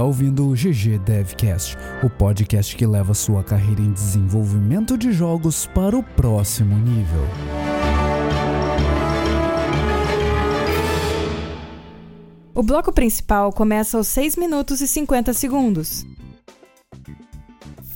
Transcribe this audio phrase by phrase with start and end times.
[0.00, 5.66] Está ouvindo o GG Devcast, o podcast que leva sua carreira em desenvolvimento de jogos
[5.66, 7.20] para o próximo nível.
[12.54, 16.06] O bloco principal começa aos 6 minutos e 50 segundos.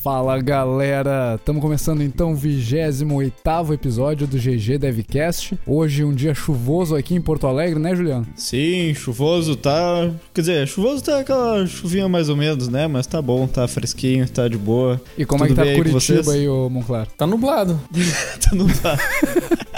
[0.04, 5.58] Fala galera, estamos começando então o 28 episódio do GG Devcast.
[5.66, 8.26] Hoje um dia chuvoso aqui em Porto Alegre, né, Juliano?
[8.36, 10.10] Sim, chuvoso tá.
[10.34, 12.86] Quer dizer, chuvoso tá aquela chuvinha mais ou menos, né?
[12.86, 15.00] Mas tá bom, tá fresquinho, tá de boa.
[15.16, 16.28] E como Tudo é que tá aí Curitiba vocês?
[16.28, 17.06] aí, ô Monclar?
[17.16, 17.80] Tá nublado.
[18.44, 19.00] tá nublado.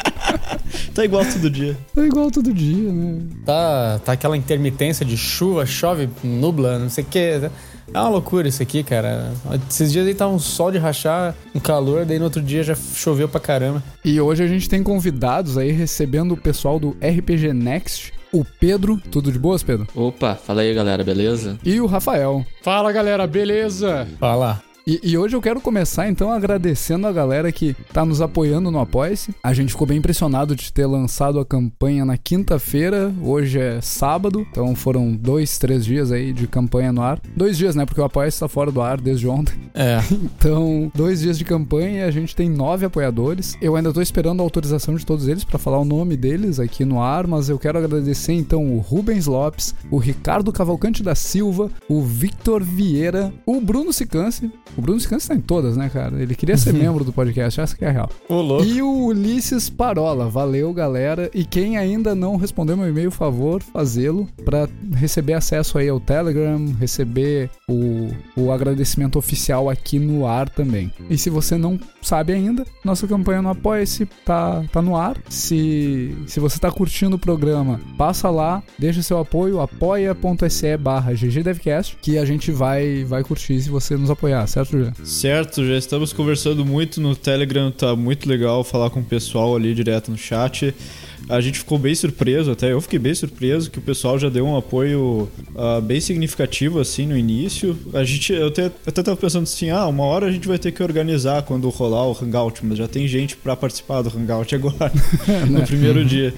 [0.93, 1.79] tá igual todo dia.
[1.95, 3.23] Tá igual todo dia, né?
[3.45, 7.49] Tá, tá aquela intermitência de chuva, chove, nubla, não sei o que.
[7.93, 9.33] É uma loucura isso aqui, cara.
[9.69, 12.75] Esses dias aí tava um sol de rachar, um calor, daí no outro dia já
[12.75, 13.83] choveu pra caramba.
[14.05, 19.01] E hoje a gente tem convidados aí recebendo o pessoal do RPG Next, o Pedro,
[19.11, 19.87] tudo de boas, Pedro?
[19.95, 21.59] Opa, fala aí galera, beleza?
[21.65, 22.45] E o Rafael.
[22.63, 24.07] Fala galera, beleza?
[24.19, 24.66] Fala.
[24.89, 28.79] E, e hoje eu quero começar então agradecendo a galera que tá nos apoiando no
[28.79, 29.35] Apoia-se.
[29.43, 34.47] A gente ficou bem impressionado de ter lançado a campanha na quinta-feira, hoje é sábado,
[34.49, 37.21] então foram dois, três dias aí de campanha no ar.
[37.35, 37.85] Dois dias, né?
[37.85, 39.55] Porque o Apoia-se tá fora do ar desde ontem.
[39.75, 39.99] É.
[40.37, 43.57] Então, dois dias de campanha e a gente tem nove apoiadores.
[43.61, 46.85] Eu ainda tô esperando a autorização de todos eles para falar o nome deles aqui
[46.85, 51.71] no ar, mas eu quero agradecer então o Rubens Lopes, o Ricardo Cavalcante da Silva,
[51.89, 54.51] o Victor Vieira, o Bruno Sicance.
[54.77, 56.21] O Bruno Sicance tá em todas, né, cara?
[56.21, 58.11] Ele queria ser membro do podcast, essa que é a real.
[58.29, 58.65] Ô, louco.
[58.65, 61.31] E o Ulisses Parola, valeu galera.
[61.35, 66.75] E quem ainda não respondeu meu e-mail, favor, fazê-lo para receber acesso aí ao Telegram,
[66.79, 70.93] receber o, o agradecimento oficial aqui no ar também.
[71.09, 75.17] E se você não sabe ainda, nossa campanha no Apoia-se tá, tá no ar.
[75.29, 81.97] Se, se você tá curtindo o programa, passa lá, deixa seu apoio, apoia.se barra ggdevcast,
[82.01, 84.95] que a gente vai, vai curtir se você nos apoiar, certo, Juliano?
[85.05, 89.75] Certo, já estamos conversando muito no Telegram, tá muito legal falar com o pessoal ali
[89.75, 90.75] direto no chat.
[91.29, 94.47] A gente ficou bem surpreso, até eu fiquei bem surpreso que o pessoal já deu
[94.47, 97.77] um apoio ah, bem significativo assim no início.
[97.93, 100.59] A gente, eu até, eu até tava pensando assim, ah, uma hora a gente vai
[100.59, 104.55] ter que organizar quando rolar o Hangout, mas já tem gente pra participar do Hangout
[104.55, 104.93] agora,
[105.51, 106.33] no primeiro dia.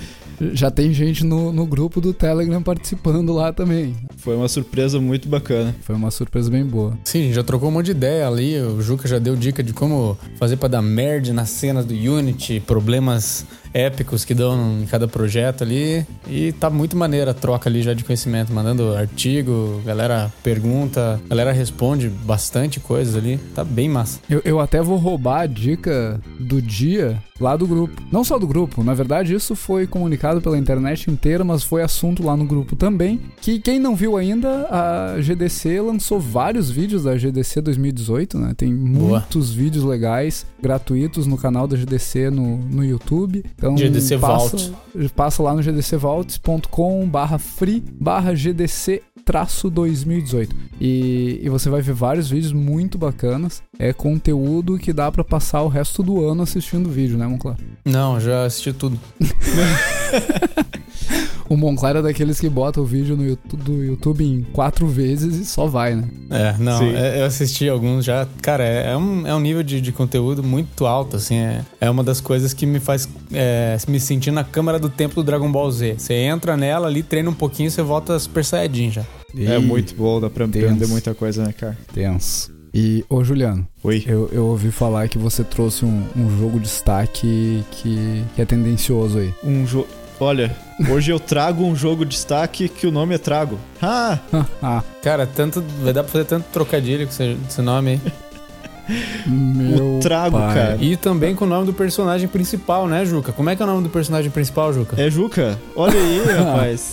[0.53, 3.97] Já tem gente no, no grupo do Telegram participando lá também.
[4.19, 5.75] Foi uma surpresa muito bacana.
[5.83, 6.97] Foi uma surpresa bem boa.
[7.05, 8.59] Sim, a gente já trocou um monte de ideia ali.
[8.61, 12.61] O Juca já deu dica de como fazer pra dar merda nas cenas do Unity,
[12.61, 16.07] problemas épicos que dão em cada projeto ali.
[16.29, 21.53] E tá muito maneira a troca ali já de conhecimento, mandando artigo, galera pergunta, galera
[21.53, 23.39] responde bastante coisas ali.
[23.55, 24.21] Tá bem massa.
[24.29, 28.03] Eu, eu até vou roubar a dica do dia lá do grupo.
[28.11, 32.23] Não só do grupo, na verdade isso foi comunicado pela internet inteira, mas foi assunto
[32.23, 33.21] lá no grupo também.
[33.41, 38.55] Que quem não viu ainda, a GDC lançou vários vídeos da GDC 2018, né?
[38.57, 39.21] Tem Boa.
[39.21, 43.45] muitos vídeos legais, gratuitos no canal da GDC no, no YouTube.
[43.75, 45.13] Então, GDC passa, Vault.
[45.15, 51.93] passa lá no gdcvaults.com barra free barra GDC traço 2018 e, e você vai ver
[51.93, 56.89] vários vídeos muito bacanas é conteúdo que dá pra passar o resto do ano assistindo
[56.89, 57.59] vídeo, né, Monclar?
[57.85, 58.99] Não, já assisti tudo.
[61.49, 65.35] O Monclar é daqueles que bota o vídeo no YouTube, do YouTube em quatro vezes
[65.37, 66.05] e só vai, né?
[66.29, 68.29] É, não, é- eu assisti alguns já.
[68.43, 71.37] Cara, é, é um, é um nível de, de conteúdo muito alto, assim.
[71.37, 75.15] É, é uma das coisas que me faz é, me sentir na câmara do tempo
[75.15, 75.95] do Dragon Ball Z.
[75.97, 79.07] Você entra nela ali, treina um pouquinho, você volta Super Saiyajin já.
[79.35, 80.67] É Ih, muito bom, dá pra tenso.
[80.67, 81.79] aprender muita coisa, né, cara?
[81.95, 82.53] tenso.
[82.75, 84.05] E, ô Juliano, Oi.
[84.07, 88.45] eu, eu ouvi falar que você trouxe um, um jogo de destaque que, que é
[88.45, 89.33] tendencioso aí.
[89.43, 89.89] Um jogo.
[90.21, 90.55] Olha,
[90.91, 93.59] hoje eu trago um jogo de destaque que o nome é Trago.
[93.81, 94.19] Ah!
[94.63, 98.13] ah, Cara, tanto, vai dar pra fazer tanto trocadilho com esse, esse nome aí.
[99.27, 100.55] meu o Trago, pai.
[100.55, 100.79] cara.
[100.81, 103.33] E também com o nome do personagem principal, né, Juca?
[103.33, 105.01] Como é que é o nome do personagem principal, Juca?
[105.01, 105.59] É Juca?
[105.77, 106.93] Olha aí, rapaz.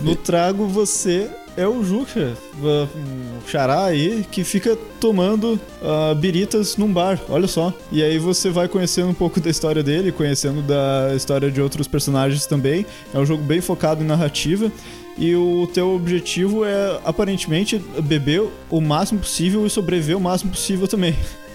[0.00, 6.76] No Trago você é o Juca, uh, um xará aí, que fica tomando ah, biritas
[6.76, 7.72] num bar, olha só.
[7.92, 11.86] E aí você vai conhecendo um pouco da história dele, conhecendo da história de outros
[11.86, 12.86] personagens também.
[13.12, 14.72] É um jogo bem focado em narrativa.
[15.16, 20.88] E o teu objetivo é, aparentemente, beber o máximo possível e sobreviver o máximo possível
[20.88, 21.14] também.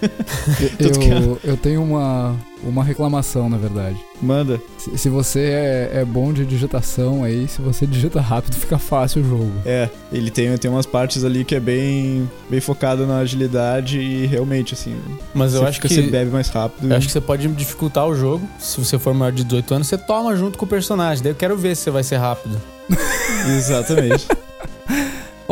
[0.80, 3.98] Eu, eu tenho uma, uma reclamação, na verdade.
[4.22, 4.60] Manda.
[4.78, 9.22] Se, se você é, é bom de digitação aí, se você digita rápido, fica fácil
[9.22, 9.52] o jogo.
[9.64, 14.26] É, ele tem, tem umas partes ali que é bem, bem focado na agilidade e
[14.26, 14.96] realmente, assim,
[15.34, 15.88] Mas eu você acho que.
[15.88, 16.90] você bebe mais rápido.
[16.90, 18.48] Eu acho que você pode dificultar o jogo.
[18.58, 21.22] Se você for maior de 18 anos, você toma junto com o personagem.
[21.22, 22.60] Daí eu quero ver se você vai ser rápido.
[23.56, 24.26] Exatamente.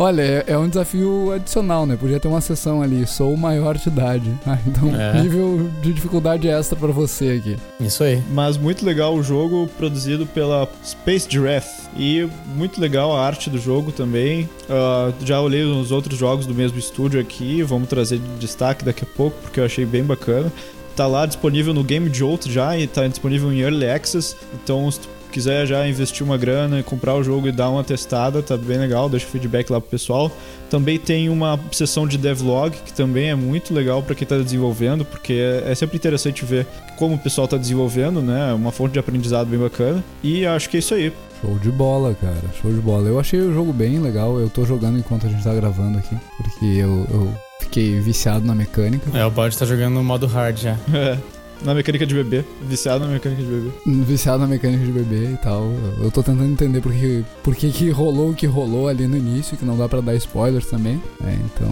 [0.01, 1.97] Olha, é, é um desafio adicional, né?
[1.97, 4.33] Podia ter uma sessão ali, sou maior de idade.
[4.47, 5.21] Ah, então, É.
[5.21, 7.57] nível de dificuldade extra pra você aqui.
[7.81, 8.23] Isso aí.
[8.31, 11.89] Mas muito legal o jogo produzido pela Space Giraffe.
[11.97, 14.49] E muito legal a arte do jogo também.
[14.71, 17.63] Ah, já olhei os outros jogos do mesmo estúdio aqui.
[17.65, 20.53] Vamos trazer de destaque daqui a pouco, porque eu achei bem bacana.
[20.95, 24.37] Tá lá disponível no Game Jolt já e tá disponível em Early Access.
[24.55, 27.85] Então, se tu quiser já investir uma grana e comprar o jogo e dar uma
[27.85, 29.09] testada, tá bem legal.
[29.09, 30.31] Deixa o feedback lá pro pessoal.
[30.71, 35.05] Também tem uma sessão de devlog, que também é muito legal para quem tá desenvolvendo,
[35.05, 36.67] porque é, é sempre interessante ver
[36.97, 38.51] como o pessoal tá desenvolvendo, né?
[38.51, 40.03] É uma fonte de aprendizado bem bacana.
[40.23, 41.13] E acho que é isso aí.
[41.41, 42.43] Show de bola, cara.
[42.61, 43.09] Show de bola.
[43.09, 44.39] Eu achei o jogo bem legal.
[44.39, 46.17] Eu tô jogando enquanto a gente tá gravando aqui.
[46.37, 49.17] Porque eu, eu fiquei viciado na mecânica.
[49.17, 50.77] É, o Bode tá jogando no modo hard já.
[50.93, 51.17] É,
[51.63, 52.45] na mecânica de bebê.
[52.63, 53.71] Viciado na mecânica de bebê.
[54.05, 55.65] Viciado na mecânica de bebê e tal.
[56.01, 59.17] Eu- tô tentando entender por que, por que, que rolou o que rolou ali no
[59.17, 61.03] início, que não dá pra dar spoilers também.
[61.25, 61.69] É, então.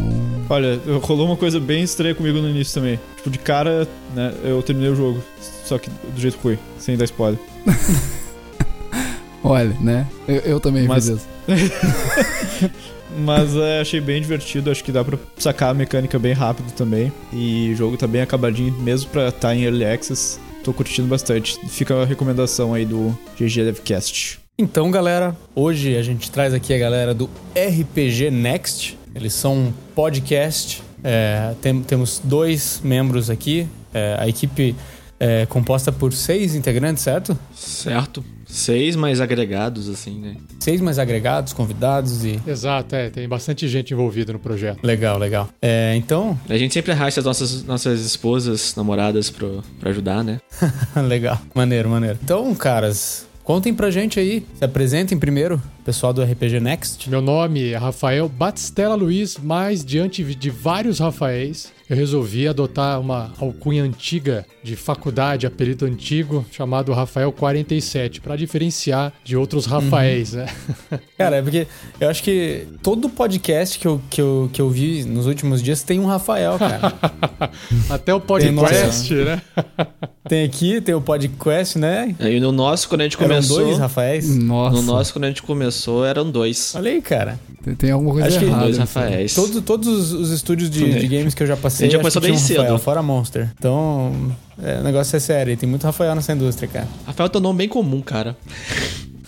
[0.51, 2.99] Olha, rolou uma coisa bem estranha comigo no início também.
[3.17, 5.23] Tipo, de cara, né, eu terminei o jogo.
[5.65, 7.39] Só que do jeito que foi, sem dar spoiler.
[9.43, 10.07] Olha, né?
[10.27, 11.27] Eu, eu também Mas- fiz isso.
[13.19, 17.13] Mas é, achei bem divertido, acho que dá pra sacar a mecânica bem rápido também.
[17.33, 20.39] E o jogo tá bem acabadinho, mesmo pra estar em Early Access.
[20.65, 21.59] Tô curtindo bastante.
[21.69, 24.41] Fica a recomendação aí do GG Devcast.
[24.59, 28.99] Então, galera, hoje a gente traz aqui a galera do RPG Next.
[29.15, 30.83] Eles são um podcast.
[31.05, 33.67] É, tem- temos dois membros aqui.
[33.95, 34.75] É, a equipe
[35.21, 37.39] é composta por seis integrantes, certo?
[37.55, 38.25] Certo.
[38.47, 40.37] Seis mais agregados, assim, né?
[40.61, 42.41] Seis mais agregados, convidados e.
[42.47, 43.11] Exato, é.
[43.11, 44.79] Tem bastante gente envolvida no projeto.
[44.83, 45.49] Legal, legal.
[45.61, 50.41] É, então, A gente sempre arrasta as nossas, nossas esposas, namoradas pro, pra ajudar, né?
[51.07, 51.41] legal.
[51.55, 52.19] Maneiro, maneiro.
[52.23, 54.47] Então, caras, contem pra gente aí.
[54.55, 57.11] Se apresentem primeiro, pessoal do RPG Next.
[57.11, 63.33] Meu nome é Rafael Batistella Luiz, mas diante de vários Rafaéis, eu resolvi adotar uma
[63.39, 70.47] alcunha antiga de faculdade, apelido antigo, chamado Rafael 47, para diferenciar de outros Rafaéis, né?
[71.17, 71.67] Cara, é porque
[72.01, 75.83] eu acho que todo podcast que eu, que eu, que eu vi nos últimos dias
[75.83, 76.93] tem um Rafael, cara.
[77.89, 79.43] Até o Tem podcast, né?
[80.29, 82.15] tem aqui, tem o podcast, né?
[82.19, 83.65] E no nosso, quando a gente Eram começou.
[83.65, 84.37] dois Rafaéis.
[84.37, 84.77] Nossa.
[84.77, 86.75] No nosso, quando a gente começou, eram dois.
[86.75, 87.39] Olha aí, cara.
[87.63, 88.63] Tem, tem alguma coisa Acho que errada.
[88.65, 89.05] dois nisso aí.
[89.05, 89.35] Rafaéis.
[89.35, 91.99] Todos, todos os, os estúdios de, de games que eu já passei, A gente já
[91.99, 92.83] começou tinha um desde Rafael, cedo.
[92.83, 93.51] fora Monster.
[93.59, 94.33] Então,
[94.63, 95.57] é, o negócio é sério.
[95.57, 96.89] Tem muito Rafael nessa indústria, cara.
[97.07, 98.37] Rafael tem um nome bem comum, cara.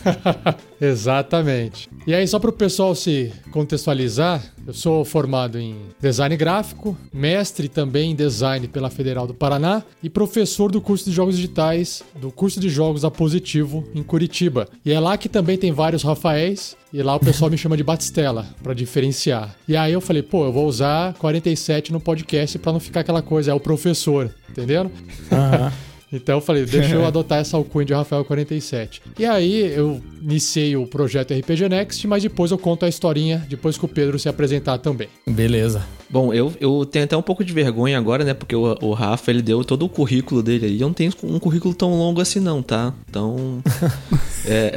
[0.81, 1.89] Exatamente.
[2.07, 7.69] E aí, só para o pessoal se contextualizar, eu sou formado em design gráfico, mestre
[7.69, 12.31] também em design pela Federal do Paraná e professor do curso de jogos digitais do
[12.31, 14.69] curso de jogos a Positivo em Curitiba.
[14.85, 16.77] E é lá que também tem vários Rafaéis.
[16.91, 19.55] E lá o pessoal me chama de Batistela, para diferenciar.
[19.69, 23.21] E aí eu falei, pô, eu vou usar 47 no podcast para não ficar aquela
[23.21, 24.91] coisa, é o professor, entendendo?
[25.31, 25.71] Aham.
[26.13, 29.03] Então eu falei, deixa eu adotar essa alcunha de Rafael 47.
[29.19, 33.77] E aí eu iniciei o projeto RPG Next, mas depois eu conto a historinha, depois
[33.77, 35.09] que o Pedro se apresentar também.
[35.27, 35.85] Beleza.
[36.09, 38.33] Bom, eu, eu tenho até um pouco de vergonha agora, né?
[38.33, 40.81] Porque o, o Rafa, ele deu todo o currículo dele aí.
[40.81, 42.95] Eu não tenho um currículo tão longo assim, não, tá?
[43.09, 43.63] Então.
[44.47, 44.75] é.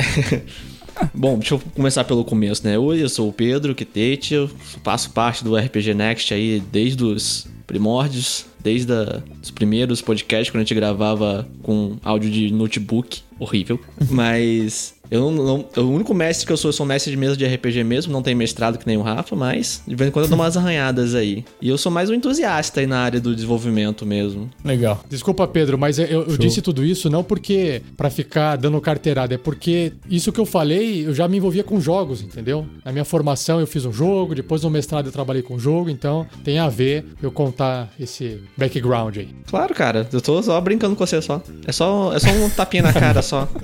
[1.14, 2.78] Bom, deixa eu começar pelo começo, né?
[2.78, 4.50] Oi, eu sou o Pedro Quitete, eu
[4.84, 10.62] faço parte do RPG Next aí desde os primórdios, desde a- os primeiros podcasts, quando
[10.62, 13.80] a gente gravava com áudio de notebook, horrível.
[14.10, 17.36] Mas eu não, não- O único mestre que eu sou, eu sou mestre de mesa
[17.38, 20.26] de RPG mesmo, não tenho mestrado que nem o Rafa, mas de vez em quando
[20.26, 21.44] eu dou umas arranhadas aí.
[21.62, 24.50] E eu sou mais um entusiasta aí na área do desenvolvimento mesmo.
[24.64, 25.04] Legal.
[25.10, 29.38] Desculpa, Pedro, mas eu, eu disse tudo isso não porque pra ficar dando carteirada, é
[29.38, 32.66] porque isso que eu falei, eu já me envolvia com jogos, entendeu?
[32.86, 36.26] Na minha formação eu fiz um jogo, depois no mestrado eu trabalhei com jogo, então
[36.44, 39.30] tem a ver eu contar esse background aí.
[39.48, 41.42] Claro, cara, eu tô só brincando com você só.
[41.68, 43.48] É só, é só um tapinha na cara só.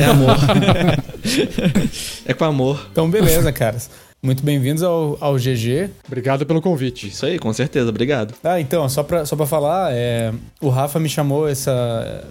[0.00, 0.36] É amor.
[2.26, 2.88] é com amor.
[2.90, 3.90] Então, beleza, caras.
[4.24, 5.90] Muito bem-vindos ao, ao GG.
[6.06, 7.08] Obrigado pelo convite.
[7.08, 8.34] Isso aí, com certeza, obrigado.
[8.44, 12.24] Ah, então, só pra, só pra falar, é, o Rafa me chamou essa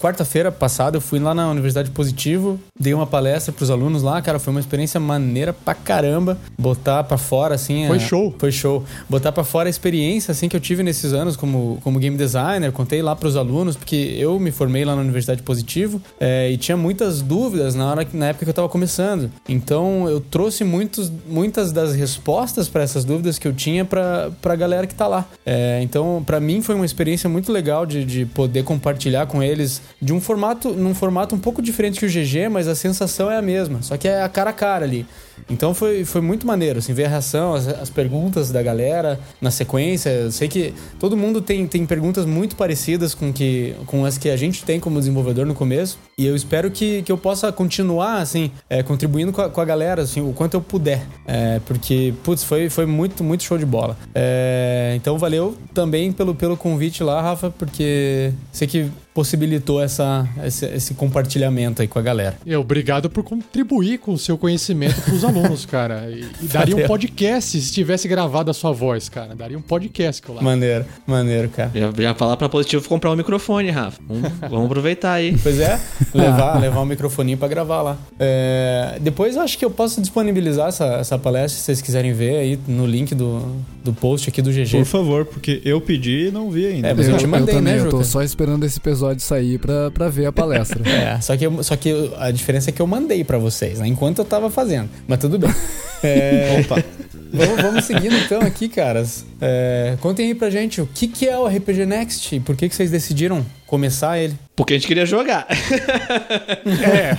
[0.00, 4.38] quarta-feira passada, eu fui lá na Universidade Positivo, dei uma palestra pros alunos lá, cara,
[4.38, 7.86] foi uma experiência maneira pra caramba, botar pra fora, assim...
[7.86, 8.34] Foi a- show.
[8.38, 8.84] Foi show.
[9.06, 12.72] Botar pra fora a experiência, assim, que eu tive nesses anos como, como game designer,
[12.72, 16.76] contei lá pros alunos, porque eu me formei lá na Universidade Positivo é, e tinha
[16.78, 19.30] muitas dúvidas na, hora, na época que eu tava começando.
[19.46, 24.56] Então, eu trouxe muitos, muitas das respostas pra essas dúvidas que eu tinha pra, pra
[24.56, 25.26] galera que tá lá.
[25.44, 29.82] É, então, pra mim foi uma experiência muito legal de, de poder compartilhar com eles
[30.00, 33.36] de um formato, num formato um pouco diferente que o GG, mas a sensação é
[33.36, 35.06] a mesma, só que é a cara a cara ali.
[35.48, 39.50] Então foi, foi muito maneiro, assim, ver a reação, as, as perguntas da galera na
[39.50, 40.10] sequência.
[40.10, 44.28] Eu sei que todo mundo tem, tem perguntas muito parecidas com, que, com as que
[44.28, 45.98] a gente tem como desenvolvedor no começo.
[46.18, 49.64] E eu espero que, que eu possa continuar, assim, é, contribuindo com a, com a
[49.64, 51.06] galera, assim, o quanto eu puder.
[51.26, 53.96] É, porque, putz, foi, foi muito, muito show de bola.
[54.14, 60.66] É, então valeu também pelo, pelo convite lá, Rafa, porque sei que possibilitou essa, esse,
[60.66, 62.36] esse, compartilhamento aí com a galera.
[62.44, 66.06] E obrigado por contribuir com o seu conhecimento para os alunos, cara.
[66.10, 69.34] E, e daria um podcast se tivesse gravado a sua voz, cara.
[69.34, 70.42] Daria um podcast que eu lá.
[70.42, 71.70] Maneiro, maneiro, cara.
[71.74, 73.98] Já, já falar para positivo comprar um microfone, Rafa.
[74.06, 75.34] Vamos, vamos aproveitar aí.
[75.42, 75.80] Pois é,
[76.12, 77.98] levar, levar um microfoninho para gravar lá.
[78.20, 82.36] É, depois eu acho que eu posso disponibilizar essa, essa palestra, se vocês quiserem ver
[82.36, 83.40] aí no link do,
[83.82, 84.72] do post aqui do GG.
[84.72, 86.88] Por favor, porque eu pedi e não vi ainda.
[86.88, 89.05] É, mas eu, eu te mandei, eu também, né, Eu tô só esperando esse episódio
[89.06, 90.82] episódio sair pra, pra ver a palestra.
[90.88, 93.86] é, só que, eu, só que a diferença é que eu mandei pra vocês, né?
[93.86, 94.88] Enquanto eu tava fazendo.
[95.06, 95.50] Mas tudo bem.
[96.02, 96.60] É...
[96.60, 96.84] Opa.
[97.32, 99.24] Vamos, vamos seguindo então aqui, caras.
[99.40, 102.68] É, contem aí pra gente o que, que é o RPG Next e por que,
[102.68, 104.34] que vocês decidiram começar ele.
[104.54, 105.46] Porque a gente queria jogar.
[105.50, 107.16] é.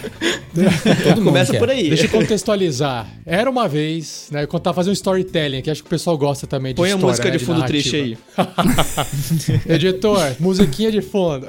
[1.04, 1.60] Todo Começa quer.
[1.60, 1.90] por aí.
[1.90, 3.08] Deixa eu contextualizar.
[3.26, 4.44] Era uma vez, né?
[4.44, 7.06] Eu tava fazendo um storytelling, que acho que o pessoal gosta também de Põe história,
[7.06, 8.18] a música né, de fundo de triste aí.
[9.70, 11.48] Editor, musiquinha de fundo.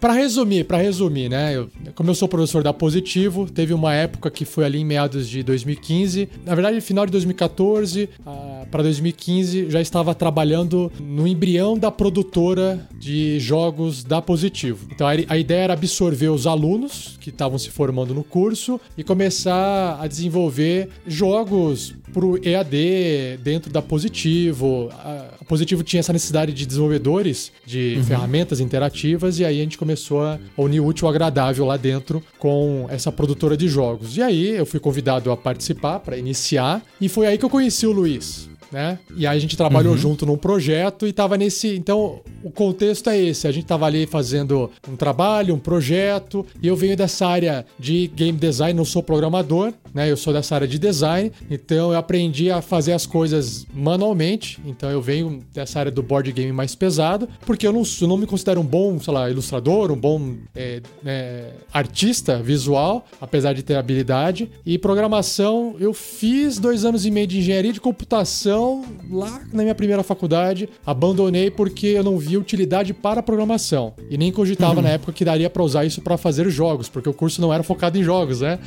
[0.00, 1.56] Para resumir, para resumir, né?
[1.56, 5.28] Eu, como eu sou professor da Positivo, teve uma época que foi ali em meados
[5.28, 6.28] de 2015.
[6.44, 12.88] Na verdade, final de 2014 uh, para 2015, já estava trabalhando no embrião da produtora
[12.96, 14.86] de jogos da Positivo.
[14.90, 19.98] Então a, ideia era absorver os alunos que estavam se formando no curso e começar
[20.00, 24.90] a desenvolver jogos para o EAD dentro da Positivo.
[24.92, 28.04] A, a Positivo tinha essa necessidade de desenvolvedores de uhum.
[28.04, 33.10] ferramentas interativas e aí a gente começou a unir útil agradável lá dentro com essa
[33.10, 34.16] produtora de jogos.
[34.16, 37.86] E aí eu fui convidado a participar para iniciar e foi aí que eu conheci
[37.86, 38.98] o Luiz né?
[39.14, 39.98] E aí a gente trabalhou uhum.
[39.98, 41.76] junto num projeto e tava nesse.
[41.76, 43.46] Então, o contexto é esse.
[43.46, 48.08] A gente tava ali fazendo um trabalho, um projeto, e eu venho dessa área de
[48.08, 50.10] game design, não sou programador, né?
[50.10, 54.58] Eu sou dessa área de design, então eu aprendi a fazer as coisas manualmente.
[54.64, 58.16] Então eu venho dessa área do board game mais pesado, porque eu não, eu não
[58.16, 63.62] me considero um bom, sei lá, ilustrador, um bom é, é, artista visual, apesar de
[63.62, 64.50] ter habilidade.
[64.64, 69.62] E programação, eu fiz dois anos e meio de engenharia de computação então, lá na
[69.62, 73.94] minha primeira faculdade, abandonei porque eu não vi utilidade para programação.
[74.08, 74.82] E nem cogitava uhum.
[74.82, 77.62] na época que daria para usar isso para fazer jogos, porque o curso não era
[77.64, 78.58] focado em jogos, né?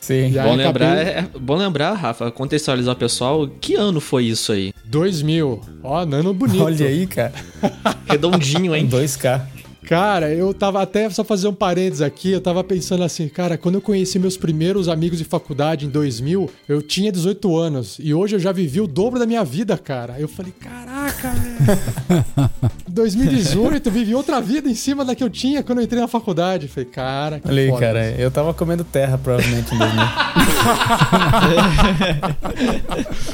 [0.00, 0.32] Sim.
[0.32, 4.70] Bom lembrar, é, bom lembrar, Rafa, contextualizar o pessoal, que ano foi isso aí?
[4.84, 5.62] 2000.
[5.82, 6.62] Ó, ano bonito.
[6.62, 7.32] Olha aí, cara.
[8.06, 8.86] Redondinho, hein?
[8.86, 9.53] 2K.
[9.84, 13.74] Cara, eu tava até só fazer um parênteses aqui, eu tava pensando assim, cara, quando
[13.74, 18.36] eu conheci meus primeiros amigos de faculdade em 2000, eu tinha 18 anos e hoje
[18.36, 20.16] eu já vivi o dobro da minha vida, cara.
[20.18, 22.50] Eu falei, caraca, velho.
[22.88, 26.08] 2018, eu vivi outra vida em cima da que eu tinha quando eu entrei na
[26.08, 26.64] faculdade.
[26.66, 30.04] Eu falei, cara, que Falei, cara, eu tava comendo terra provavelmente em 2000.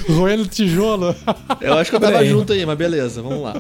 [0.17, 1.15] Roendo tijolo.
[1.61, 2.29] Eu acho que eu tava aí.
[2.29, 3.55] junto aí, mas beleza, vamos lá.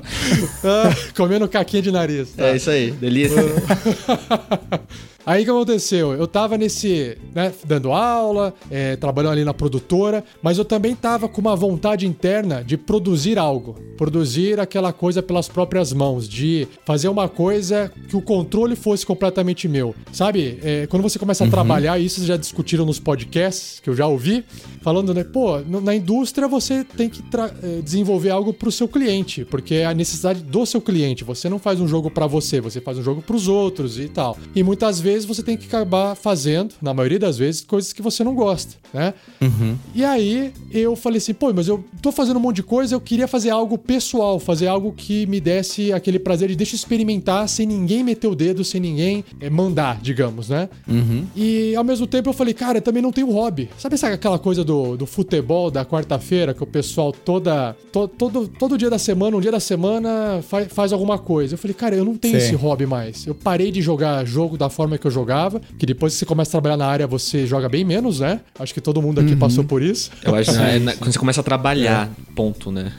[0.64, 2.30] Ah, comendo caquinha de nariz.
[2.30, 2.46] Tá?
[2.46, 3.36] É isso aí aí, delícia.
[5.30, 6.12] Aí o que aconteceu?
[6.12, 11.28] Eu tava nesse, né, dando aula, é, trabalhando ali na produtora, mas eu também tava
[11.28, 13.76] com uma vontade interna de produzir algo.
[13.96, 19.68] Produzir aquela coisa pelas próprias mãos, de fazer uma coisa que o controle fosse completamente
[19.68, 19.94] meu.
[20.10, 21.50] Sabe, é, quando você começa a uhum.
[21.52, 24.44] trabalhar, isso vocês já discutiram nos podcasts, que eu já ouvi,
[24.82, 27.22] falando, né, pô, na indústria você tem que
[27.62, 31.22] é, desenvolver algo pro seu cliente, porque é a necessidade do seu cliente.
[31.22, 34.36] Você não faz um jogo para você, você faz um jogo pros outros e tal.
[34.56, 38.02] E muitas vezes vezes você tem que acabar fazendo, na maioria das vezes, coisas que
[38.02, 39.14] você não gosta, né?
[39.40, 39.76] Uhum.
[39.94, 43.00] E aí eu falei assim, pô, mas eu tô fazendo um monte de coisa, eu
[43.00, 47.48] queria fazer algo pessoal, fazer algo que me desse aquele prazer de deixa eu experimentar
[47.48, 50.68] sem ninguém meter o dedo, sem ninguém é, mandar, digamos, né?
[50.88, 51.26] Uhum.
[51.36, 53.68] E ao mesmo tempo eu falei, cara, eu também não tenho hobby.
[53.78, 58.48] Sabe essa, aquela coisa do, do futebol da quarta-feira que o pessoal toda, to, todo,
[58.48, 61.54] todo dia da semana, um dia da semana faz, faz alguma coisa?
[61.54, 62.46] Eu falei, cara, eu não tenho Sim.
[62.46, 63.26] esse hobby mais.
[63.26, 66.50] Eu parei de jogar jogo da forma que eu jogava, que depois que você começa
[66.50, 68.40] a trabalhar na área, você joga bem menos, né?
[68.58, 69.38] Acho que todo mundo aqui uhum.
[69.38, 70.10] passou por isso.
[70.24, 72.32] Eu acho que é, quando você começa a trabalhar, é.
[72.34, 72.92] ponto, né?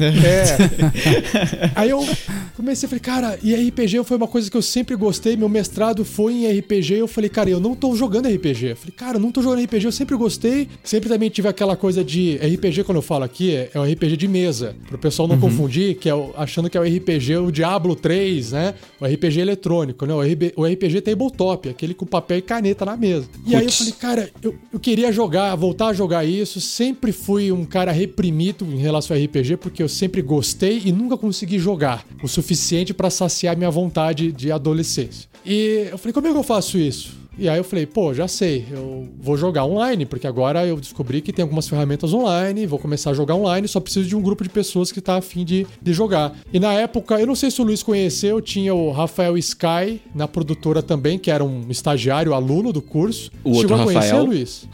[0.00, 1.70] É.
[1.74, 2.06] Aí eu
[2.56, 6.04] comecei a falei, cara, e RPG foi uma coisa que eu sempre gostei, meu mestrado
[6.04, 8.70] foi em RPG, eu falei, cara, eu não tô jogando RPG.
[8.70, 11.76] Eu falei, cara, eu não tô jogando RPG, eu sempre gostei, sempre também tive aquela
[11.76, 15.28] coisa de RPG, quando eu falo aqui, é, é um RPG de mesa, pro pessoal
[15.28, 15.42] não uhum.
[15.42, 18.74] confundir, que é o, achando que é o RPG o Diablo 3, né?
[19.00, 20.14] O RPG eletrônico, né?
[20.56, 23.28] O RPG tem tabletop, aquele com papel e caneta na mesa.
[23.44, 26.60] E aí eu falei, cara, eu, eu queria jogar, voltar a jogar isso.
[26.60, 31.16] Sempre fui um cara reprimido em relação a RPG, porque eu sempre gostei e nunca
[31.16, 35.28] consegui jogar o suficiente pra saciar minha vontade de adolescência.
[35.44, 37.16] E eu falei, como é que eu faço isso?
[37.38, 41.20] E aí eu falei, pô, já sei, eu vou jogar online, porque agora eu descobri
[41.20, 44.42] que tem algumas ferramentas online, vou começar a jogar online, só preciso de um grupo
[44.42, 46.36] de pessoas que tá afim de, de jogar.
[46.52, 50.26] E na época, eu não sei se o Luiz conheceu, tinha o Rafael Sky na
[50.26, 53.30] produtora também, que era um estagiário, aluno do curso.
[53.44, 54.24] O outro Chegou a conhecer, Rafael?
[54.24, 54.68] Luiz?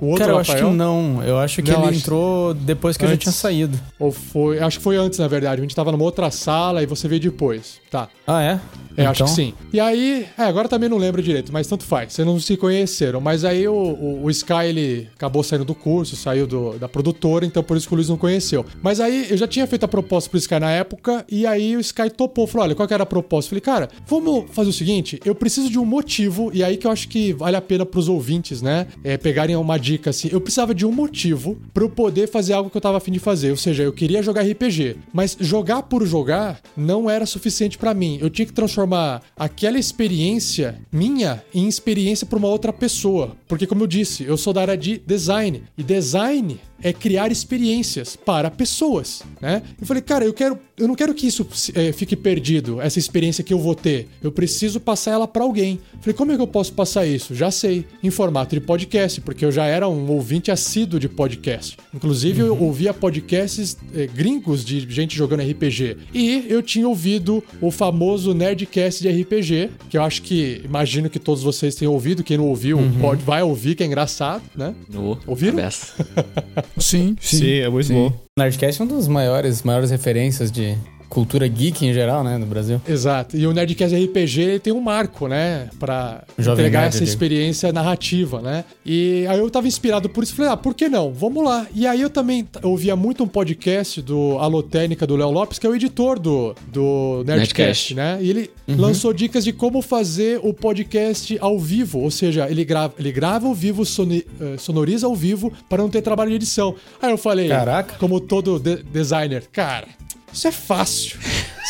[0.00, 0.70] O outro Cara, eu acho Rafael?
[0.70, 1.22] que não.
[1.24, 3.24] Eu acho que Não, ele acho- entrou depois que eu já Antes.
[3.24, 3.78] tinha saído.
[3.98, 4.58] Ou foi.
[4.60, 5.60] Acho que foi antes, na verdade.
[5.60, 7.80] A gente tava numa outra sala e você veio depois.
[7.90, 8.08] Tá.
[8.26, 8.60] Ah, é?
[8.96, 9.54] É, acho Então, que sim.
[9.72, 12.12] E aí, é, agora também não lembro direito, mas tanto faz.
[12.12, 13.20] Vocês não se conheceram.
[13.20, 17.46] Mas aí o, o, o Sky, ele acabou saindo do curso, saiu do- da produtora,
[17.46, 18.64] então por isso que o Luiz não conheceu.
[18.82, 21.80] Mas aí eu já tinha feito a proposta pro Sky na época, e aí o
[21.80, 22.46] Sky topou.
[22.46, 23.46] Falou: olha, qual que era a proposta?
[23.46, 26.86] Eu falei, cara, vamos fazer o seguinte: eu preciso de um motivo, e aí que
[26.86, 28.86] eu acho que vale a pena pros ouvintes, né?
[29.04, 30.28] É, pegarem uma dica assim.
[30.30, 33.18] Eu precisava de um motivo pra eu poder fazer algo que eu tava afim de
[33.18, 33.50] fazer.
[33.50, 38.18] Ou seja, eu queria jogar RPG, mas jogar por jogar não era suficiente pra mim.
[38.20, 43.36] Eu tinha que transformar aquela experiência minha em experiência pra uma outra pessoa.
[43.46, 45.62] Porque, como eu disse, eu sou da área de design.
[45.76, 49.62] E design é criar experiências para pessoas, né?
[49.80, 53.42] Eu falei, cara, eu quero, eu não quero que isso eh, fique perdido, essa experiência
[53.42, 54.08] que eu vou ter.
[54.22, 55.80] Eu preciso passar ela para alguém.
[56.00, 57.34] Falei, como é que eu posso passar isso?
[57.34, 61.76] Já sei, em formato de podcast, porque eu já era um ouvinte assíduo de podcast.
[61.92, 65.96] Inclusive, eu ouvia podcasts eh, gringos de gente jogando RPG.
[66.14, 71.18] E eu tinha ouvido o famoso Nerdcast de RPG, que eu acho que, imagino que
[71.18, 72.22] todos vocês tenham ouvido.
[72.22, 74.74] Quem não ouviu, pode, vai ouvir, que é engraçado, né?
[74.94, 75.58] Ô, Ouviram?
[76.76, 77.38] Sim, sim.
[77.38, 78.12] Sim, é muito bom.
[78.38, 80.76] Nerdcast é uma das maiores, maiores referências de
[81.08, 82.80] cultura geek em geral, né, no Brasil.
[82.86, 83.36] Exato.
[83.36, 85.68] E o Nerdcast RPG tem um marco, né?
[85.78, 88.64] Pra Jovem entregar Nerd, essa experiência narrativa, né?
[88.84, 90.34] E aí eu tava inspirado por isso.
[90.34, 91.12] Falei, ah, por que não?
[91.12, 91.66] Vamos lá.
[91.74, 95.70] E aí eu também ouvia muito um podcast do Alotênica, do Léo Lopes, que é
[95.70, 97.94] o editor do, do Nerdcast, Nerdcast.
[97.94, 98.18] né?
[98.20, 102.00] E ele lançou dicas de como fazer o podcast ao vivo.
[102.00, 105.88] Ou seja, ele grava, ele grava ao vivo, soni- eh, sonoriza ao vivo, para não
[105.88, 106.74] ter trabalho de edição.
[107.00, 107.96] Aí eu falei, Caraca.
[107.98, 109.88] como todo de- designer, cara,
[110.32, 111.18] isso é fácil.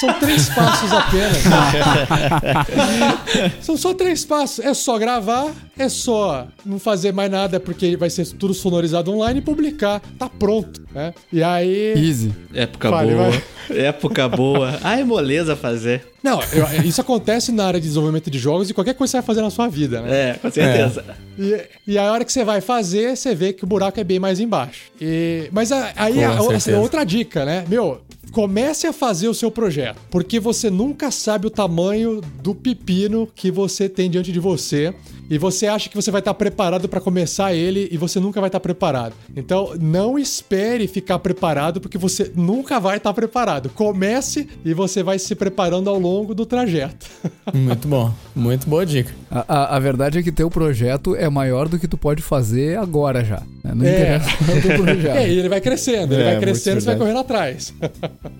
[0.00, 1.38] São três passos apenas.
[3.60, 4.64] São só três passos.
[4.64, 9.40] É só gravar, é só não fazer mais nada, porque vai ser tudo sonorizado online
[9.40, 10.00] e publicar.
[10.18, 11.12] Tá pronto, né?
[11.32, 11.94] E aí.
[11.96, 12.32] Easy.
[12.54, 13.30] Época Vale, boa.
[13.30, 13.42] vai.
[13.70, 14.78] Época boa.
[14.82, 16.06] Ai, moleza fazer.
[16.22, 19.16] Não, eu- isso acontece na área de desenvolvimento de jogos e qualquer coisa que você
[19.18, 20.30] vai fazer na sua vida, né?
[20.30, 21.04] É, com certeza.
[21.38, 24.18] E, e a hora que você vai fazer, você vê que o buraco é bem
[24.18, 24.84] mais embaixo.
[25.00, 26.78] E- mas a- aí a, a- certeza.
[26.78, 27.64] outra dica, né?
[27.68, 28.00] Meu,
[28.32, 33.50] comece a fazer o seu projeto, porque você nunca sabe o tamanho do pepino que
[33.50, 34.94] você tem diante de você.
[35.30, 38.48] E você acha que você vai estar preparado para começar ele e você nunca vai
[38.48, 39.14] estar preparado.
[39.36, 43.68] Então, não espere ficar preparado, porque você nunca vai estar preparado.
[43.70, 47.06] Comece e você vai se preparando ao longo do trajeto.
[47.52, 48.12] Muito bom.
[48.34, 49.12] Muito boa dica.
[49.30, 52.78] A, a, a verdade é que teu projeto é maior do que tu pode fazer
[52.78, 53.42] agora já.
[53.62, 53.72] né?
[53.74, 53.90] Não É.
[54.16, 55.08] interessa o teu projeto.
[55.18, 57.72] É, e ele vai crescendo, ele É, vai crescendo, você vai correndo atrás.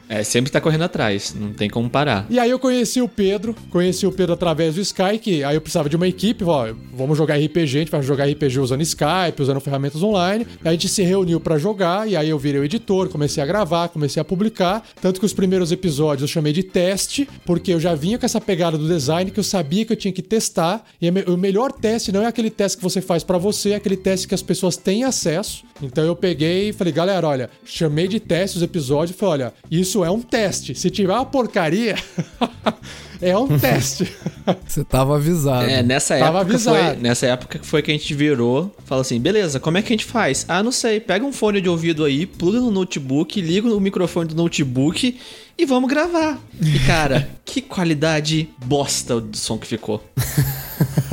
[0.09, 1.35] É, sempre tá correndo atrás.
[1.38, 2.27] Não tem como parar.
[2.31, 5.61] E aí eu conheci o Pedro, conheci o Pedro através do Skype, que aí eu
[5.61, 9.41] precisava de uma equipe, ó, vamos jogar RPG, a gente vai jogar RPG usando Skype,
[9.41, 10.47] usando ferramentas online.
[10.64, 13.88] A gente se reuniu pra jogar, e aí eu virei o editor, comecei a gravar,
[13.88, 14.83] comecei a publicar.
[15.01, 18.41] Tanto que os primeiros episódios eu chamei de teste, porque eu já vinha com essa
[18.41, 20.85] pegada do design que eu sabia que eu tinha que testar.
[21.01, 23.75] E é o melhor teste não é aquele teste que você faz pra você, é
[23.77, 25.64] aquele teste que as pessoas têm acesso.
[25.83, 29.55] Então eu peguei e falei, galera, olha, chamei de teste os episódios e falei, olha,
[29.71, 30.75] isso é um teste.
[30.75, 31.95] Se tiver uma porcaria,
[33.20, 34.11] é um teste.
[34.66, 35.68] Você tava avisado.
[35.68, 37.00] É, nessa Tava época, foi, avisado.
[37.02, 39.96] nessa época que foi que a gente virou, fala assim, beleza, como é que a
[39.96, 40.44] gente faz?
[40.48, 44.28] Ah, não sei, pega um fone de ouvido aí, pluga no notebook, liga o microfone
[44.28, 45.18] do notebook
[45.59, 46.38] e vamos gravar.
[46.62, 50.02] E cara, que qualidade bosta do som que ficou.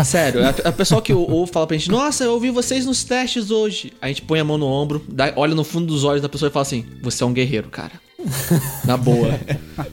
[0.03, 3.03] Sério, a, a pessoa que ou- ouve fala pra gente, nossa, eu ouvi vocês nos
[3.03, 3.91] testes hoje.
[4.01, 6.49] A gente põe a mão no ombro, dá- olha no fundo dos olhos da pessoa
[6.49, 7.93] e fala assim, você é um guerreiro, cara.
[8.85, 9.39] Na boa.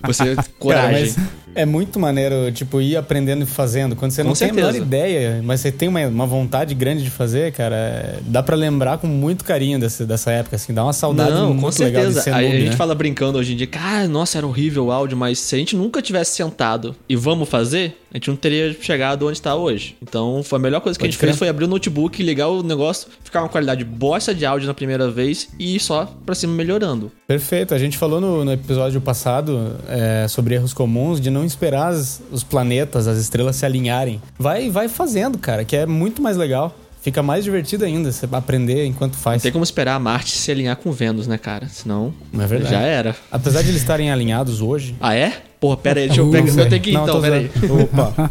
[0.07, 1.12] Você, coragem.
[1.12, 3.95] Cara, mas é muito maneiro, tipo, ir aprendendo e fazendo.
[3.97, 4.85] Quando você Com não tem a menor certeza.
[4.87, 9.07] ideia, mas você tem uma, uma vontade grande de fazer, cara, dá pra lembrar com
[9.07, 12.21] muito carinho desse, dessa época, assim, dá uma saudade Não, muito com legal de certeza.
[12.23, 12.77] ser Aí noob, a gente né?
[12.77, 15.77] fala brincando hoje em dia, cara, nossa, era horrível o áudio, mas se a gente
[15.77, 19.97] nunca tivesse sentado e vamos fazer, a gente não teria chegado onde está hoje.
[20.03, 21.38] Então, foi a melhor coisa que a Pode gente fez crer.
[21.38, 25.11] foi abrir o notebook, ligar o negócio, ficar uma qualidade bosta de áudio na primeira
[25.11, 27.11] vez e ir só pra cima melhorando.
[27.27, 27.75] Perfeito.
[27.75, 31.88] A gente falou no, no episódio passado é, sobre erros comuns de não não esperar
[31.92, 34.20] as- os planetas, as estrelas se alinharem.
[34.38, 36.74] Vai, vai fazendo, cara, que é muito mais legal.
[37.02, 39.42] Fica mais divertido ainda você aprender enquanto faz.
[39.42, 41.66] Tem como esperar a Marte se alinhar com Vênus, né, cara?
[41.68, 42.14] Senão.
[42.33, 42.72] Não é verdade.
[42.72, 43.16] Já era.
[43.31, 44.94] Apesar de eles estarem alinhados hoje.
[45.02, 45.33] Ah, é?
[45.59, 46.52] Porra, pera aí, deixa eu pegar.
[46.62, 47.50] Eu tenho que ir Não, então, pera aí.
[47.83, 48.14] Opa.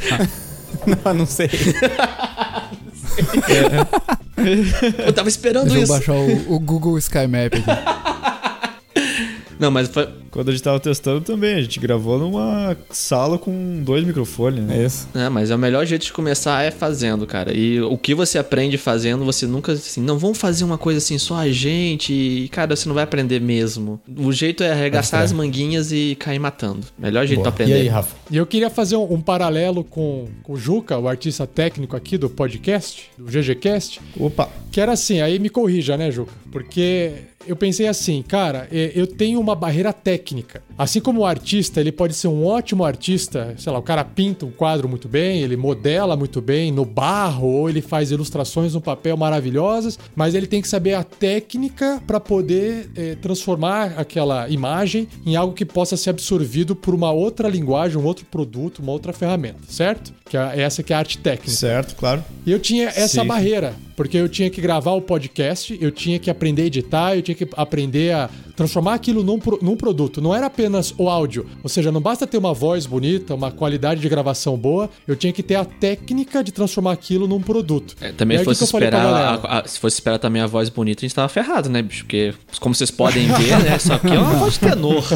[1.05, 1.49] não, não sei.
[5.05, 5.91] Eu tava esperando Deixa eu isso.
[5.93, 7.63] baixar o, o Google Sky Map aqui.
[9.59, 10.07] Não, mas foi.
[10.31, 14.81] Quando a gente tava testando também, a gente gravou numa sala com dois microfones, né?
[14.81, 15.07] É isso.
[15.13, 17.53] É, mas é o melhor jeito de começar é fazendo, cara.
[17.53, 21.17] E o que você aprende fazendo, você nunca assim, não vamos fazer uma coisa assim
[21.17, 23.99] só a gente, e cara, você não vai aprender mesmo.
[24.17, 25.23] O jeito é arregaçar É.
[25.25, 26.87] as manguinhas e cair matando.
[26.97, 27.51] Melhor jeito Boa.
[27.51, 27.79] pra aprender.
[27.79, 28.15] E aí, Rafa?
[28.31, 32.17] E eu queria fazer um, um paralelo com, com o Juca, o artista técnico aqui
[32.17, 34.49] do podcast, do GGCast, Opa!
[34.71, 36.31] que era assim, aí me corrija, né, Juca?
[36.51, 37.11] Porque
[37.47, 40.20] eu pensei assim, cara, eu tenho uma barreira técnica.
[40.77, 44.45] Assim como o artista, ele pode ser um ótimo artista, sei lá, o cara pinta
[44.45, 48.81] um quadro muito bem, ele modela muito bem no barro, ou ele faz ilustrações no
[48.81, 55.07] papel maravilhosas, mas ele tem que saber a técnica para poder é, transformar aquela imagem
[55.25, 59.13] em algo que possa ser absorvido por uma outra linguagem, um outro produto, uma outra
[59.13, 60.13] ferramenta, certo?
[60.29, 61.51] Que é essa que é a arte técnica.
[61.51, 62.23] Certo, claro.
[62.45, 63.27] E eu tinha essa Sim.
[63.27, 67.21] barreira, porque eu tinha que gravar o podcast, eu tinha que aprender a editar, eu
[67.21, 70.19] tinha que aprender a transformar aquilo num, num produto.
[70.19, 74.01] Não era apenas o áudio, ou seja, não basta ter uma voz bonita, uma qualidade
[74.01, 77.95] de gravação boa, eu tinha que ter a técnica de transformar aquilo num produto.
[78.01, 79.05] É, também aí, fosse esperar.
[79.05, 82.03] a- a- se fosse esperar também a voz bonita, a gente tava ferrado, né, bicho?
[82.05, 83.75] Porque, como vocês podem ver, né?
[83.77, 85.03] Isso aqui é uma voz tenor.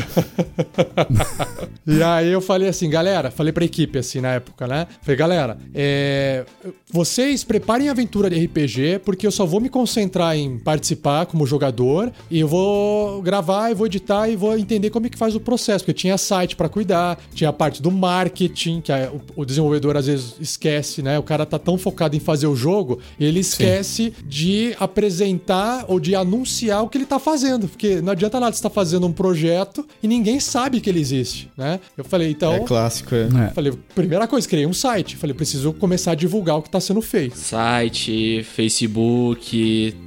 [1.87, 4.87] E aí eu falei assim, galera, falei pra equipe assim na época, né?
[5.03, 6.43] Falei, galera, é,
[6.91, 11.45] vocês preparem a aventura de RPG, porque eu só vou me concentrar em participar como
[11.45, 15.35] jogador e eu vou gravar e vou editar e vou entender como é que faz
[15.35, 19.41] o processo, porque tinha site pra cuidar, tinha a parte do marketing, que a- o,
[19.41, 21.17] o desenvolvedor às vezes esquece, né?
[21.19, 26.15] O cara tá tão focado em fazer o jogo, ele esquece de apresentar ou de
[26.15, 29.85] anunciar o que ele tá fazendo, porque não adianta nada você estar fazendo um projeto
[30.01, 31.79] e ninguém sabe que ele existe, né?
[31.97, 33.27] Eu falei, então, É clássico, é.
[33.47, 33.49] É.
[33.51, 35.15] Falei, primeira coisa, criei um site.
[35.15, 37.37] Falei, preciso começar a divulgar o que está sendo feito.
[37.37, 38.64] Site, Facebook,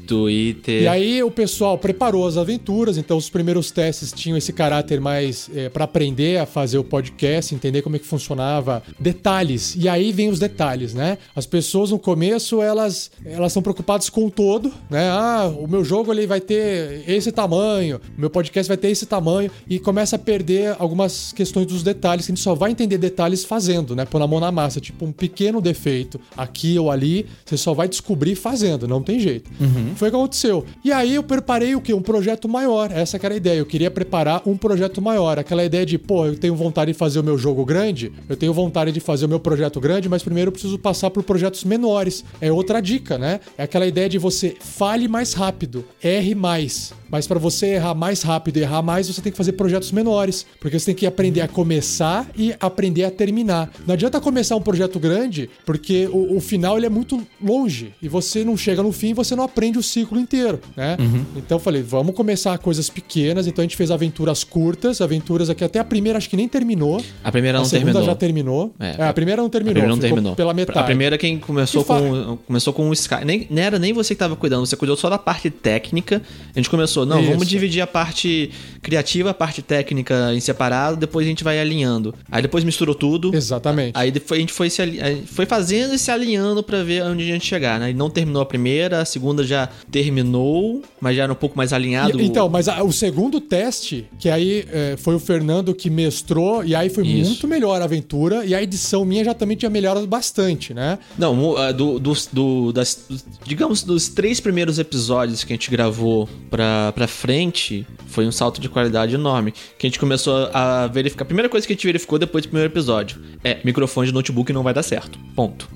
[0.06, 0.82] Twitter.
[0.82, 5.50] E aí o pessoal preparou as aventuras, então os primeiros testes tinham esse caráter mais
[5.72, 9.74] para aprender a fazer o podcast, entender como é que funcionava, detalhes.
[9.76, 11.18] E aí vem os detalhes, né?
[11.36, 15.08] As pessoas no começo elas elas são preocupadas com o todo, né?
[15.10, 19.06] Ah, o meu jogo ele vai ter esse tamanho, o meu podcast vai ter esse
[19.06, 22.98] tamanho e começa a perder algumas questões dos detalhes que a gente só vai entender
[22.98, 24.04] detalhes fazendo, né?
[24.04, 27.88] Pôr na mão na massa, tipo um pequeno defeito aqui ou ali, você só vai
[27.88, 29.50] descobrir fazendo, não tem jeito.
[29.96, 30.64] Foi o que aconteceu.
[30.84, 31.92] E aí eu preparei o quê?
[31.92, 32.90] Um projeto maior.
[32.90, 33.58] Essa que era a ideia.
[33.58, 35.38] Eu queria preparar um projeto maior.
[35.38, 38.52] Aquela ideia de, pô, eu tenho vontade de fazer o meu jogo grande, eu tenho
[38.52, 42.24] vontade de fazer o meu projeto grande, mas primeiro eu preciso passar por projetos menores.
[42.40, 43.40] É outra dica, né?
[43.56, 46.92] É aquela ideia de você fale mais rápido, erre mais.
[47.10, 50.44] Mas para você errar mais rápido e errar mais, você tem que fazer projetos menores,
[50.60, 53.70] porque você tem que aprender a começar e aprender a terminar.
[53.86, 58.08] Não adianta começar um projeto grande, porque o, o final ele é muito longe e
[58.08, 60.96] você não chega no fim e você não aprende o ciclo inteiro, né?
[61.36, 63.46] Então eu falei, vamos começar coisas pequenas.
[63.46, 67.02] Então a gente fez aventuras curtas, aventuras aqui até a primeira acho que nem terminou.
[67.22, 68.06] A primeira não a segunda terminou.
[68.06, 68.74] já terminou.
[68.78, 69.72] É, É, a primeira não A terminou.
[69.74, 70.34] primeira não terminou.
[70.36, 70.78] Pela metade.
[70.78, 74.18] A primeira quem começou com começou com o Sky, nem não era nem você que
[74.18, 76.22] tava cuidando, você cuidou só da parte técnica.
[76.54, 77.46] A gente começou, não, vamos Isso.
[77.46, 78.50] dividir a parte
[78.82, 82.14] criativa, a parte técnica em separado, depois a gente vai alinhando.
[82.30, 83.34] Aí depois misturou tudo.
[83.34, 83.92] Exatamente.
[83.94, 84.82] Aí depois a gente foi se
[85.26, 87.90] foi fazendo e se alinhando pra ver onde a gente chegar, né?
[87.90, 91.72] E não terminou a primeira, a segunda já terminou, mas já era um pouco mais
[91.72, 92.20] alinhado.
[92.20, 96.64] E- Então, mas a- o segundo teste, que aí é, foi o Fernando que mestrou,
[96.64, 97.30] e aí foi Isso.
[97.30, 100.98] muito melhor a aventura, e a edição minha já também tinha melhorado bastante, né?
[101.18, 101.36] Não,
[101.74, 103.06] do, dos- do- das,
[103.44, 108.60] digamos, dos três primeiros episódios que a gente gravou pra, pra frente, foi um salto
[108.60, 109.52] de qualidade enorme.
[109.78, 111.22] Que a gente começou a verificar.
[111.22, 114.52] A primeira coisa que a gente verificou depois do primeiro episódio é: microfone de notebook
[114.52, 115.18] não vai dar certo.
[115.34, 115.68] Ponto.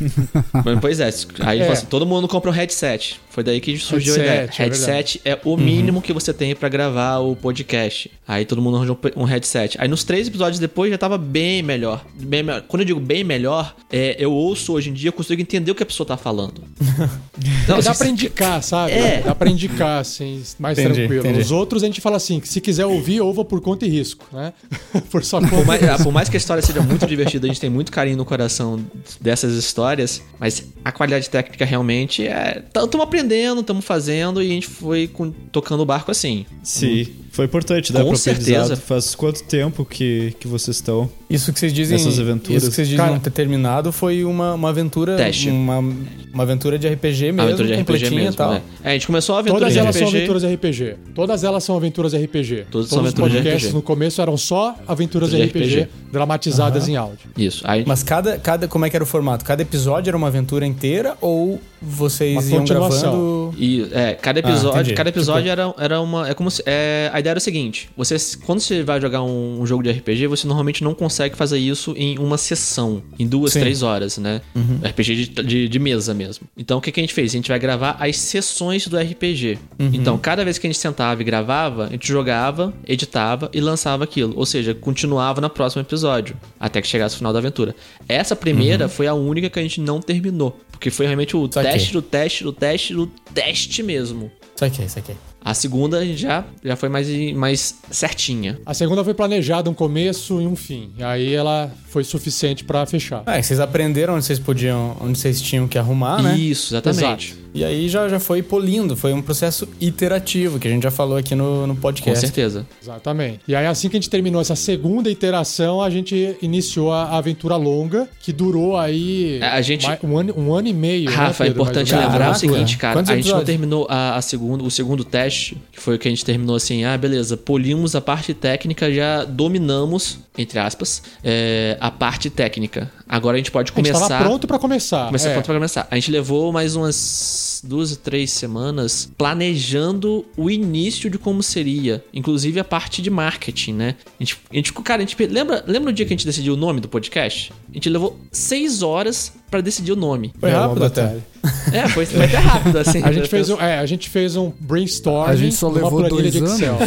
[0.64, 1.68] Mas, pois é, aí É.
[1.70, 3.20] assim, todo mundo compra um headset.
[3.30, 4.40] Foi daí que surgiu a ideia.
[4.52, 8.10] Headset, é Headset é, o mínimo que você tem pra gravar o podcast.
[8.26, 9.76] Aí todo mundo arranjou um headset.
[9.80, 12.04] Aí nos três episódios depois já tava bem melhor.
[12.14, 12.62] Bem melhor.
[12.62, 15.74] Quando eu digo bem melhor, é, eu ouço hoje em dia, eu consigo entender o
[15.74, 16.62] que a pessoa tá falando.
[17.68, 18.92] Não, dá se- pra indicar, sabe?
[18.92, 19.22] É.
[19.22, 21.20] Dá pra indicar, assim, mais Entendi, tranquilo.
[21.26, 21.40] entendi.
[21.40, 24.26] Os outros a gente fala assim, que se quiser ouvir, ouva por conta e risco,
[24.32, 24.52] né?
[25.10, 27.48] por sua conta Por mais, ah, por mais que a história seja muito divertida, a
[27.48, 28.80] gente tem muito carinho no coração
[29.20, 32.62] dessas histórias, mas a qualidade técnica realmente é.
[32.66, 36.46] Estamos aprendendo, estamos fazendo e a gente foi com- tocando o barco assim.
[36.62, 37.06] Sim.
[37.32, 38.74] Foi importante dar Com certeza.
[38.76, 41.08] Faz quanto tempo que, que vocês estão?
[41.30, 41.96] Isso que vocês dizem.
[41.96, 42.62] Essas aventuras.
[42.62, 45.16] Isso que vocês dizem Cara- não ter terminado foi uma, uma aventura.
[45.16, 45.48] Teste.
[45.48, 48.32] Uma, uma aventura de RPG mesmo, aventura de RPG mesmo.
[48.32, 48.50] e tal.
[48.54, 48.62] né?
[48.82, 49.98] É, a gente começou a aventura Todas de elas RPG.
[50.10, 50.96] são aventuras RPG.
[51.14, 52.66] Todas elas são aventuras RPG.
[52.68, 53.74] Todas são Todos os aventuras de podcasts RPG.
[53.76, 55.88] no começo eram só aventuras de De RPG, RPG.
[56.12, 57.30] dramatizadas em áudio.
[57.38, 57.62] Isso.
[57.64, 58.66] Aí, Mas cada, cada.
[58.66, 59.44] Como é que era o formato?
[59.44, 63.54] Cada episódio era uma aventura inteira ou vocês Uma iam gravando.
[63.56, 64.94] E é, cada Ah, episódio, entendi.
[64.94, 66.28] cada episódio era, era uma.
[66.28, 69.60] É como se, é, a ideia era o seguinte: você, quando você vai jogar um,
[69.60, 73.52] um jogo de RPG, você normalmente não consegue fazer isso em uma sessão, em duas,
[73.52, 73.60] Sim.
[73.60, 74.40] três horas, né?
[74.82, 76.46] RPG de, de, de mesa mesmo.
[76.56, 77.32] Então o que, que a gente fez?
[77.32, 79.58] A gente vai gravar as sessões do RPG.
[79.78, 84.04] Então, cada vez que a gente sentava e gravava, a gente jogava, editava e lançava
[84.04, 84.34] aquilo.
[84.36, 87.74] Ou seja, continuava no próximo episódio, até que chegasse o final da aventura.
[88.08, 90.58] Essa primeira foi a única que a gente não terminou.
[90.70, 91.72] Porque foi realmente o Saquei.
[91.72, 94.30] teste do teste do teste do teste mesmo.
[94.56, 95.29] Isso aqui, isso aqui.
[95.42, 98.58] A segunda já, já foi mais, mais certinha.
[98.64, 100.92] A segunda foi planejada um começo e um fim.
[100.98, 103.22] E aí ela foi suficiente pra fechar.
[103.26, 106.36] É, vocês aprenderam onde vocês podiam, onde vocês tinham que arrumar, né?
[106.36, 107.36] Isso, exatamente.
[107.52, 111.16] E aí já, já foi polindo, foi um processo iterativo, que a gente já falou
[111.16, 112.20] aqui no, no Com podcast.
[112.20, 112.66] certeza.
[112.82, 113.40] Exatamente.
[113.46, 117.56] E aí, assim que a gente terminou essa segunda iteração, a gente iniciou a aventura
[117.56, 121.10] longa, que durou aí É, a gente- um, ano, um ano e meio.
[121.10, 122.94] Rafa, né, é Pedro, mais importante lembrar o seguinte, cara.
[122.94, 123.46] quantos A gente não episódios?
[123.46, 126.84] terminou a, a segunda, o segundo teste, que foi o que a gente terminou assim,
[126.84, 132.90] ah, beleza, polimos a parte técnica, já dominamos, entre aspas, é, a parte técnica.
[133.08, 134.08] Agora a gente pode A gente começar.
[134.08, 135.06] tava pronto pra começar.
[135.06, 135.32] Começar é.
[135.32, 135.88] pronto pra começar.
[135.90, 142.02] A gente levou mais umas duas, três semanas planejando o início de como seria.
[142.14, 143.96] Inclusive a parte de marketing, né?
[144.18, 146.24] A gente, a gente ficou, cara, a gente lembra, lembra o dia que a gente
[146.24, 147.52] decidiu o nome do podcast?
[147.68, 150.32] A gente levou seis horas pra decidir o nome.
[150.38, 151.16] Foi É, rápido até.
[151.72, 153.02] É, foi, foi até rápido, assim.
[153.02, 156.32] A gente, fez um, é, a gente fez um brainstorming A gente só levou dois
[156.32, 156.76] de Excel.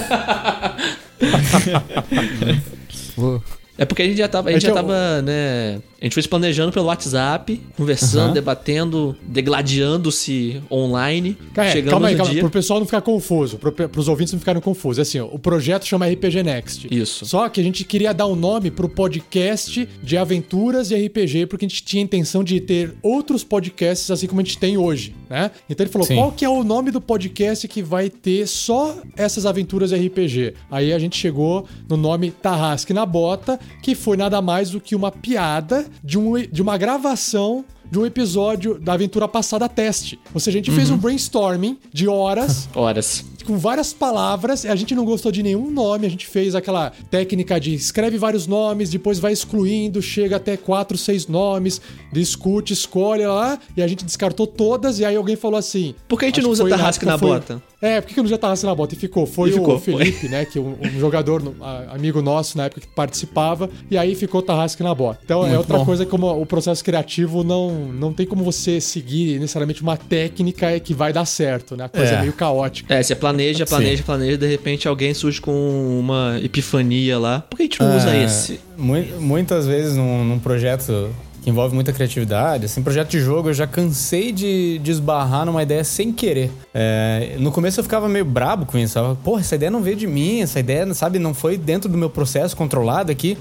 [3.15, 3.41] Vou-
[3.77, 5.81] É porque a gente já tava, a gente já tava, né?
[6.03, 8.33] A gente foi se planejando pelo WhatsApp, conversando, Aham.
[8.33, 11.37] debatendo, degladiando-se online.
[11.55, 12.41] É, chegamos calma aí, calma, dia.
[12.41, 14.99] pro pessoal não ficar confuso, pro, pros ouvintes não ficarem confusos.
[14.99, 16.89] Assim, ó, o projeto chama RPG Next.
[16.91, 17.25] Isso.
[17.25, 21.65] Só que a gente queria dar um nome pro podcast de aventuras e RPG, porque
[21.65, 25.51] a gente tinha intenção de ter outros podcasts assim como a gente tem hoje, né?
[25.69, 26.15] Então ele falou, Sim.
[26.15, 30.53] qual que é o nome do podcast que vai ter só essas aventuras RPG?
[30.69, 34.97] Aí a gente chegou no nome Tarrasque na Bota, que foi nada mais do que
[34.97, 40.19] uma piada de, um, de uma gravação de um episódio da aventura passada teste.
[40.33, 43.25] Ou seja, a gente fez um brainstorming de horas Horas.
[43.43, 47.59] Com várias palavras, a gente não gostou de nenhum nome, a gente fez aquela técnica
[47.59, 53.59] de escreve vários nomes, depois vai excluindo, chega até quatro, seis nomes, discute, escolhe lá,
[53.75, 55.95] e a gente descartou todas, e aí alguém falou assim...
[56.07, 57.61] Por que a gente não usa foi Tarrasque na foi- bota?
[57.81, 58.93] É, por que não usa Tarrasque na bota?
[58.95, 59.25] E ficou.
[59.25, 59.97] Foi E ficou, o foi.
[59.97, 64.15] Felipe, né, que um, um jogador, a- amigo nosso na época que participava, e aí
[64.15, 65.19] ficou Tarrasque na bota.
[65.25, 65.85] Então é Muito outra bom.
[65.85, 70.93] coisa como o processo criativo não, não tem como você seguir necessariamente uma técnica que
[70.93, 71.83] vai dar certo, né?
[71.85, 72.21] A coisa é, É.
[72.21, 72.93] meio caótica.
[72.93, 74.03] É, você planeja, planeja, Sim.
[74.03, 77.43] planeja, de repente alguém surge com uma epifania lá.
[77.49, 78.59] Por que a gente não usa É, esse?
[78.77, 81.09] mui- muitas vezes num, num projeto
[81.43, 85.61] que envolve muita criatividade, assim, projeto de jogo, eu já cansei de, de esbarrar numa
[85.61, 86.49] ideia sem querer.
[86.73, 88.97] É, no começo eu ficava meio brabo com isso.
[88.97, 91.97] Eu Porra, essa ideia não veio de mim, essa ideia, sabe, não foi dentro do
[91.97, 93.37] meu processo controlado aqui.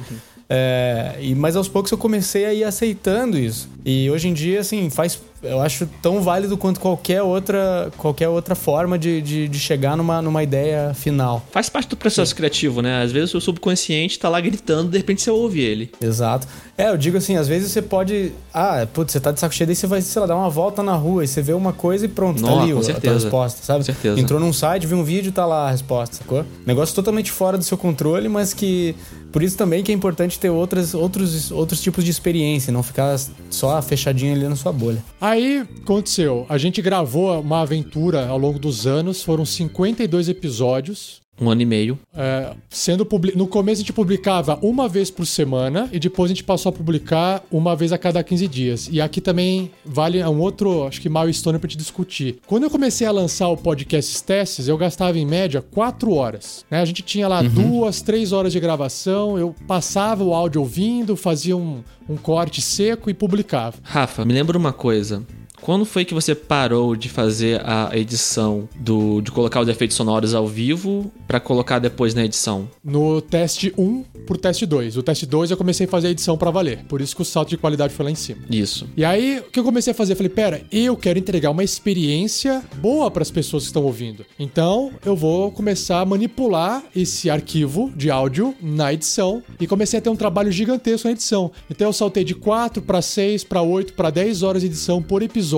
[0.50, 3.68] É, e, mas aos poucos eu comecei a ir aceitando isso.
[3.84, 5.18] E hoje em dia, assim, faz.
[5.42, 10.22] Eu acho tão válido quanto qualquer outra, qualquer outra forma de, de, de chegar numa,
[10.22, 11.44] numa ideia final.
[11.50, 13.02] Faz parte do processo criativo, né?
[13.02, 15.90] Às vezes o seu subconsciente tá lá gritando, de repente você ouve ele.
[16.00, 16.46] Exato.
[16.78, 18.32] É, eu digo assim, às vezes você pode.
[18.54, 20.82] Ah, putz, você tá de saco cheio, daí você vai, sei lá, dar uma volta
[20.82, 22.84] na rua e você vê uma coisa e pronto, Nossa, tá ali com o- a
[22.84, 23.14] tua certeza.
[23.14, 23.80] resposta, sabe?
[23.80, 24.20] Com certeza.
[24.20, 26.44] Entrou num site, viu um vídeo, tá lá a resposta, sacou?
[26.66, 28.94] Negócio totalmente fora do seu controle, mas que.
[29.32, 33.18] Por isso também que é importante ter outras, outros, outros tipos de experiência, não ficar
[33.48, 35.02] só fechadinho ali na sua bolha.
[35.32, 41.21] Aí aconteceu, a gente gravou uma aventura ao longo dos anos, foram 52 episódios.
[41.42, 41.98] Um ano e meio.
[42.14, 46.34] é, sendo publi- No começo a gente publicava uma vez por semana e depois a
[46.34, 48.88] gente passou a publicar uma vez a cada 15 dias.
[48.92, 52.38] E aqui também vale um outro, acho que milestone pra te discutir.
[52.46, 56.64] Quando eu comecei a lançar o podcast testes, eu gastava em média 4 horas.
[56.70, 56.80] né?
[56.80, 61.56] A gente tinha lá duas, três horas de gravação, eu passava o áudio ouvindo, fazia
[61.56, 63.76] um, um corte seco e publicava.
[63.82, 65.24] Rafa, me lembra uma coisa.
[65.62, 70.34] Quando foi que você parou de fazer a edição do de colocar os efeitos sonoros
[70.34, 72.68] ao vivo pra colocar depois na edição?
[72.84, 74.96] No teste 1 pro teste 2.
[74.96, 76.84] O teste 2 eu comecei a fazer a edição pra valer.
[76.88, 78.42] Por isso que o salto de qualidade foi lá em cima.
[78.50, 78.88] Isso.
[78.96, 80.14] E aí, o que eu comecei a fazer?
[80.14, 84.26] Eu falei, pera, eu quero entregar uma experiência boa para as pessoas que estão ouvindo.
[84.40, 90.02] Então, eu vou começar a manipular esse arquivo de áudio na edição e comecei a
[90.02, 91.52] ter um trabalho gigantesco na edição.
[91.70, 95.22] Então, eu saltei de 4 para 6, para 8, para 10 horas de edição por
[95.22, 95.51] episódio,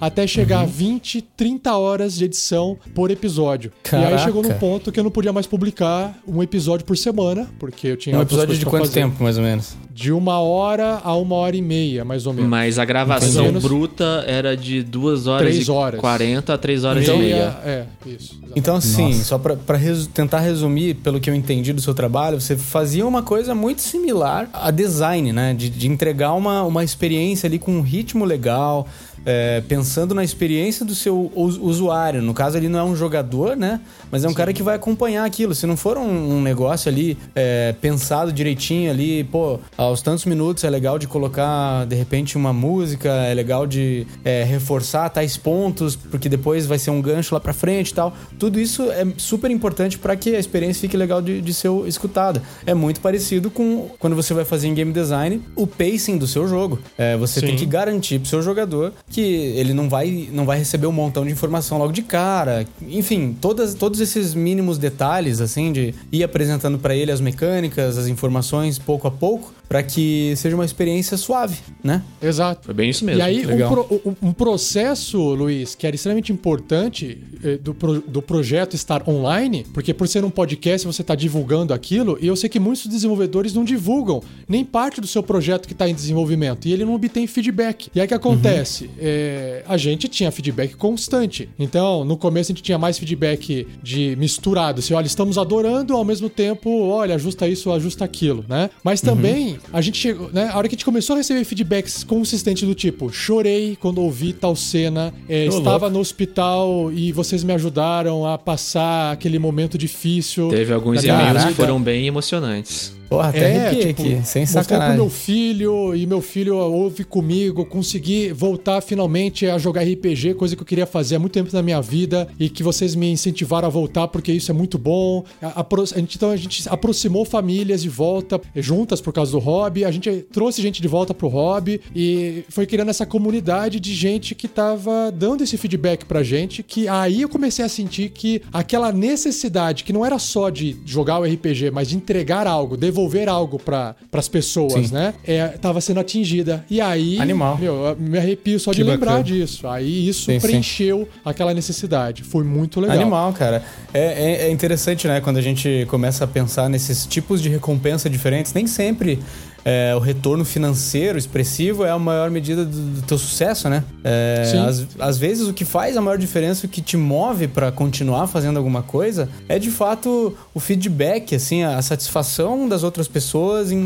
[0.00, 3.72] até chegar a 20, 30 horas de edição por episódio.
[3.84, 4.18] E aí Caraca.
[4.18, 7.96] chegou num ponto que eu não podia mais publicar um episódio por semana, porque eu
[7.96, 9.00] tinha É um episódio de quanto fazer.
[9.00, 9.76] tempo, mais ou menos?
[9.92, 12.50] De uma hora a uma hora e meia, mais ou menos.
[12.50, 13.60] Mas a gravação Entendi.
[13.66, 16.00] bruta era de 2 horas Três e horas.
[16.00, 17.56] 40 a 3 horas Então, e meia.
[17.64, 18.32] É, isso.
[18.32, 18.52] exatamente.
[18.56, 19.24] Então, assim, Nossa.
[19.24, 23.06] só pra, pra resu- tentar resumir, pelo que eu entendi do seu trabalho, você fazia
[23.06, 25.54] uma coisa muito similar a design, né?
[25.54, 28.86] De, de entregar uma, uma experiência ali com um ritmo legal,
[29.24, 32.22] é, pensando na experiência do seu us- usuário.
[32.22, 33.80] No caso, ele não é um jogador, né?
[34.10, 35.54] Mas é um cara que vai acompanhar aquilo.
[35.54, 40.64] Se não for um, um negócio ali é, pensado direitinho ali, pô, aos tantos minutos
[40.64, 45.96] é legal de colocar, de repente, uma música, é legal de é, reforçar tais pontos,
[45.96, 48.14] porque depois vai ser um gancho lá pra frente e tal.
[48.38, 52.42] Tudo isso é super importante para que a experiência fique legal de, de ser escutada.
[52.66, 56.46] É muito parecido com quando você vai fazer em game design o pacing do seu
[56.46, 56.78] jogo.
[56.98, 57.56] É, você tem Sim.
[57.56, 61.30] que garantir pro seu jogador que ele não vai, não vai receber um montão de
[61.30, 62.66] informação logo de cara.
[62.82, 68.08] Enfim, todas, todos esses mínimos detalhes, assim, de ir apresentando para ele as mecânicas, as
[68.08, 72.02] informações pouco a pouco, para que seja uma experiência suave, né?
[72.22, 72.66] Exato.
[72.66, 73.18] Foi bem isso mesmo.
[73.20, 78.22] E aí, um, pro- um- processo, Luiz, que era extremamente importante eh, do, pro- do
[78.22, 82.48] projeto estar online, porque por ser um podcast você está divulgando aquilo, e eu sei
[82.48, 86.72] que muitos desenvolvedores não divulgam nem parte do seu projeto que está em desenvolvimento, e
[86.72, 87.88] ele não obtém feedback.
[87.94, 88.90] E aí o que acontece?
[88.98, 91.48] Eh, a gente tinha feedback constante.
[91.58, 96.04] Então, no começo a gente tinha mais feedback de misturado, assim, olha, estamos adorando, ao
[96.04, 98.70] mesmo tempo, olha, ajusta isso, ajusta aquilo, né?
[98.82, 100.48] Mas também a gente chegou, né?
[100.48, 104.32] A hora que a gente começou a receber feedbacks consistentes do tipo, chorei quando ouvi
[104.32, 110.48] tal cena, é, estava no hospital e vocês me ajudaram a passar aquele momento difícil.
[110.48, 112.94] Teve alguns e-mails que vida." foram bem emocionantes.
[113.14, 114.96] Porra, até É, tipo, aqui, sem mostrei pro sacanagem.
[114.96, 120.62] meu filho e meu filho ouve comigo, consegui voltar finalmente a jogar RPG, coisa que
[120.62, 123.70] eu queria fazer há muito tempo na minha vida e que vocês me incentivaram a
[123.70, 125.24] voltar porque isso é muito bom.
[125.40, 129.38] A, a gente, então a gente aproximou famílias de volta eh, juntas por causa do
[129.38, 133.94] hobby, a gente trouxe gente de volta pro hobby e foi criando essa comunidade de
[133.94, 138.42] gente que tava dando esse feedback pra gente, que aí eu comecei a sentir que
[138.52, 143.03] aquela necessidade que não era só de jogar o RPG, mas de entregar algo, devolver
[143.28, 144.94] algo para as pessoas, Sim.
[144.94, 145.14] né?
[145.26, 146.64] É, tava sendo atingida.
[146.70, 147.58] E aí, Animal.
[147.58, 149.24] meu, eu me arrepio só de Que lembrar bacana.
[149.24, 149.66] disso.
[149.66, 150.46] Aí isso Sim, sim.
[150.46, 152.22] preencheu aquela necessidade.
[152.22, 152.96] Foi muito legal.
[152.96, 153.62] Animal, cara.
[153.92, 155.20] É, é- é interessante, né?
[155.20, 159.18] Quando a gente começa a pensar nesses tipos de recompensa diferentes, nem sempre
[159.64, 163.82] é, o retorno financeiro expressivo é a maior medida do, do teu sucesso, né?
[164.02, 164.58] É, Sim.
[164.58, 168.26] às, às vezes o que faz a maior diferença, o que te move pra continuar
[168.26, 173.78] fazendo alguma coisa, é de fato o feedback, assim, a satisfação das outras pessoas em,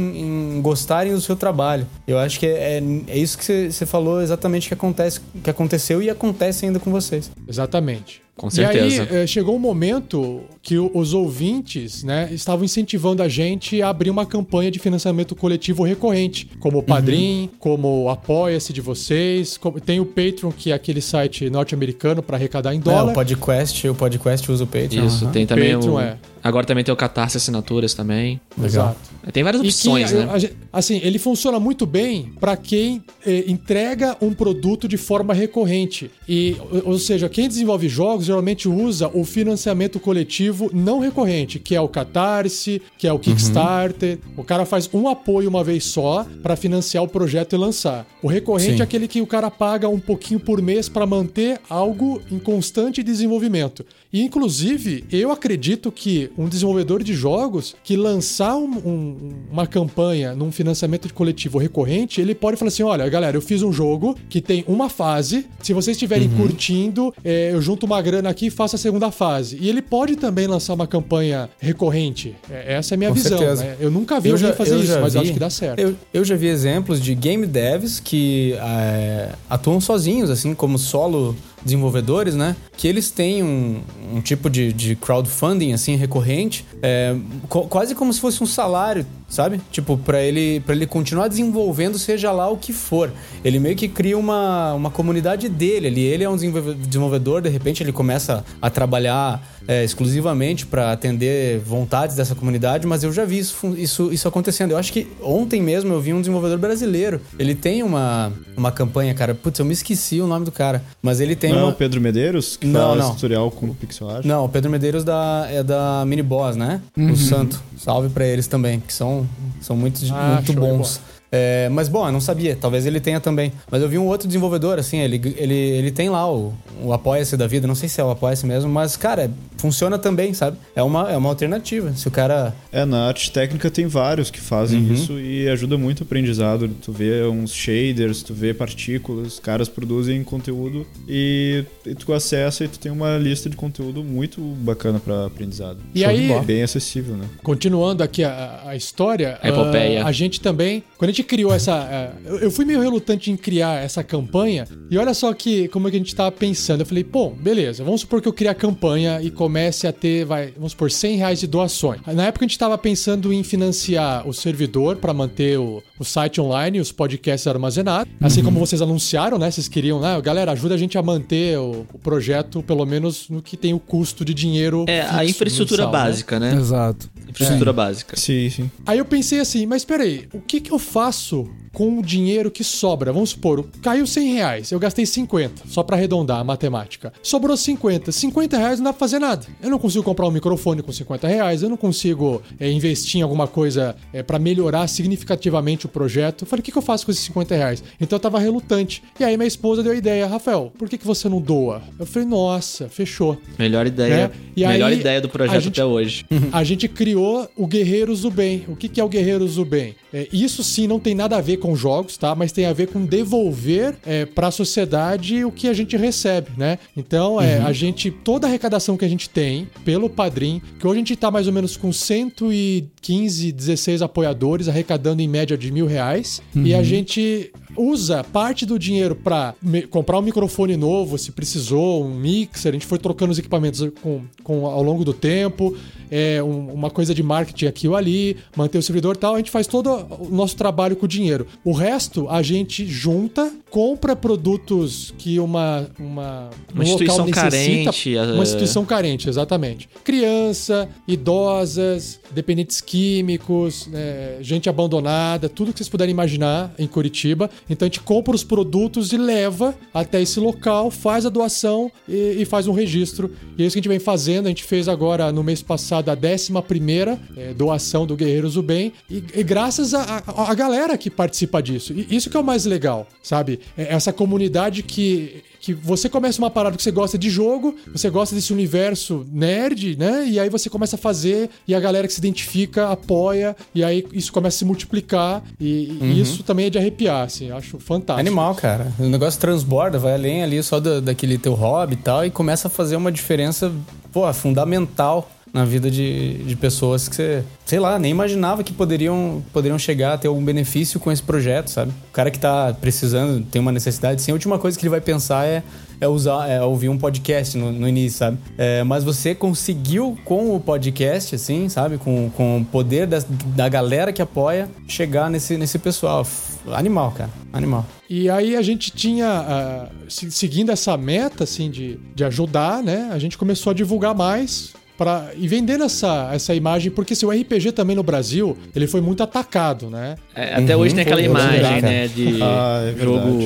[0.56, 1.86] em gostarem do seu trabalho.
[2.06, 5.50] Eu acho que é, é- é isso que você- você falou exatamente que acontece, que
[5.50, 7.30] aconteceu e acontece ainda com vocês.
[7.46, 8.20] Exatamente.
[8.38, 9.02] Com certeza.
[9.02, 13.88] E aí, eh, chegou um momento que os ouvintes, né, estavam incentivando a gente a
[13.90, 19.56] abrir uma campanha de financiamento coletivo recorrente, como o Padrim, como o Apoia-se de vocês,
[19.58, 23.10] como- tem o Patreon, que é aquele site norte-americano para arrecadar em É, dólar.
[23.10, 25.04] o podcast, o podcast usa o Patreon.
[25.06, 25.32] Isso, aham.
[25.32, 26.00] tem também Patreon, o...
[26.00, 26.16] é.
[26.40, 28.40] Agora também tem o Catarse Assinaturas também.
[28.56, 28.96] Legal.
[28.96, 29.32] Exato.
[29.32, 30.28] Tem várias opções, que, né?
[30.32, 35.34] a gente- assim, ele funciona muito bem para quem eh, entrega um produto de forma
[35.34, 36.10] recorrente.
[36.28, 41.80] E, ou seja, quem desenvolve jogos geralmente usa o financiamento coletivo não recorrente, que é
[41.80, 44.18] o Catarse, que é o Kickstarter.
[44.36, 48.06] O cara faz um apoio uma vez só para financiar o projeto e lançar.
[48.22, 48.80] O recorrente Sim.
[48.80, 53.02] é aquele que o cara paga um pouquinho por mês para manter algo em constante
[53.02, 53.84] desenvolvimento.
[54.12, 59.16] E, inclusive, eu acredito que um desenvolvedor de jogos que lançar um- um-
[59.52, 63.62] uma campanha num financiamento de coletivo recorrente, ele pode falar assim: olha, galera, eu fiz
[63.62, 65.46] um jogo que tem uma fase.
[65.62, 69.58] Se vocês estiverem curtindo, é, eu junto uma grana aqui e faço a segunda fase.
[69.60, 72.34] E ele pode também lançar uma campanha recorrente.
[72.50, 73.38] É, essa é a minha Com visão.
[73.56, 73.76] né?
[73.78, 75.78] Eu nunca vi alguém fazer isso, mas eu acho que dá certo.
[75.80, 81.36] Eu, eu já vi exemplos de game devs que é, atuam sozinhos, assim, como solo
[81.64, 82.56] desenvolvedores, né?
[82.76, 83.80] Que eles têm um,
[84.14, 87.16] um tipo de, de crowdfunding, assim, recorrente, é,
[87.48, 89.60] co- quase como se fosse um salário, sabe?
[89.70, 93.10] Tipo, pra ele, ele continuar desenvolvendo, seja lá o que for.
[93.44, 96.02] Ele meio que cria uma, uma comunidade dele ali.
[96.02, 101.58] Ele é um desenvolve- desenvolvedor, de repente ele começa a trabalhar é, exclusivamente para atender
[101.60, 104.70] vontades dessa comunidade, mas eu já vi isso, isso, isso acontecendo.
[104.70, 107.20] Eu acho que ontem mesmo eu vi um desenvolvedor brasileiro.
[107.38, 109.34] Ele tem uma, uma campanha, cara.
[109.34, 110.82] Putz, eu me esqueci o nome do cara.
[111.02, 111.70] Mas ele tem Não é uma.
[111.72, 113.14] o Pedro Medeiros, que Não, faz não.
[113.14, 114.24] tutorial com pixel art?
[114.24, 116.80] Não, o Pedro Medeiros da, é da Mini Boss, né?
[116.96, 117.62] O Santo.
[117.76, 119.28] Salve pra eles também, que são,
[119.60, 121.00] são muito, Ah, muito bons.
[121.30, 123.52] É, mas bom, eu não sabia, talvez ele tenha também.
[123.70, 127.36] Mas eu vi um outro desenvolvedor, assim, ele, ele, ele tem lá o, o Apoia-se
[127.36, 130.56] da vida, não sei se é o Apoia-se mesmo, mas, cara, funciona também, sabe?
[130.74, 131.92] É uma, é uma alternativa.
[131.94, 132.54] Se o cara.
[132.72, 134.94] É, na arte técnica tem vários que fazem Uhum.
[134.94, 136.68] isso e ajuda muito o aprendizado.
[136.82, 142.64] Tu vê uns shaders, tu vê partículas, os caras produzem conteúdo e, e tu acessa
[142.64, 145.78] e tu tem uma lista de conteúdo muito bacana pra aprendizado.
[145.94, 147.24] E aí, Bem acessível, né?
[147.42, 150.04] Continuando aqui a, a história, A epopeia.
[150.04, 153.30] ah, a gente também, quando a gente criou essa, ah, eu- eu fui meio relutante
[153.30, 156.80] em criar essa campanha e olha só que como é que a gente tava pensando.
[156.82, 160.26] Eu falei, pô, beleza, vamos supor que eu crie a campanha e comece a ter,
[160.26, 162.02] vai, vamos supor, 100 reais de doações.
[162.06, 166.38] Na época a gente tava pensando em financiar o servidor para manter o, o site
[166.38, 169.50] online, os podcasts armazenados, assim como vocês anunciaram, né?
[169.50, 170.20] Vocês queriam, né?
[170.20, 173.78] Galera, ajuda a gente a manter o, o projeto, pelo menos no que tem o
[173.78, 174.84] custo de dinheiro.
[174.86, 176.08] É, a infraestrutura mensal, né?
[176.08, 176.54] básica, né?
[176.54, 177.10] Exato.
[177.26, 178.16] Infraestrutura básica.
[178.16, 178.70] Sim, sim.
[178.86, 181.48] Aí eu pensei assim, mas peraí, o que que eu faço
[181.78, 183.12] com o dinheiro que sobra?
[183.12, 187.12] Vamos supor, caiu 100 reais, eu gastei 50, só pra arredondar a matemática.
[187.22, 188.10] Sobrou 50.
[188.10, 189.46] 50 reais não dá pra fazer nada.
[189.62, 193.22] Eu não consigo comprar um microfone com 50 reais, eu não consigo é, investir em
[193.22, 196.42] alguma coisa é, para melhorar significativamente o projeto.
[196.42, 197.84] Eu falei, o que que eu faço com esses 50 reais?
[198.00, 199.00] Então eu tava relutante.
[199.20, 201.80] E aí minha esposa deu a ideia, Rafael, por que que você não doa?
[201.96, 203.38] Eu falei, nossa, fechou.
[203.56, 204.32] Melhor ideia.
[204.56, 204.66] Né?
[204.66, 206.26] Melhor aí, ideia do projeto gente- até hoje.
[206.50, 208.64] a gente criou o Guerreiros do Bem.
[208.66, 209.94] O que, que é o Guerreiros do Bem?
[210.12, 212.34] É, isso sim não tem nada a ver com jogos, tá?
[212.34, 216.50] Mas tem a ver com devolver é, para a sociedade o que a gente recebe,
[216.56, 216.78] né?
[216.96, 220.96] Então, é, a gente toda a arrecadação que a gente tem pelo Padrim, que hoje
[220.96, 225.86] a gente tá mais ou menos com 115, 16 apoiadores, arrecadando em média de mil
[225.86, 229.54] reais, e a gente usa parte do dinheiro para
[229.90, 232.70] comprar um microfone novo, se precisou, um mixer.
[232.70, 235.76] A gente foi trocando os equipamentos com, com- ao longo do tempo,
[236.10, 239.34] é, um- uma coisa de marketing aqui ou ali, manter o servidor e tal.
[239.34, 241.46] A gente faz todo o nosso trabalho com o dinheiro.
[241.64, 247.92] O resto a gente junta, compra produtos que uma uma, Uma um instituição local necessita,
[247.92, 248.22] carente, é.
[248.34, 249.88] uma instituição carente, exatamente.
[250.02, 257.50] Criança, idosas, dependentes químicos, né, gente abandonada, tudo que vocês puderem imaginar em Curitiba.
[257.68, 262.36] Então a gente compra os produtos e leva até esse local, faz a doação e,
[262.38, 263.30] e faz um registro.
[263.56, 264.46] E é isso que a gente vem fazendo.
[264.46, 268.62] A gente fez agora no mês passado a 11 primeira eh, doação do Guerreiros do
[268.62, 268.92] Bem.
[269.10, 271.92] E, e graças a, a, a galera que participa disso.
[271.92, 273.60] E isso que é o mais legal, sabe?
[273.76, 278.08] É essa comunidade que que você começa uma parada que você gosta de jogo, você
[278.08, 280.26] gosta desse universo nerd, né?
[280.26, 284.06] E aí você começa a fazer e a galera que se identifica apoia e aí
[284.12, 288.20] isso começa a se multiplicar e, e isso também é de arrepiar, assim, acho fantástico.
[288.26, 288.92] Animal, cara.
[288.98, 292.68] O negócio transborda, vai além ali só do- daquele teu hobby e tal, e começa
[292.68, 293.70] a fazer uma diferença,
[294.12, 299.42] pô, fundamental na vida de, de pessoas que você, sei lá, nem imaginava que poderiam,
[299.52, 301.90] poderiam chegar a ter algum benefício com esse projeto, sabe?
[302.10, 305.00] O cara que tá precisando, tem uma necessidade, sim, a última coisa que ele vai
[305.00, 305.62] pensar é,
[306.00, 308.38] é usar, é ouvir um podcast no, no início, sabe?
[308.56, 311.98] É, mas você conseguiu com o podcast, assim, sabe?
[311.98, 313.24] Com, com o poder das-
[313.56, 316.26] da galera que apoia, chegar nesse, nesse pessoal.
[316.72, 317.30] Animal, cara.
[317.52, 317.86] Animal.
[318.10, 323.08] E aí a gente tinha, se- seguindo essa meta, assim, de, de ajudar, né?
[323.12, 327.30] A gente começou a divulgar mais para e vendendo essa, essa imagem, porque se o
[327.30, 330.16] RPG também no Brasil, ele foi muito atacado, né?
[330.34, 331.26] É, até hoje tem aquela Uhum.
[331.26, 332.08] imagem, verdade, né?
[332.08, 333.38] De Ah, é jogo.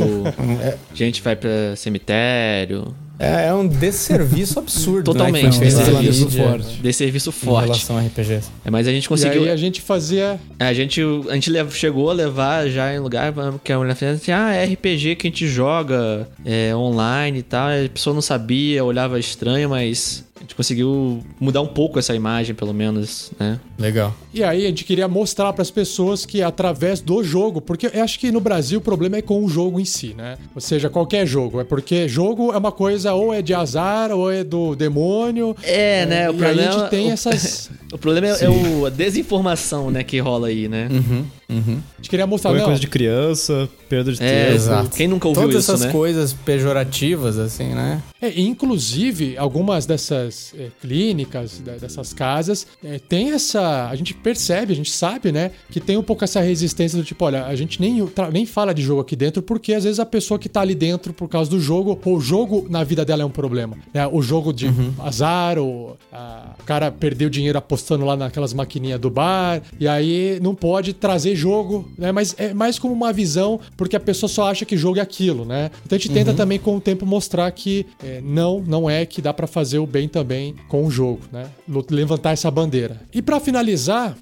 [0.62, 2.94] É, Gente vai pra cemitério.
[3.18, 5.05] é, é um desserviço absurdo.
[5.12, 6.80] Totalmente, né, feito pela desserviço forte.
[6.82, 7.64] De serviço Em forte.
[7.66, 8.48] relação a RPGs.
[8.64, 9.42] É, mas a gente E conseguiu.
[9.44, 13.32] aí a gente fazia A gente, a gente chegou a levar já em lugar
[13.62, 17.42] que a mulher falou assim: ah, é RPG que a gente joga é, online e
[17.42, 17.68] tal.
[17.68, 22.53] A pessoa não sabia, olhava estranho, mas a gente conseguiu mudar um pouco essa imagem,
[22.53, 23.61] pelo menos, né?
[23.78, 24.12] Legal.
[24.34, 28.03] E aí a gente queria mostrar para as pessoas que através do jogo, porque eu
[28.03, 30.36] acho que no Brasil o problema é com o jogo em si, né?
[30.53, 34.30] Ou seja, qualquer jogo, é porque jogo é uma coisa ou é de azar ou
[34.32, 35.57] é do demônio.
[35.62, 36.28] É, né?
[36.28, 38.90] O e aí a problema- gente tem o- essas O problema é, é o, a
[38.90, 40.88] desinformação, né, que rola aí, né?
[40.90, 41.78] Uhum, uhum.
[41.78, 44.55] A gente queria mostrar, Qualquer não, coisa de criança, perda de É, tempo.
[44.57, 44.96] exato.
[44.96, 45.92] Quem nunca ouviu Todas isso, essas né?
[45.92, 48.03] coisas pejorativas, assim, né?
[48.20, 53.88] É, inclusive, algumas dessas é, clínicas, dessas casas, é, tem essa.
[53.88, 55.50] A gente percebe, a gente sabe, né?
[55.70, 58.82] Que tem um pouco essa resistência do tipo, olha, a gente nem, nem fala de
[58.82, 61.61] jogo aqui dentro, porque às vezes a pessoa que tá ali dentro por causa do
[61.61, 63.76] jogo, ou o jogo na vida dela é um problema.
[63.92, 64.07] Né?
[64.07, 69.11] O jogo de azar, ou a- o cara perdeu dinheiro apostando lá naquelas maquininhas do
[69.11, 72.12] bar, e aí não pode trazer jogo, né?
[72.12, 75.45] Mas é mais como uma visão, porque a pessoa só acha que jogo é aquilo,
[75.45, 75.70] né?
[75.84, 79.20] Então a gente tenta também com o tempo mostrar que é, não, não é que
[79.20, 81.47] dá pra fazer o bem também com o jogo, né?
[81.90, 83.01] Levantar essa bandeira.
[83.12, 84.16] E pra finalizar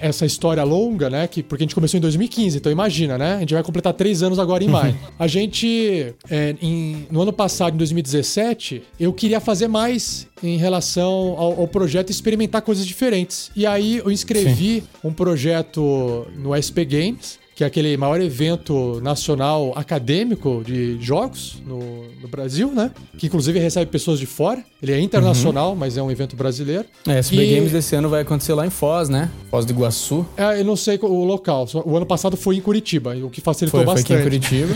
[0.00, 1.26] essa história longa, né?
[1.28, 3.36] Que, porque a gente começou em 2015, então imagina, né?
[3.36, 4.96] A gente vai completar três anos agora em maio.
[5.18, 11.34] A gente, é, em- no ano passado, em 2017, eu queria fazer mais em relação
[11.38, 13.50] ao, ao projeto e experimentar coisas diferentes.
[13.56, 19.72] E aí eu inscrevi um projeto no SP Games, que é aquele maior evento nacional
[19.76, 21.78] acadêmico de jogos no,
[22.20, 22.90] no Brasil, né?
[23.16, 24.64] Que inclusive recebe pessoas de fora.
[24.82, 26.84] Ele é internacional, mas é um evento brasileiro.
[27.06, 29.30] É, SB E- Games desse ano vai acontecer lá em Foz, né?
[29.50, 30.26] Foz do Iguaçu.
[30.36, 31.66] É, eu não sei o local.
[31.84, 34.40] O ano passado foi em Curitiba, o que facilitou Foi, foi aqui em bastante.
[34.40, 34.74] Curitiba.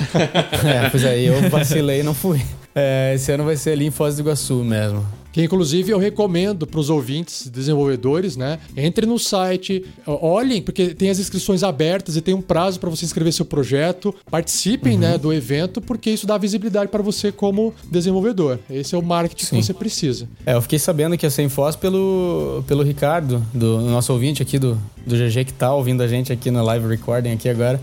[0.86, 2.40] é, pois aí eu vacilei e não fui.
[2.80, 5.04] É, esse ano vai ser ali em Foz do Iguaçu mesmo.
[5.32, 8.58] Que inclusive eu recomendo para os ouvintes, desenvolvedores, né?
[8.76, 13.04] Entre no site, olhem, porque tem as inscrições abertas e tem um prazo para você
[13.04, 14.14] inscrever seu projeto.
[14.30, 15.00] Participem, Uhum.
[15.00, 18.58] né, do evento, porque isso dá visibilidade para você como desenvolvedor.
[18.70, 19.56] Esse é o marketing Sim.
[19.56, 20.28] que você precisa.
[20.46, 24.40] É, eu fiquei sabendo que ia ser em Foz pelo, pelo Ricardo, do nosso ouvinte
[24.42, 27.80] aqui do, do GG que tá ouvindo a gente aqui na live recording aqui agora.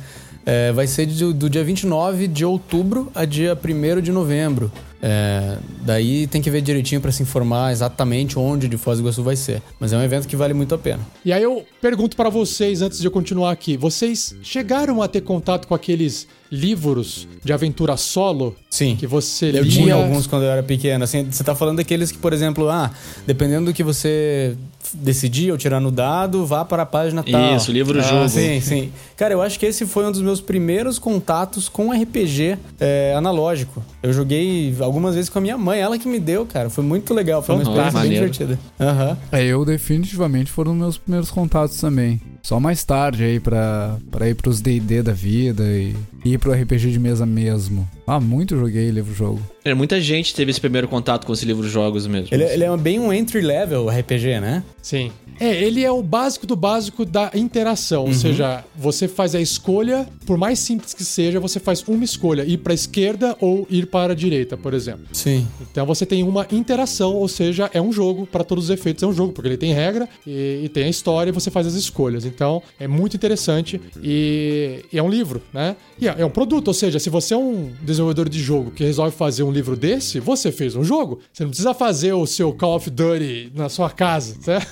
[0.47, 4.71] É, vai ser do, do dia 29 de outubro a dia 1 de novembro.
[5.07, 9.21] É, daí tem que ver direitinho para se informar exatamente onde de Foz do Iguaçu
[9.21, 9.61] vai ser.
[9.79, 10.99] Mas é um evento que vale muito a pena.
[11.23, 15.21] E aí eu pergunto para vocês, antes de eu continuar aqui, vocês chegaram a ter
[15.21, 18.95] contato com aqueles livros de aventura solo Sim.
[18.95, 19.71] que você Eu lia?
[19.71, 21.03] tinha alguns quando eu era pequeno.
[21.03, 22.91] Assim, você tá falando daqueles que, por exemplo, ah,
[23.27, 24.55] dependendo do que você
[24.95, 27.55] decidir ou tirar no dado, vá para a página tal.
[27.55, 28.29] Isso, livro Ah, jogo.
[28.29, 28.91] Sim, sim.
[29.17, 33.83] Cara, eu acho que esse foi um dos meus primeiros contatos com RPG é, analógico.
[34.01, 36.69] Eu joguei algumas vezes com a minha mãe, ela que me deu, cara.
[36.69, 38.59] Foi muito legal, foi uma Uhum, experiência bem divertida.
[38.79, 39.17] Aham.
[39.31, 42.21] É, eu definitivamente foram meus primeiros contatos também.
[42.45, 46.91] Só mais tarde aí pra, pra ir pros D&D da vida e ir pro RPG
[46.91, 47.89] de mesa mesmo.
[48.05, 49.41] Ah, muito joguei livro-jogo.
[49.63, 52.27] É, muita gente teve esse primeiro contato com esse livro de jogos mesmo.
[52.31, 54.63] Ele, ele é bem um entry-level RPG, né?
[54.79, 55.11] Sim.
[55.39, 58.03] É, ele é o básico do básico da interação.
[58.03, 58.09] Uhum.
[58.09, 62.43] Ou seja, você faz a escolha, por mais simples que seja, você faz uma escolha:
[62.43, 65.05] ir para a esquerda ou ir para a direita, por exemplo.
[65.11, 65.47] Sim.
[65.59, 69.07] Então você tem uma interação, ou seja, é um jogo, para todos os efeitos é
[69.07, 71.73] um jogo, porque ele tem regra e, e tem a história e você faz as
[71.73, 72.23] escolhas.
[72.35, 75.75] Então é muito interessante e, e é um livro, né?
[75.99, 78.83] E é, é um produto, ou seja, se você é um desenvolvedor de jogo que
[78.83, 81.19] resolve fazer um livro desse, você fez um jogo.
[81.33, 84.67] Você não precisa fazer o seu Call of Duty na sua casa, certo?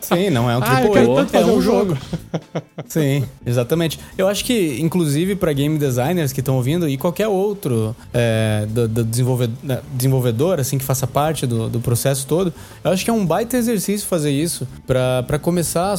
[0.00, 1.98] Sim, não é um Ah, eu quero tanto é fazer um um jogo.
[2.86, 3.98] Sim, exatamente.
[4.16, 8.88] Eu acho que, inclusive, para game designers que estão ouvindo e qualquer outro é, do,
[8.88, 12.52] do desenvolvedor, desenvolvedor, assim, que faça parte do, do processo todo,
[12.82, 15.94] eu acho que é um baita exercício fazer isso para começar,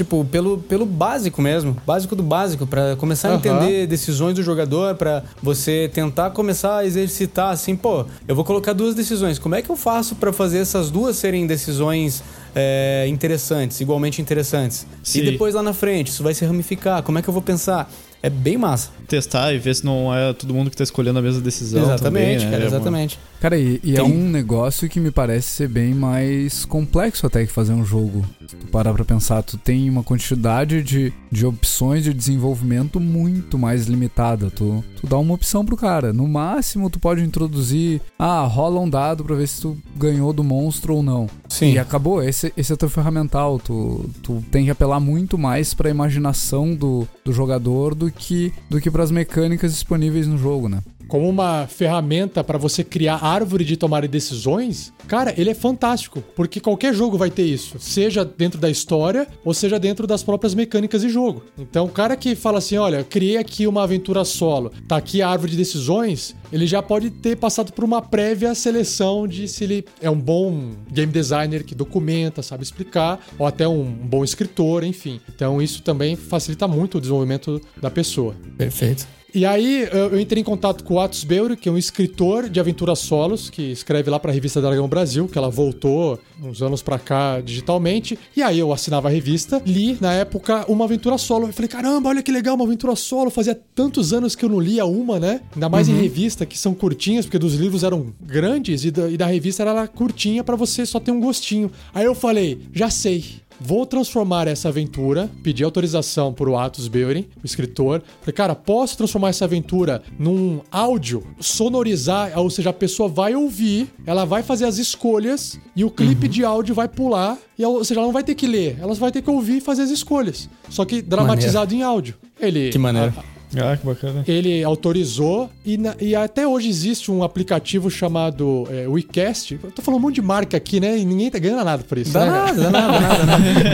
[0.00, 3.38] tipo, pelo, pelo básico mesmo, básico do básico, para começar a Aham.
[3.38, 8.72] entender decisões do jogador, para você tentar começar a exercitar, assim, pô, eu vou colocar
[8.72, 12.22] duas decisões, como é que eu faço para fazer essas duas serem decisões
[12.54, 14.86] é, interessantes, igualmente interessantes?
[15.02, 15.20] Sim.
[15.20, 17.02] E depois lá na frente, isso vai se ramificar.
[17.02, 17.90] Como é que eu vou pensar?
[18.22, 18.90] É bem massa.
[19.06, 22.02] Testar e ver se não é todo mundo que tá escolhendo a mesma decisão exatamente,
[22.02, 22.44] também, né?
[22.50, 23.18] cara, É uma- exatamente.
[23.40, 27.52] Cara, e, e é um negócio que me parece ser bem mais complexo até que
[27.52, 28.22] fazer um jogo.
[28.46, 33.58] Se tu parar pra pensar, tu tem uma quantidade de, de opções de desenvolvimento muito
[33.58, 34.50] mais limitada.
[34.50, 36.12] Tu, tu dá uma opção pro cara.
[36.12, 40.44] No máximo, tu pode introduzir, ah, rola um dado pra ver se tu ganhou do
[40.44, 41.26] monstro ou não.
[41.48, 41.72] Sim.
[41.72, 43.58] E acabou, esse, esse é teu ferramental.
[43.58, 48.78] Tu, tu tem que apelar muito mais pra imaginação do, do jogador do que, do
[48.82, 50.80] que pras mecânicas disponíveis no jogo, né?
[51.10, 56.60] Como uma ferramenta para você criar árvore de tomar decisões, cara, ele é fantástico, porque
[56.60, 61.02] qualquer jogo vai ter isso, seja dentro da história ou seja dentro das próprias mecânicas
[61.02, 61.42] de jogo.
[61.58, 65.28] Então, o cara que fala assim, olha, criei aqui uma aventura solo, tá aqui a
[65.28, 69.84] árvore de decisões, ele já pode ter passado por uma prévia seleção de se ele
[70.00, 75.20] é um bom game designer que documenta, sabe explicar, ou até um bom escritor, enfim.
[75.34, 78.36] Então, isso também facilita muito o desenvolvimento da pessoa.
[78.56, 79.19] Perfeito.
[79.34, 82.58] E aí eu, entrei em contato com o Atos Beuri, que é um escritor de
[82.58, 86.98] aventuras solos, que escreve lá pra revista Dragão Brasil, que ela voltou uns anos pra
[86.98, 88.18] cá digitalmente.
[88.36, 91.46] E aí eu assinava a revista, li na época uma aventura solo.
[91.46, 93.30] Eu falei, caramba, olha que legal, uma aventura solo.
[93.30, 95.40] Fazia tantos anos que eu não lia uma, né?
[95.54, 99.16] Ainda mais em revista, que são curtinhas, porque dos livros eram grandes e da, e
[99.16, 101.70] da revista era curtinha pra você só ter um gostinho.
[101.94, 103.24] Aí eu falei, já sei.
[103.60, 108.02] Vou transformar essa aventura, pedi autorização pro Atos Beuren, o escritor.
[108.20, 113.88] Falei, cara, posso transformar essa aventura num áudio, sonorizar, ou seja, a pessoa vai ouvir,
[114.06, 118.00] ela vai fazer as escolhas e o clipe de áudio vai pular, e, ou seja,
[118.00, 120.48] ela não vai ter que ler, ela vai ter que ouvir e fazer as escolhas.
[120.70, 122.14] Só que dramatizado em áudio.
[122.40, 123.12] Ele, Que maneiro.
[123.56, 124.24] Ah, que bacana.
[124.28, 129.58] ele autorizou e, na- e até hoje existe um aplicativo chamado é, WeCast.
[129.62, 130.98] Eu tô falando um monte de marca aqui, né?
[130.98, 132.12] E ninguém tá ganhando nada por isso.
[132.12, 132.30] Dá né?
[132.30, 133.26] nada, dá nada, nada.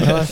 [0.06, 0.28] nada.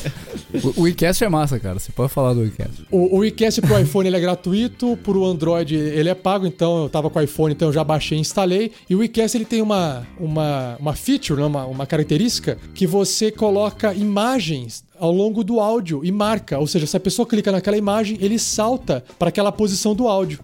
[0.76, 1.78] O, o WeCast é massa, cara.
[1.80, 2.86] Você pode falar do WeCast.
[2.90, 6.88] O, o WeCast pro iPhone ele é gratuito, pro Android ele é pago, então eu
[6.88, 8.70] tava com o iPhone, então eu já baixei e instalei.
[8.88, 13.32] E o WeCast ele tem uma, uma, uma feature, né, uma, uma característica, que você
[13.32, 16.59] coloca imagens ao longo do áudio e marca.
[16.59, 20.38] Ou seja, se a pessoa clica naquela imagem, ele salta para aquela posição do áudio.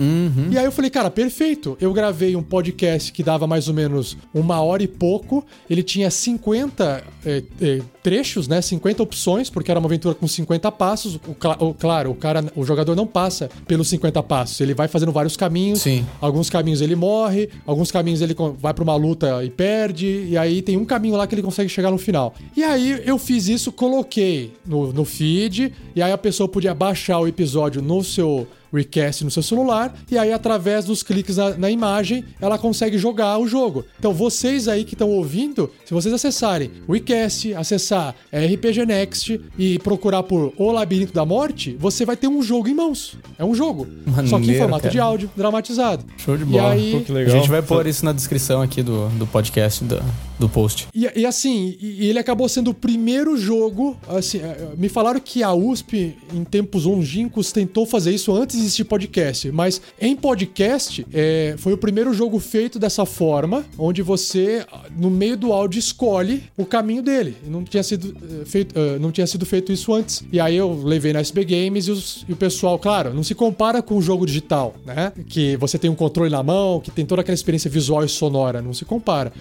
[0.51, 1.76] E aí eu falei, cara, perfeito.
[1.80, 5.44] Eu gravei um podcast que dava mais ou menos uma hora e pouco.
[5.68, 8.61] Ele tinha 50 eh, eh, trechos, né?
[8.62, 11.16] 50 opções, porque era uma aventura com 50 passos.
[11.16, 14.61] O, o- claro, o cara, o jogador não passa pelos 50 passos.
[14.61, 15.82] Ele vai fazendo vários caminhos.
[15.82, 16.05] Sim.
[16.20, 20.62] Alguns caminhos ele morre, alguns caminhos ele vai pra uma luta e perde, e aí
[20.62, 22.34] tem um caminho lá que ele consegue chegar no final.
[22.57, 27.18] E aí eu fiz isso, coloquei no, no feed, e aí a pessoa podia baixar
[27.18, 31.68] o episódio no seu Recast no seu celular, e aí através dos cliques na, na
[31.68, 33.84] imagem ela consegue jogar o jogo.
[33.99, 39.76] Então vocês aí que estão ouvindo, se vocês acessarem o Recast, acessar RPG Next e
[39.80, 43.16] procurar por O Labirinto da Morte, você vai ter um jogo em mãos.
[43.36, 43.88] É um jogo.
[44.28, 44.93] Só que em Maneiro, formato cara.
[44.93, 46.05] de áudio, dramatizado.
[46.16, 46.70] Show de E bola.
[46.70, 50.01] aí, Pô, que A gente vai pôr isso na descrição aqui do, do podcast, do,
[50.41, 50.88] do post.
[50.95, 53.97] E, e assim, e, ele acabou sendo o primeiro jogo.
[54.09, 58.62] Assim, eh, me falaram que a USP, em tempos longínquos, tentou fazer isso antes de
[58.62, 59.51] existir podcast.
[59.53, 64.64] Mas em podcast, eh, foi o primeiro jogo feito dessa forma, onde você,
[64.99, 67.36] no meio do áudio, escolhe o caminho dele.
[67.47, 70.24] Não tinha sido, eh, feito, não tinha sido feito isso antes.
[70.32, 73.34] E aí eu levei na SB Games e, os- e o pessoal, claro, não se
[73.34, 75.12] compara com o jogo digital, né?
[75.28, 78.62] Que você tem um controle na mão, que tem toda aquela experiência visual e sonora.
[78.62, 79.32] Não se compara.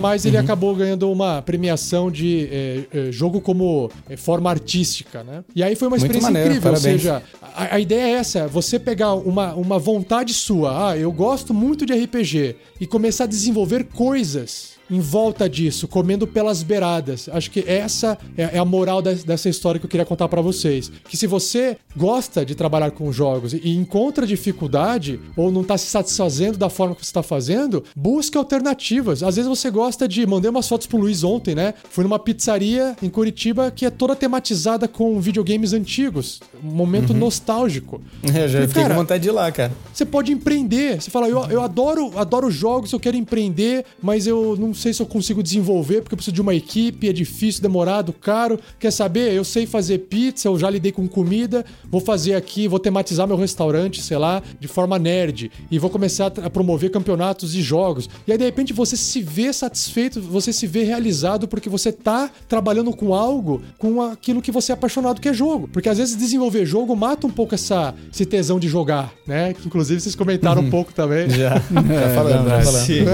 [0.00, 5.44] Mas ele acabou ganhando uma premiação de eh, jogo como eh, forma artística, né?
[5.54, 6.72] E aí foi uma experiência maneiro, incrível.
[6.72, 6.94] parabéns.
[6.94, 11.12] Ou seja, a, a ideia é essa: você pegar uma, uma vontade sua, ah, eu
[11.12, 17.28] gosto muito de RPG, e começar a desenvolver coisas em volta disso, comendo pelas beiradas.
[17.32, 20.40] Acho que essa é é a moral des- dessa história que eu queria contar pra
[20.40, 20.90] vocês.
[21.08, 25.86] Que se você gosta de trabalhar com jogos e encontra dificuldade ou não tá se
[25.86, 29.22] satisfazendo da forma que você está fazendo, busque alternativas.
[29.22, 30.26] Às vezes você gosta de.
[30.26, 31.74] Mandei umas fotos pro Luiz ontem, né?
[31.90, 36.40] Fui numa pizzaria em Curitiba que é toda tematizada com videogames antigos.
[36.64, 38.00] Um momento nostálgico.
[38.24, 39.72] Eu já fiquei cara, com vontade de ir lá, cara.
[39.92, 41.00] você pode empreender.
[41.00, 45.02] Você fala, eu, eu adoro, adoro jogos, eu quero empreender, mas eu não sei se
[45.02, 48.58] eu consigo desenvolver porque eu preciso de uma equipe, é difícil, demorado, caro.
[48.78, 49.32] Quer saber?
[49.32, 53.36] Eu sei fazer pizza, eu já lidei com comida, vou fazer aqui, vou tematizar meu
[53.36, 58.08] restaurante, sei lá, de forma nerd e vou começar a promover campeonatos de jogos.
[58.26, 62.30] E aí de repente você se vê satisfeito, você se vê realizado porque você tá
[62.48, 65.68] trabalhando com algo, com aquilo que você é apaixonado que é jogo.
[65.68, 69.54] Porque às vezes desenvolver jogo mata um pouco essa esse tesão de jogar, né?
[69.54, 71.28] Que inclusive vocês comentaram um pouco também.
[71.30, 72.64] Já, já falamos, já verdade.
[72.64, 72.86] falamos.
[72.86, 73.04] Sim.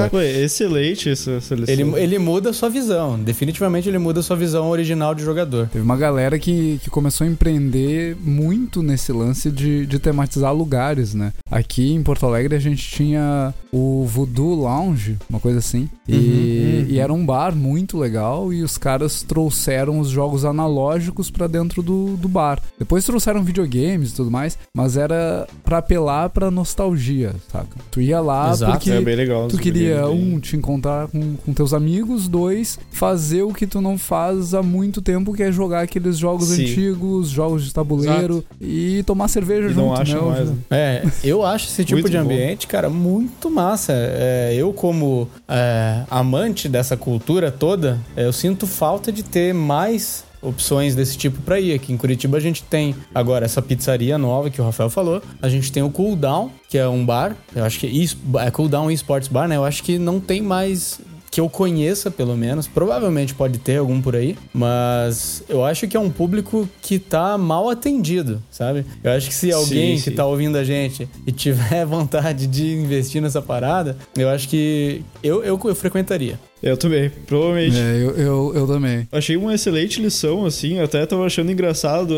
[0.42, 1.96] Excelente essa seleção.
[1.96, 3.18] Ele, ele muda a sua visão.
[3.18, 5.68] Definitivamente ele muda a sua visão original de jogador.
[5.68, 11.14] Teve uma galera que, que começou a empreender muito nesse lance de, de tematizar lugares,
[11.14, 11.32] né?
[11.50, 15.88] Aqui em Porto Alegre a gente tinha o Voodoo Lounge, uma coisa assim.
[16.08, 21.46] E, e era um bar muito legal e os caras trouxeram os jogos analógicos pra
[21.46, 22.60] dentro do, do bar.
[22.78, 27.76] Depois trouxeram videogames e tudo mais, mas era pra apelar pra nostalgia, saca?
[27.90, 29.48] Tu ia lá Exato, porque é bem legal.
[29.48, 33.98] Tu queria, um, te encontrar com, com teus amigos, dois, fazer o que tu não
[33.98, 36.62] faz há muito tempo, que é jogar aqueles jogos Sim.
[36.62, 40.26] antigos, jogos de tabuleiro e tomar cerveja E junto, não acha né?
[40.28, 40.50] mais.
[40.50, 40.56] né?
[40.70, 42.22] É, eu acho esse tipo de bom.
[42.24, 43.92] ambiente, cara, muito massa.
[43.94, 50.24] É, eu, como é, amante dessa cultura toda, é, eu sinto falta de ter mais
[50.44, 51.72] opções desse tipo pra ir.
[51.72, 55.22] Aqui em Curitiba a gente tem agora essa pizzaria nova que o Rafael falou.
[55.40, 57.34] A gente tem o Cooldown, que é um bar.
[57.54, 59.56] Eu acho que é, é Cooldown Esports Bar, né?
[59.56, 61.00] Eu acho que não tem mais
[61.34, 62.68] que eu conheça, pelo menos.
[62.68, 67.36] Provavelmente pode ter algum por aí, mas eu acho que é um público que tá
[67.36, 68.86] mal atendido, sabe?
[69.02, 70.16] Eu acho que se alguém Sim, que sim.
[70.16, 75.42] tá ouvindo a gente e tiver vontade de investir nessa parada, eu acho que eu,
[75.42, 76.38] eu, eu frequentaria.
[76.64, 77.76] Eu também, provavelmente.
[77.76, 79.06] É, eu, eu, eu também.
[79.12, 82.14] Achei uma excelente lição, assim, eu até tava achando engraçado.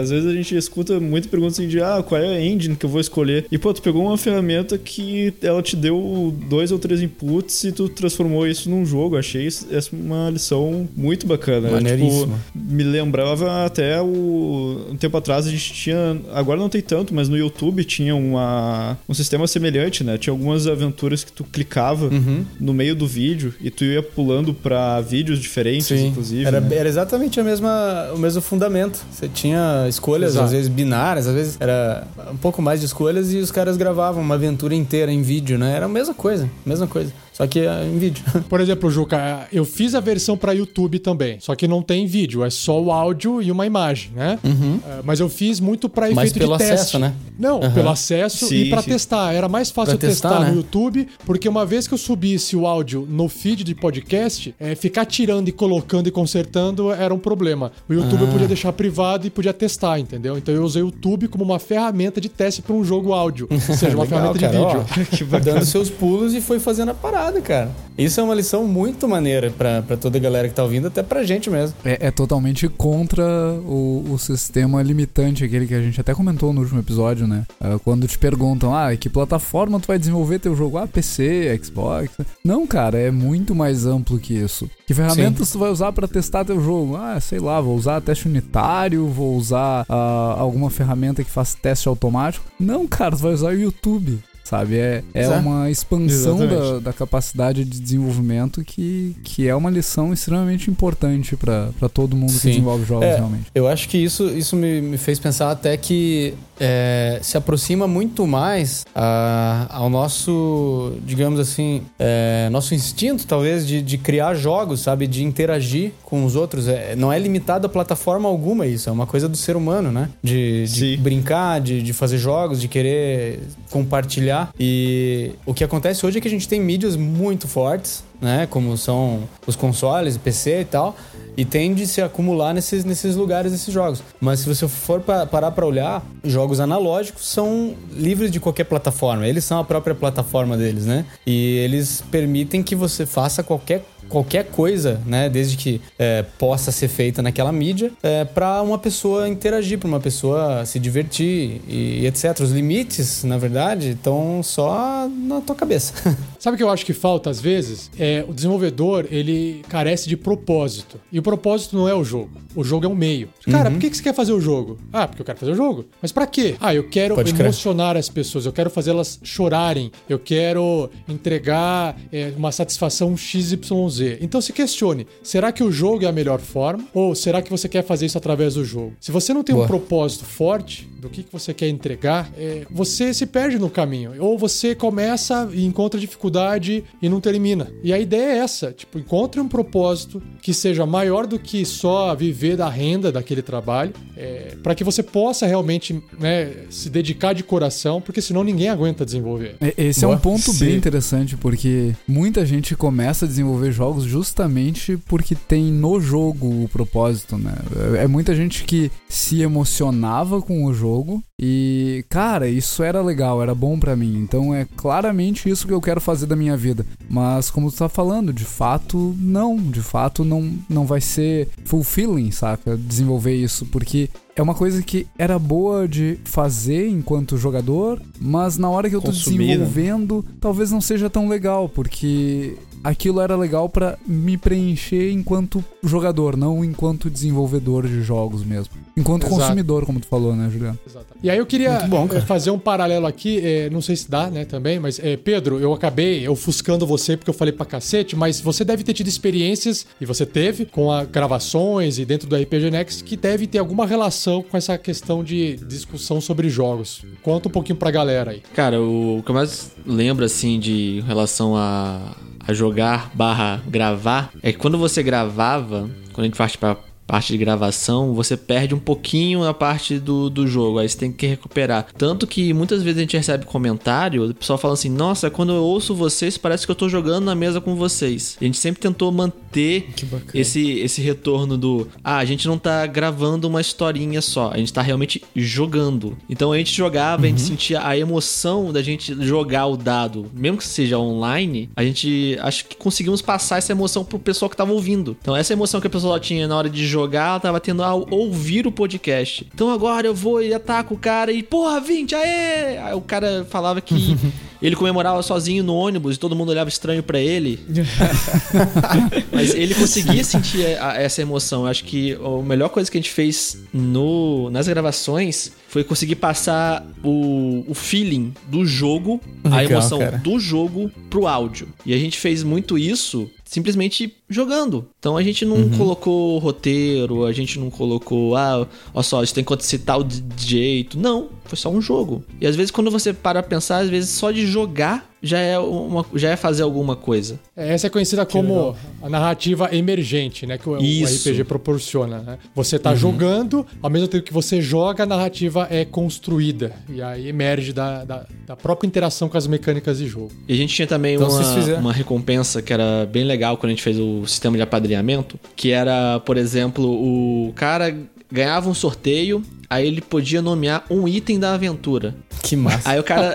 [0.00, 2.86] Às vezes a gente escuta muita pergunta assim de ah, qual é a engine que
[2.86, 3.44] eu vou escolher?
[3.52, 7.72] E pô, tu pegou uma ferramenta que ela te deu dois ou três inputs e
[7.72, 9.16] tu transformou isso num jogo.
[9.16, 11.70] Achei isso- essa uma lição muito bacana.
[11.70, 12.38] Maneiríssimo.
[12.52, 14.86] Tipo, me lembrava até o.
[14.90, 16.18] Um tempo atrás a gente tinha.
[16.32, 20.16] Agora não tem tanto, mas no YouTube tinha uma, um sistema semelhante, né?
[20.16, 22.44] Tinha algumas aventuras que tu clicava Uhum.
[22.58, 26.44] no meio do vídeo e tu ia pulando pra vídeos diferentes, inclusive.
[26.44, 26.76] Era, né?
[26.76, 29.04] era exatamente a mesma, o mesmo fundamento.
[29.10, 30.46] Você tinha escolhas, Exato.
[30.46, 34.22] às vezes binárias, às vezes era um pouco mais de escolhas e os caras gravavam
[34.22, 35.74] uma aventura inteira em vídeo, né?
[35.74, 37.12] Era a mesma coisa, mesma coisa.
[37.32, 38.22] Só que eh, em vídeo.
[38.48, 42.44] Por exemplo, Juca, eu fiz a versão pra YouTube também, só que não tem vídeo,
[42.44, 44.38] é só o áudio e uma imagem, né?
[44.44, 46.22] É, Mas eu fiz muito pra efeito Uhum.
[46.22, 46.74] Mas pelo de teste.
[46.74, 47.14] acesso, né?
[47.38, 47.72] Não, Aham.
[47.72, 48.90] pelo acesso Sim, e pra sim.
[48.90, 49.32] testar.
[49.32, 50.56] Era mais fácil Pra eu testar, testar, no né?
[50.56, 55.04] YouTube, porque uma vez que eu subisse o áudio no feed de podcast, é, ficar
[55.06, 57.72] tirando e colocando e consertando era um problema.
[57.88, 58.32] O YouTube eu Ah.
[58.32, 60.36] podia deixar privado e podia testar, entendeu?
[60.38, 63.58] Então eu usei o YouTube como uma ferramenta de teste pra um jogo áudio, ou
[63.60, 64.80] seja, uma Legal, ferramenta cara, de ó.
[64.80, 65.06] vídeo.
[65.16, 65.54] que bacana.
[65.54, 67.70] dando seus pulos e foi fazendo a parada, cara.
[67.96, 71.02] Isso é uma lição muito maneira pra, pra toda a galera que tá ouvindo, até
[71.02, 71.76] pra gente mesmo.
[71.84, 73.22] É, é totalmente contra
[73.64, 77.44] o, o sistema limitante, aquele que a gente até comentou no último episódio, né?
[77.60, 80.78] Ah, quando te perguntam, ah, que plataforma tu vai desenvolver teu jogo?
[80.78, 82.10] Ah, PC, Xbox.
[82.42, 84.70] Não, cara, é muito mais amplo que isso.
[84.86, 86.96] Que ferramentas tu vai usar pra testar teu jogo?
[86.96, 91.88] Ah, sei lá, vou usar teste unitário, vou usar ah, alguma ferramenta que faz teste
[91.88, 92.44] automático.
[92.58, 94.18] Não, cara, tu vai usar o YouTube.
[94.52, 95.40] Sabe, é, é Exato.
[95.48, 101.70] uma expansão da, da capacidade de desenvolvimento que, que é uma lição extremamente importante pra
[101.78, 102.50] pra todo mundo que Sim.
[102.50, 103.16] desenvolve jogos, É.
[103.16, 103.44] realmente.
[103.54, 108.26] Eu acho que isso, isso me, me fez pensar até que é, se aproxima muito
[108.26, 115.06] mais a- ao nosso, digamos assim, é, nosso instinto, talvez, de, de criar jogos, sabe?
[115.06, 116.68] De interagir com os outros.
[116.68, 120.08] É, não é limitado a plataforma alguma isso, é uma coisa do ser humano, né?
[120.22, 123.40] De, de brincar, de, de fazer jogos, de querer
[123.70, 124.41] compartilhar.
[124.58, 128.46] E o que acontece hoje é que a gente tem mídias muito fortes, né?
[128.50, 130.96] Como são os consoles, PC e tal.
[131.36, 134.02] E tende a se acumular nesses, nesses lugares, esses jogos.
[134.20, 139.26] Mas se você for pa- parar pra olhar, jogos analógicos são livres de qualquer plataforma.
[139.26, 141.06] Eles são a própria plataforma deles, né?
[141.26, 143.82] E eles permitem que você faça qualquer
[144.12, 149.26] qualquer coisa, né, desde que é, possa ser feita naquela mídia, é, para uma pessoa
[149.28, 152.38] interagir, para uma pessoa se divertir e, e etc.
[152.40, 155.94] Os limites, na verdade, estão só na tua cabeça.
[156.38, 157.90] Sabe o que eu acho que falta às vezes?
[157.98, 161.00] É o desenvolvedor, ele carece de propósito.
[161.10, 162.30] E o propósito não é o jogo.
[162.54, 163.28] O jogo é um meio.
[163.50, 163.76] Cara, Uhum.
[163.76, 164.78] por que que você quer fazer o jogo?
[164.92, 165.86] Ah, porque eu quero fazer o jogo.
[166.02, 166.54] Mas pra quê?
[166.60, 167.46] Ah, eu quero Pode crer.
[167.46, 174.01] emocionar as pessoas, eu quero fazê-las chorarem, eu quero entregar é, uma satisfação XYZ.
[174.20, 176.84] Então se questione, será que o jogo é a melhor forma?
[176.92, 178.94] Ou será que você quer fazer isso através do jogo?
[179.00, 179.68] Se você não tem um Boa.
[179.68, 184.12] propósito forte do que, que você quer entregar, é, você se perde no caminho.
[184.20, 187.68] Ou você começa e encontra dificuldade e não termina.
[187.82, 192.14] E a ideia é essa: tipo, encontre um propósito que seja maior do que só
[192.14, 197.42] viver da renda daquele trabalho, é, para que você possa realmente né, se dedicar de
[197.42, 199.56] coração, porque senão ninguém aguenta desenvolver.
[199.76, 200.16] Esse é Boa.
[200.16, 200.66] um ponto Sim.
[200.66, 206.68] bem interessante, porque muita gente começa a desenvolver jogos justamente porque tem no jogo o
[206.68, 207.54] propósito, né?
[207.98, 210.91] É muita gente que se emocionava com o jogo
[211.40, 214.16] e, cara, isso era legal, era bom pra mim.
[214.18, 216.86] Então é claramente isso que eu quero fazer da minha vida.
[217.08, 219.56] Mas como tu tá falando, de fato, não.
[219.56, 222.76] De fato, não, não vai ser fulfilling, saca?
[222.76, 228.70] Desenvolver isso, porque é uma coisa que era boa de fazer enquanto jogador, mas na
[228.70, 229.46] hora que eu tô Consumir, né?
[229.58, 236.36] desenvolvendo, talvez não seja tão legal, porque aquilo era legal pra me preencher enquanto jogador,
[236.36, 238.74] não enquanto desenvolvedor de jogos mesmo.
[238.96, 239.40] Enquanto Exato.
[239.40, 240.78] consumidor, como tu falou, né, Juliano?
[240.86, 241.06] Exato.
[241.22, 244.28] E aí eu queria bom, eh, fazer um paralelo aqui, eh, não sei se dá,
[244.28, 248.40] né, também, mas eh, Pedro, eu acabei ofuscando você porque eu falei pra cacete, mas
[248.40, 252.70] você deve ter tido experiências, e você teve, com a gravações e dentro do RPG
[252.70, 257.02] Next, que deve ter alguma relação com essa questão de discussão sobre jogos.
[257.22, 258.42] Conta um pouquinho pra galera aí.
[258.54, 262.14] Cara, o, o que eu mais lembro, assim, de relação a,
[262.46, 266.76] a jogar barra gravar, é que quando você gravava, quando a gente parte pra,
[267.12, 271.12] parte de gravação, você perde um pouquinho a parte do, do jogo, aí você tem
[271.12, 271.86] que recuperar.
[271.98, 275.62] Tanto que muitas vezes a gente recebe comentário, o pessoal fala assim: Nossa, quando eu
[275.62, 278.38] ouço vocês, parece que eu tô jogando na mesa com vocês.
[278.40, 279.90] A gente sempre tentou manter
[280.32, 284.72] esse, esse retorno do Ah, a gente não tá gravando uma historinha só, a gente
[284.72, 286.16] tá realmente jogando.
[286.30, 290.56] Então a gente jogava, a gente sentia a emoção da gente jogar o dado, mesmo
[290.56, 294.72] que seja online, a gente acho que conseguimos passar essa emoção pro pessoal que tava
[294.72, 295.14] ouvindo.
[295.20, 298.06] Então essa emoção que a pessoa tinha na hora de jogar, ela tava tendo ao
[298.10, 299.46] ouvir o podcast.
[299.54, 302.78] Então agora eu vou e ataco o cara e porra, 20, aê!
[302.78, 304.16] Aí o cara falava que
[304.62, 307.58] ele comemorava sozinho no ônibus e todo mundo olhava estranho pra ele.
[309.32, 311.62] Mas ele conseguia sentir a- essa emoção.
[311.62, 316.16] Eu acho que a melhor coisa que a gente fez no, nas gravações foi conseguir
[316.16, 320.18] passar o, o feeling do jogo, a Legal, emoção cara.
[320.18, 321.68] do jogo pro áudio.
[321.86, 324.88] E a gente fez muito isso simplesmente jogando.
[324.98, 325.76] Então a gente não Uhum.
[325.76, 330.22] colocou roteiro, a gente não colocou, ah, olha só, isso tem que acontecer tal de
[330.38, 330.98] jeito.
[330.98, 332.24] Não, foi só um jogo.
[332.40, 335.56] E às vezes quando você para pra pensar, às vezes só de jogar já é,
[335.58, 337.38] uma, já é fazer alguma coisa.
[337.54, 340.58] Essa é conhecida como a narrativa emergente, né?
[340.58, 341.28] Que o, Isso.
[341.30, 342.18] RPG proporciona.
[342.18, 342.38] Né?
[342.56, 346.72] Você tá jogando, ao mesmo tempo que você joga, a narrativa é construída.
[346.88, 350.32] E aí emerge da, da, da própria interação com as mecânicas de jogo.
[350.48, 353.66] E a gente tinha também Então, uma, fizer- uma recompensa que era bem legal quando
[353.70, 357.94] a gente fez o sistema de apadrinhamento, que era, por exemplo, o cara
[358.32, 362.14] ganhava um sorteio, aí ele podia nomear um item da aventura.
[362.42, 362.90] Que massa.
[362.90, 363.34] Aí o cara,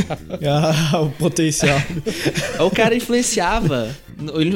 [0.92, 1.76] Ah, o potencial.
[2.58, 3.94] aí o cara influenciava,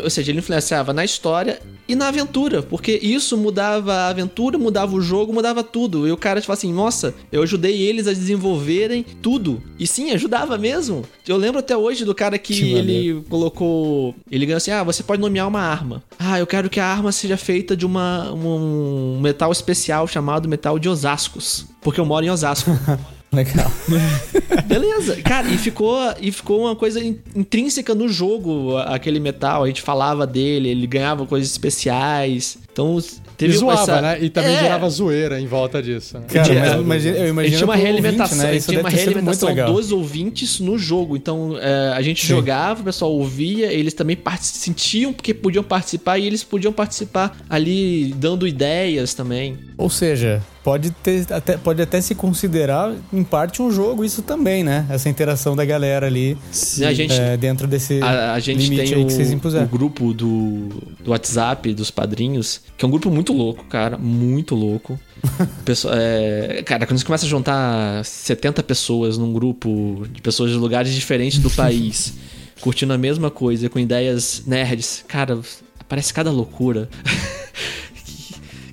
[0.03, 4.95] ou seja, ele influenciava na história e na aventura, porque isso mudava a aventura, mudava
[4.95, 6.07] o jogo, mudava tudo.
[6.07, 9.63] E o cara tipo assim, nossa, eu ajudei eles a desenvolverem tudo.
[9.79, 11.05] E sim, ajudava mesmo.
[11.27, 15.03] Eu lembro até hoje do cara que, Que ele colocou, ele ganhou assim, ah, você
[15.03, 16.03] pode nomear uma arma.
[16.19, 20.79] Ah, eu quero que a arma seja feita de uma um metal especial chamado metal
[20.79, 22.71] de Osascos, porque eu moro em Osasco.
[23.35, 23.70] Legal.
[24.66, 25.16] Beleza.
[25.22, 29.64] Cara, e ficou, e ficou uma coisa in- intrínseca no jogo, aquele metal.
[29.64, 32.59] A gente falava dele, ele ganhava coisas especiais.
[32.70, 32.99] Então,
[33.37, 34.01] teve e zoava, essa...
[34.03, 34.18] né?
[34.20, 34.61] E também É.
[34.61, 36.18] gerava zoeira em volta disso.
[36.18, 36.24] Né?
[36.28, 38.57] Cara, Tinha- mas, eu Ele imagino tinha uma realimentação, ouvinte, né?
[38.59, 41.16] Isso tinha uma realimentação dos ouvintes no jogo.
[41.16, 42.28] Então, é, a gente Sim.
[42.28, 48.12] jogava, o pessoal ouvia, eles também sentiam porque podiam participar e eles podiam participar ali
[48.16, 49.59] dando ideias também.
[49.78, 54.63] Ou seja, pode, ter, até, pode até se considerar, em parte, um jogo isso também,
[54.63, 54.87] né?
[54.89, 56.37] Essa interação da galera ali
[56.79, 59.67] E a gente é, dentro desse A, a gente tem o, que vocês o impuseram.
[59.67, 60.69] grupo do,
[61.03, 63.99] do WhatsApp dos padrinhos, que é um grupo muito louco, cara.
[63.99, 64.99] Muito louco.
[65.65, 70.57] Pessoa, é, cara, quando você começa a juntar 70 pessoas num grupo de pessoas de
[70.57, 72.15] lugares diferentes do país,
[72.61, 75.39] curtindo a mesma coisa, com ideias nerds, cara,
[75.81, 76.89] aparece cada loucura.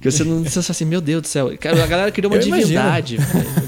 [0.01, 1.51] Que você não fala assim, meu Deus do céu.
[1.59, 3.17] Cara, a galera criou uma Eu divindade.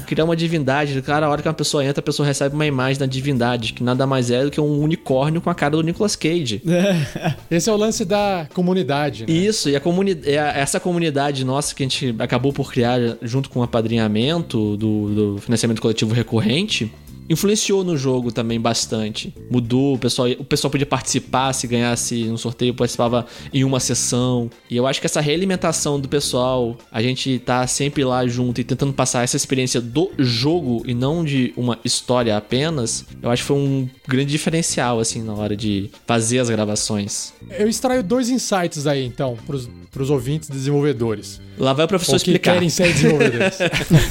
[0.06, 1.00] Criou uma divindade.
[1.02, 3.82] Cara, a hora que uma pessoa entra, a pessoa recebe uma imagem da divindade, que
[3.82, 6.62] nada mais é do que um unicórnio com a cara do Nicolas Cage.
[7.50, 9.32] Esse é o lance da comunidade, né?
[9.32, 13.50] Isso, e a comuni é essa comunidade nossa que a gente acabou por criar junto
[13.50, 16.90] com o apadrinhamento do, do financiamento coletivo recorrente.
[17.28, 19.34] Influenciou no jogo também bastante.
[19.50, 24.50] Mudou, o pessoal, o pessoal podia participar, se ganhasse um sorteio, participava em uma sessão.
[24.68, 28.64] E eu acho que essa realimentação do pessoal, a gente tá sempre lá junto e
[28.64, 33.48] tentando passar essa experiência do jogo e não de uma história apenas, eu acho que
[33.48, 37.32] foi um grande diferencial, assim, na hora de fazer as gravações.
[37.50, 41.40] Eu extraio dois insights aí, então, pros, pros ouvintes desenvolvedores.
[41.58, 42.54] Lá vai o professor Ou que explicar.
[42.54, 43.58] querem ser desenvolvedores.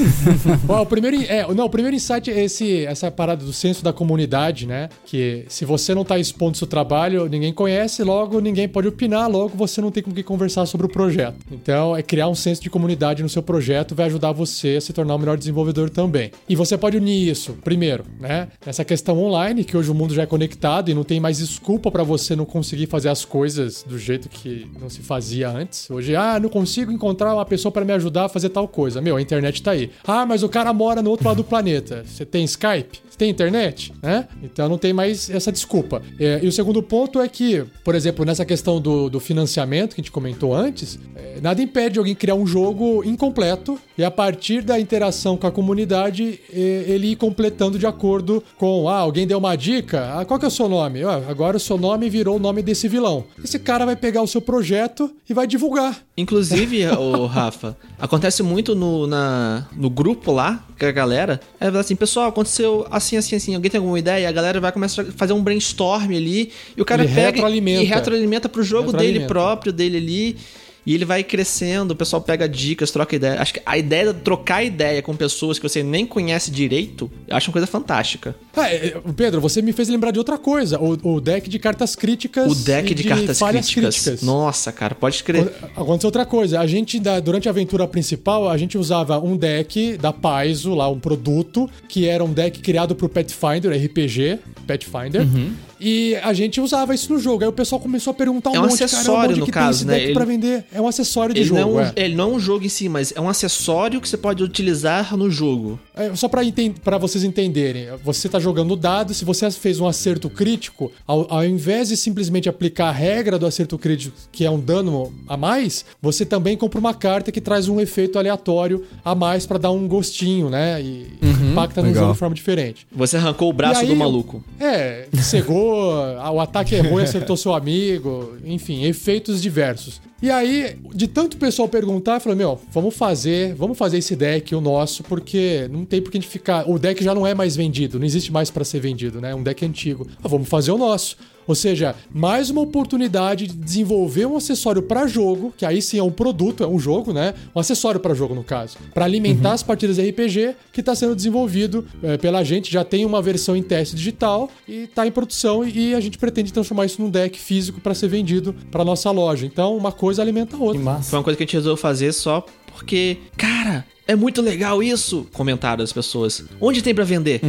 [0.63, 3.93] Bom, o primeiro, é, não, o primeiro insight é esse, essa parada do senso da
[3.93, 4.89] comunidade, né?
[5.05, 9.57] Que se você não tá expondo seu trabalho, ninguém conhece, logo ninguém pode opinar, logo
[9.57, 11.37] você não tem com quem conversar sobre o projeto.
[11.51, 14.93] Então, é criar um senso de comunidade no seu projeto vai ajudar você a se
[14.93, 16.31] tornar um melhor desenvolvedor também.
[16.47, 18.49] E você pode unir isso, primeiro, né?
[18.65, 21.89] Essa questão online, que hoje o mundo já é conectado e não tem mais desculpa
[21.89, 25.89] para você não conseguir fazer as coisas do jeito que não se fazia antes.
[25.89, 29.01] Hoje, ah, não consigo encontrar uma pessoa para me ajudar a fazer tal coisa.
[29.01, 29.91] Meu, a internet tá aí.
[30.05, 32.03] Ah, mas o cara mora no outro lado do planeta.
[32.05, 32.90] Você tem Skype?
[32.91, 33.93] Você tem internet?
[34.01, 34.27] Né?
[34.41, 36.01] Então não tem mais essa desculpa.
[36.19, 40.01] É, e o segundo ponto é que, por exemplo, nessa questão do, do financiamento que
[40.01, 44.63] a gente comentou antes, é, nada impede alguém criar um jogo incompleto e a partir
[44.63, 46.57] da interação com a comunidade, é,
[46.87, 50.47] ele ir completando de acordo com, ah, alguém deu uma dica, ah, qual que é
[50.47, 51.03] o seu nome?
[51.03, 53.25] Ah, agora o seu nome virou o nome desse vilão.
[53.43, 56.01] Esse cara vai pegar o seu projeto e vai divulgar.
[56.17, 61.39] Inclusive, o Rafa, acontece muito no, na, no grupo lá, com a galera.
[61.59, 63.55] É assim, pessoal, aconteceu assim, assim, assim.
[63.55, 64.27] Alguém tem alguma ideia?
[64.27, 66.51] A galera vai começar a fazer um brainstorm ali.
[66.75, 67.83] E o cara pega retroalimenta.
[67.83, 69.27] e retroalimenta pro jogo dele Retroalimenta.
[69.27, 70.37] próprio, dele ali.
[70.85, 73.39] E ele vai crescendo, o pessoal pega dicas, troca ideia.
[73.39, 77.35] Acho que a ideia de trocar ideia com pessoas que você nem conhece direito, eu
[77.35, 78.35] acho uma coisa fantástica.
[78.55, 80.79] Ah, é, Pedro, você me fez lembrar de outra coisa.
[80.79, 82.51] O, o deck de cartas críticas.
[82.51, 84.21] O deck de, e cartas falhas críticas.
[84.23, 85.53] Nossa, cara, pode escrever.
[85.75, 86.59] Aconteceu outra coisa.
[86.59, 90.99] A gente, durante a aventura principal, a gente usava um deck da Paizo, lá, um
[90.99, 95.21] produto, que era um deck criado pro Pathfinder, RPG, Pathfinder.
[95.21, 95.53] Uhum.
[95.81, 97.43] E a gente usava isso no jogo.
[97.43, 99.51] Aí o pessoal começou a perguntar um É um monte, acessório, caramba, onde no que
[99.51, 100.03] caso, tem esse né?
[100.05, 100.65] Ele- pra vender?
[100.71, 101.93] É um acessório de Ele não, jogo, é um, é.
[101.95, 105.17] ele não é um jogo em si, mas é um acessório que você pode utilizar
[105.17, 105.79] no jogo.
[105.95, 106.41] É, só pra,
[106.83, 111.43] pra vocês entenderem, você tá jogando dado, se você fez um acerto crítico, ao, ao
[111.45, 115.83] invés de simplesmente aplicar a regra do acerto crítico, que é um dano a mais,
[116.01, 119.87] você também compra uma carta que traz um efeito aleatório a mais pra dar um
[119.87, 120.79] gostinho, né?
[120.81, 121.07] E
[121.51, 122.85] impacta no jogo de forma diferente.
[122.91, 124.43] Você arrancou o braço aí, do maluco.
[124.59, 130.01] É, cegou, o ataque errou e acertou seu amigo, enfim, efeitos diversos.
[130.21, 134.53] E aí, de tanto pessoal perguntar, eu falei, meu, vamos fazer, vamos fazer esse deck,
[134.53, 136.69] o nosso, porque não tem por que a gente ficar.
[136.69, 139.33] O deck já não é mais vendido, não existe mais pra ser vendido, né?
[139.33, 140.07] Um deck antigo.
[140.23, 141.17] Ah, vamos fazer o nosso.
[141.47, 146.03] Ou seja, mais uma oportunidade de desenvolver um acessório pra jogo, que aí sim é
[146.03, 147.33] um produto, é um jogo, né?
[147.55, 148.77] Um acessório pra jogo, no caso.
[148.93, 152.71] Pra alimentar as partidas RPG que tá sendo desenvolvido eh, pela gente.
[152.71, 156.53] Já tem uma versão em teste digital e tá em produção e a gente pretende
[156.53, 159.45] transformar isso num deck físico pra ser vendido pra nossa loja.
[159.45, 160.81] Então, uma coisa alimenta a Que outra.
[160.81, 161.09] massa.
[161.09, 165.27] Foi uma coisa que a gente resolveu fazer só porque, cara, é muito legal isso.
[165.33, 166.43] Comentaram as pessoas.
[166.59, 167.41] Onde tem pra vender?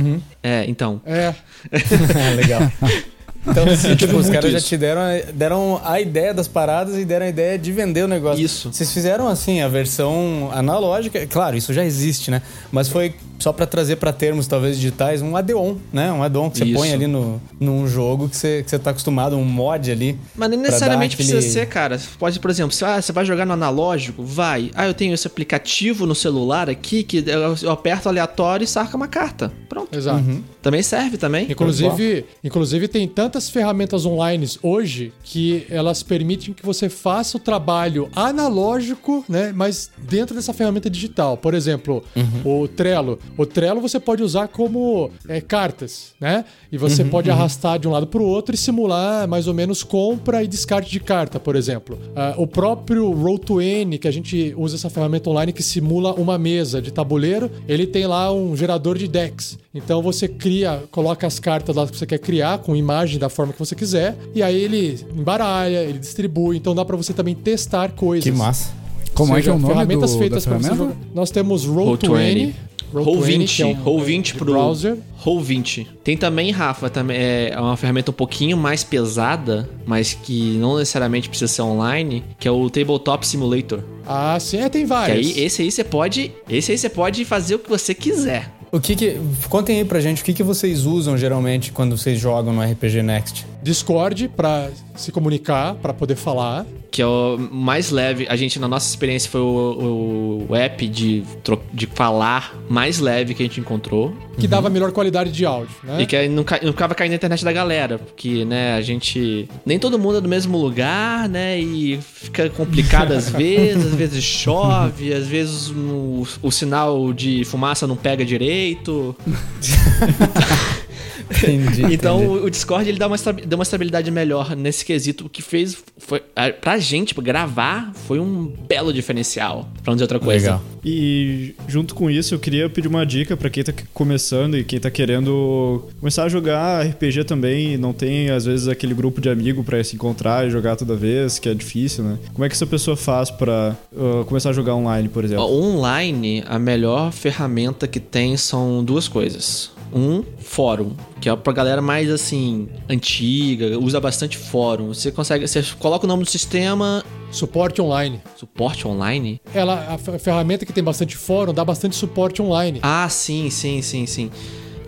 [0.42, 1.00] É, então.
[1.06, 1.34] É,
[1.72, 2.60] É, legal.
[3.46, 5.02] Então, assim, tipo, os caras já te deram,
[5.34, 8.44] deram a ideia das paradas e deram a ideia de vender o negócio.
[8.44, 8.72] Isso.
[8.72, 11.26] Vocês fizeram, assim, a versão analógica.
[11.26, 12.42] Claro, isso já existe, né?
[12.70, 16.12] Mas foi só pra trazer pra termos, talvez, digitais, um add-on, né?
[16.12, 16.74] Um add-on que você Isso.
[16.74, 20.16] põe ali no, num jogo que você, que você tá acostumado, um mod ali.
[20.36, 22.00] Mas nem necessariamente aquele- precisa ser, cara.
[22.20, 24.70] Pode, por exemplo, se ah, você vai jogar no analógico, vai.
[24.74, 28.96] Ah, eu tenho esse aplicativo no celular aqui que eu eu aperto aleatório e saca
[28.96, 29.52] uma carta.
[29.68, 29.96] Pronto.
[29.96, 30.22] exato.
[30.62, 31.50] Também serve também.
[31.50, 38.10] Inclusive, inclusive tem tantas ferramentas online hoje que elas permitem que você faça o trabalho
[38.14, 41.38] analógico, né, mas dentro dessa ferramenta digital.
[41.38, 42.04] Por exemplo,
[42.44, 43.18] o Trello.
[43.38, 46.44] O Trello você pode usar como é, cartas, né?
[46.70, 49.82] E você pode arrastar de um lado para o outro e simular mais ou menos
[49.82, 51.98] compra e descarte de carta, por exemplo.
[52.14, 56.82] Ah, o próprio Roll20, que a gente usa essa ferramenta online que simula uma mesa
[56.82, 59.58] de tabuleiro, ele tem lá um gerador de decks.
[59.74, 63.52] Então você cria, coloca as cartas lá que você quer criar com imagem da forma
[63.52, 66.56] que você quiser e aí ele embaralha, ele distribui.
[66.58, 68.24] Então dá para você também testar coisas.
[68.24, 68.70] Que massa.
[69.14, 70.94] Como Ou é que é o seja, nome ferramentas do, feitas para você ferramenta?
[70.94, 71.06] jogar.
[71.14, 72.52] Nós temos Roll20.
[72.94, 74.96] Roll20, Roll20, que é um- Roll20 de pro browser.
[75.24, 75.86] Roll20.
[76.04, 81.28] Tem também, Rafa, também é uma ferramenta um pouquinho mais pesada, mas que não necessariamente
[81.28, 83.80] precisa ser online, que é o Tabletop Simulator.
[84.06, 85.26] Ah, sim, é, tem Que várias.
[85.26, 88.50] aí esse aí você pode, esse aí você pode fazer o que você quiser.
[88.74, 89.20] O que que...
[89.50, 93.02] Contem aí pra gente, o que que vocês usam geralmente quando vocês jogam no RPG
[93.02, 93.46] Next?
[93.62, 96.64] Discord para se comunicar, para poder falar.
[96.92, 98.26] Que é o mais leve.
[98.28, 101.24] A gente, na nossa experiência, foi o, o app de,
[101.72, 104.14] de falar mais leve que a gente encontrou.
[104.38, 106.02] que dava melhor qualidade de áudio, né?
[106.02, 107.98] E que aí não, ca- não ficava caindo na internet da galera.
[107.98, 109.48] Porque, né, a gente.
[109.64, 111.58] Nem todo mundo é do mesmo lugar, né?
[111.58, 117.86] E fica complicado às vezes, às vezes chove, às vezes o, o sinal de fumaça
[117.86, 119.16] não pega direito.
[121.30, 121.82] Entendi.
[121.92, 122.46] Então entendi.
[122.46, 125.26] o, Discord ele dá uma, deu uma estabilidade melhor nesse quesito.
[125.26, 125.76] O que fez.
[125.98, 129.68] Foi, a- pra gente, tipo, gravar, foi um belo diferencial.
[129.82, 130.46] Pra não dizer outra coisa.
[130.46, 130.62] Legal.
[130.84, 134.80] E junto com isso, eu queria pedir uma dica pra quem tá começando e quem
[134.80, 139.28] tá querendo começar a jogar RPG também e não tem, às vezes, aquele grupo de
[139.28, 142.18] amigo pra se encontrar e jogar toda vez, que é difícil, né?
[142.32, 145.44] Como é que essa pessoa faz pra uh, começar a jogar online, por exemplo?
[145.44, 149.70] Online, a melhor ferramenta que tem são duas coisas.
[149.94, 154.88] Um, fórum, que é pra galera mais assim, antiga, usa bastante fórum.
[154.88, 158.20] Você consegue, você coloca o nome do sistema, Suporte online.
[158.36, 159.40] suporte online.
[159.54, 162.78] Ela, a fe- ferramenta que tem bastante fórum dá bastante suporte online.
[162.82, 164.30] Ah, sim, sim, sim, sim.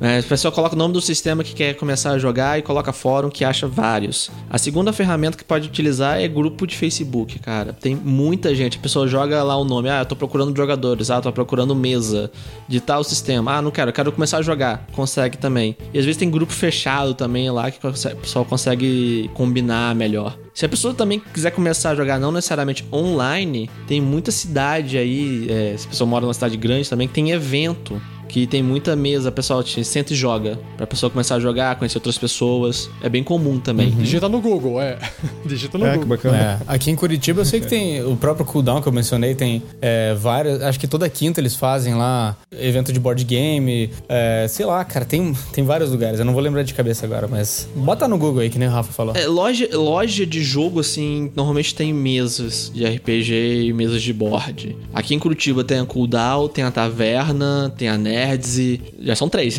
[0.01, 2.92] É, a pessoa coloca o nome do sistema que quer começar a jogar e coloca
[2.92, 4.30] fórum que acha vários.
[4.51, 7.72] A segunda ferramenta que pode utilizar é grupo de Facebook, cara.
[7.72, 8.78] Tem muita gente.
[8.78, 9.88] A pessoa joga lá o nome.
[9.88, 11.11] Ah, eu tô procurando jogadores.
[11.11, 12.30] Ah, tô procurando mesa
[12.68, 13.57] de tal sistema.
[13.57, 14.86] Ah, não quero, quero começar a jogar.
[14.92, 15.76] Consegue também.
[15.92, 20.36] E às vezes tem grupo fechado também lá que o pessoal consegue combinar melhor.
[20.55, 25.49] Se a pessoa também quiser começar a jogar não necessariamente online, tem muita cidade aí,
[25.51, 28.97] é, se a pessoa mora numa cidade grande também, que tem evento que tem muita
[28.97, 30.59] mesa, pessoal te senta e joga.
[30.77, 32.89] Pra pessoa começar a jogar, conhecer outras pessoas.
[33.03, 33.91] É bem comum também.
[33.91, 34.99] Digita no Google, é.
[35.45, 36.16] Digita no É, que Google.
[36.16, 36.37] bacana.
[36.37, 39.62] É, aqui em Curitiba eu sei que tem o próprio cooldown que eu mencionei, tem
[39.81, 40.62] é, várias.
[40.62, 43.91] Acho que toda quinta eles fazem lá evento de board game.
[44.09, 46.18] é, sei lá, cara, tem, tem vários lugares.
[46.18, 48.70] Eu não vou lembrar de cabeça agora, mas bota no Google aí, que nem o
[48.70, 49.14] Rafa falou.
[49.16, 54.77] É, loja, loja de jogo, assim, normalmente tem mesas de RPG e mesas de board.
[54.93, 58.81] Aqui em Curitiba tem a Cooldown, tem a Taverna, tem a Nerds e...
[59.01, 59.57] Já são três.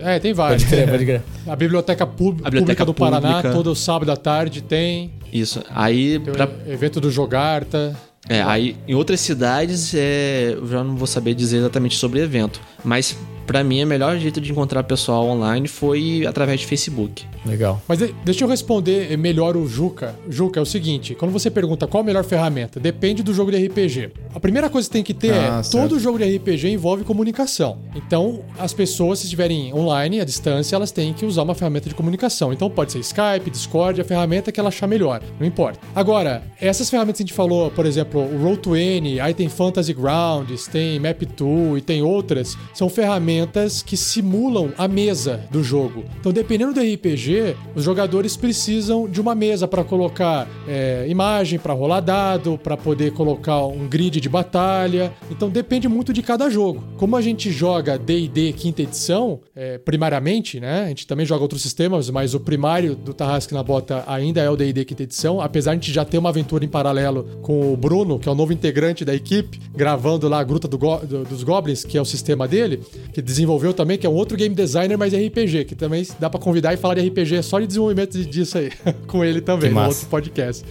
[0.00, 0.62] É, tem vários.
[0.62, 1.22] Pode crer, pode crer.
[1.46, 3.50] A Biblioteca, Pub- A Biblioteca Pública do Paraná, Pública.
[3.52, 5.10] todo sábado à tarde tem.
[5.32, 5.60] Isso.
[5.70, 7.96] Aí, Tem o pra, evento do Jogarta.
[8.28, 12.60] é, aí, em outras cidades, é, eu já não vou saber dizer exatamente sobre evento.
[12.84, 13.16] Mas,
[13.48, 17.24] pra mim, o melhor jeito de encontrar pessoal online foi através de Facebook.
[17.44, 17.80] Legal.
[17.88, 20.14] Mas de- deixa eu responder melhor o Juca.
[20.28, 23.56] Juca, é o seguinte: quando você pergunta qual a melhor ferramenta, depende do jogo de
[23.66, 24.10] RPG.
[24.34, 25.70] A primeira coisa que tem que ter Ah, é: certo.
[25.88, 27.78] todo jogo de RPG envolve comunicação.
[27.96, 31.94] Então, as pessoas, se estiverem online, à distância, elas têm que usar uma ferramenta de
[31.94, 32.52] comunicação.
[32.52, 35.22] Então, pode ser Skype, Discord, a ferramenta que ela achar melhor.
[35.40, 35.80] Não importa.
[35.94, 40.66] Agora, essas ferramentas que a gente falou, por exemplo, o Roll20, aí tem Fantasy Grounds,
[40.66, 43.37] tem Map2 e tem outras, são ferramentas
[43.84, 46.04] que simulam a mesa do jogo.
[46.20, 51.72] Então, dependendo do RPG, os jogadores precisam de uma mesa para colocar é, imagem, para
[51.72, 55.12] rolar dado, para poder colocar um grid de batalha.
[55.30, 56.82] Então, depende muito de cada jogo.
[56.96, 60.84] Como a gente joga D&D quinta edição, é, primariamente, né?
[60.84, 64.48] A gente também joga outros sistemas, mas o primário do Tarrasque na Bota ainda é
[64.50, 67.72] o D&D quinta edição, apesar de a gente já ter uma aventura em paralelo com
[67.72, 70.98] o Bruno, que é o novo integrante da equipe, gravando lá a Gruta do Go-
[71.04, 72.80] do- dos Goblins, que é o sistema dele,
[73.12, 76.30] que desenvolveu também, que é um outro game designer, mas é RPG, que também dá
[76.30, 78.72] pra convidar e falar de RPG só de desenvolvimento disso aí,
[79.06, 80.64] com ele também, no outro podcast.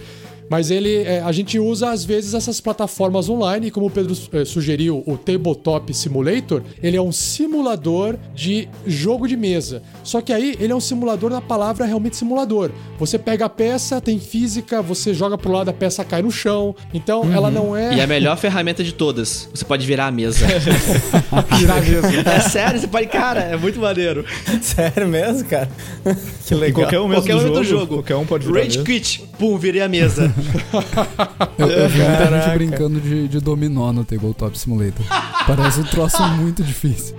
[0.48, 4.16] Mas ele, é, a gente usa às vezes essas plataformas online, e como o Pedro
[4.32, 9.82] eh, sugeriu, o Tabletop Simulator, ele é um simulador de jogo de mesa.
[10.02, 12.70] Só que aí ele é um simulador na palavra realmente simulador.
[12.98, 16.74] Você pega a peça, tem física, você joga pro lado, a peça cai no chão.
[16.92, 17.94] Então ela não é.
[17.94, 20.46] E a melhor ferramenta de todas, você pode virar a mesa.
[21.58, 22.28] virar mesmo.
[22.28, 23.06] é sério, você pode...
[23.08, 24.24] Cara, é muito maneiro.
[24.62, 25.68] Sério mesmo, cara?
[26.46, 26.82] que Em legal.
[26.82, 27.94] qualquer um mesmo Qualquer do um jogo, do jogo.
[27.96, 29.27] Qualquer um pode virar Rage quit.
[29.38, 30.32] Pum, virei a mesa.
[31.58, 35.04] Eu, eu vi muita gente brincando de, de dominó no Tabletop Simulator.
[35.44, 37.16] Parece um troço muito difícil.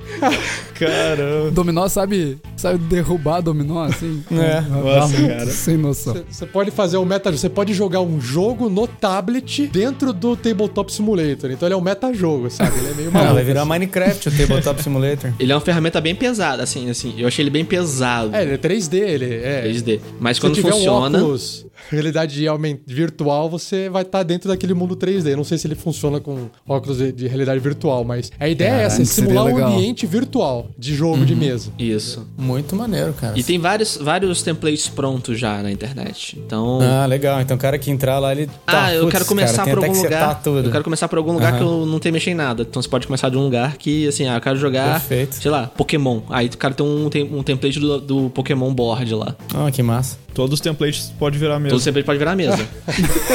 [0.76, 1.51] Caramba.
[1.51, 4.24] Dominó sabe, sabe derrubar dominó assim?
[4.32, 5.45] É, nossa, muito cara.
[5.47, 6.15] Sem noção.
[6.30, 10.91] Você pode fazer um meta, você pode jogar um jogo no tablet dentro do Tabletop
[10.93, 11.51] Simulator.
[11.51, 12.78] Então ele é um metajogo, sabe?
[12.78, 13.34] Ele é meio Ah, maluco.
[13.34, 15.34] vai virar Minecraft o Tabletop Simulator.
[15.38, 17.13] Ele é uma ferramenta bem pesada, assim, assim.
[17.17, 18.34] Eu achei ele bem pesado.
[18.34, 19.63] É, ele é 3D, ele é.
[19.67, 19.99] 3D.
[20.20, 21.17] Mas Se quando tiver funciona.
[21.17, 21.65] um óculos
[22.10, 25.30] realidade aument- virtual, você vai estar dentro daquele mundo 3D.
[25.32, 28.82] Eu não sei se ele funciona com óculos de, de realidade virtual, mas a ideia
[28.82, 31.72] é essa, é simular um ambiente virtual de jogo de mesa.
[31.78, 32.28] Isso.
[32.38, 33.38] Muito maneiro, cara.
[33.38, 36.38] E tem vários, vários templates prontos já na internet.
[36.45, 36.80] Então.
[36.82, 37.39] Ah, legal.
[37.41, 38.49] Então o cara que entrar lá, ele.
[38.66, 40.41] Ah, tá, eu putz, quero começar cara, tem por algum lugar.
[40.41, 40.68] Tudo.
[40.68, 42.64] Eu quero começar por algum lugar que eu não tenho mexer em nada.
[42.64, 45.36] Então você pode começar de um lugar que, assim, ah, eu quero jogar, Perfeito.
[45.36, 46.22] sei lá, Pokémon.
[46.30, 49.36] Aí o cara tem um, tem um template do, do Pokémon board lá.
[49.53, 50.18] Ah, que massa.
[50.34, 51.77] Todos os templates pode virar mesmo.
[51.77, 52.67] Todo template pode virar a mesa.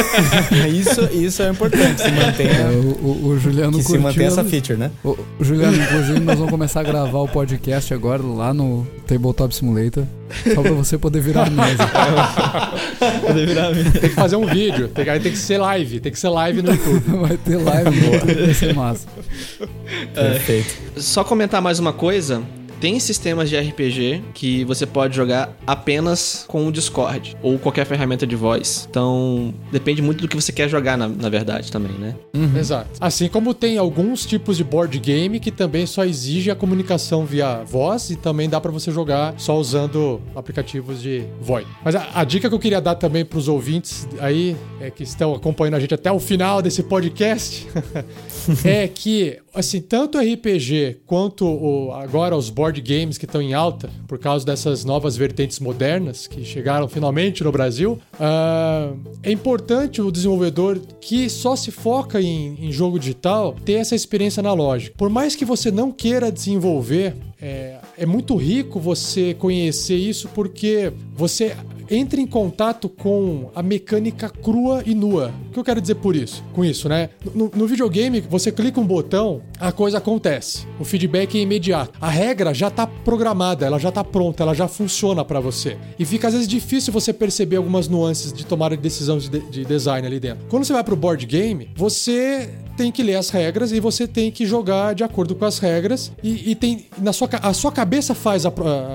[0.72, 4.44] isso, isso é importante, se É, mantenha, o, o- o Juliano que se mantenha essa
[4.44, 4.90] feature, né?
[5.04, 9.54] O, o Juliano, inclusive, nós vamos começar a gravar o podcast agora lá no Tabletop
[9.54, 10.04] Simulator.
[10.54, 11.86] Só pra você poder virar a mesa.
[13.20, 13.92] Pode virar mesmo.
[13.92, 14.88] Tem que fazer um vídeo.
[14.88, 16.00] Tem, aí tem que ser live.
[16.00, 17.02] Tem que ser live no YouTube.
[17.20, 19.06] Vai ter live, no YouTube, vai ser massa.
[20.14, 20.74] Perfeito.
[20.96, 22.42] Só comentar mais uma coisa.
[22.80, 28.26] Tem sistemas de RPG que você pode jogar apenas com o Discord ou qualquer ferramenta
[28.26, 28.86] de voz.
[28.90, 32.14] Então, depende muito do que você quer jogar, na, na verdade, também, né?
[32.58, 32.90] Exato.
[33.00, 37.62] Assim como tem alguns tipos de board game que também só exige a comunicação via
[37.64, 41.68] voz e também dá pra você jogar só usando aplicativos de VoIP.
[41.84, 45.34] Mas a, a dica que eu queria dar também pros ouvintes aí é, que estão
[45.34, 47.66] acompanhando a gente até o final desse podcast
[48.64, 53.88] é que assim tanto RPG quanto o- agora os board games que estão em alta
[54.08, 58.92] por causa dessas novas vertentes modernas que chegaram finalmente no Brasil ah,
[59.22, 64.40] é importante o desenvolvedor que só se foca em, em jogo digital ter essa experiência
[64.40, 64.94] analógica.
[64.96, 70.90] Por mais que você não queira desenvolver, é, é muito rico você conhecer isso porque
[71.14, 71.54] você
[71.90, 75.30] entra em contato com a mecânica crua e nua.
[75.48, 76.42] O que eu quero dizer por isso?
[76.54, 77.10] Com isso, né?
[77.34, 80.66] No, no videogame, você clica um botão, a coisa acontece.
[80.80, 81.92] O feedback é imediato.
[82.00, 85.76] A regra já tá programada, ela já tá pronta, ela já funciona para você.
[85.98, 89.66] E fica às vezes difícil você perceber algumas nuances de tomada de decisão de, de
[89.66, 90.46] design ali dentro.
[90.48, 94.30] Quando você vai pro board game, você tem que ler as regras e você tem
[94.30, 96.12] que jogar de acordo com as regras.
[96.22, 96.86] E, e tem.
[96.98, 98.52] Na sua, a sua cabeça faz a,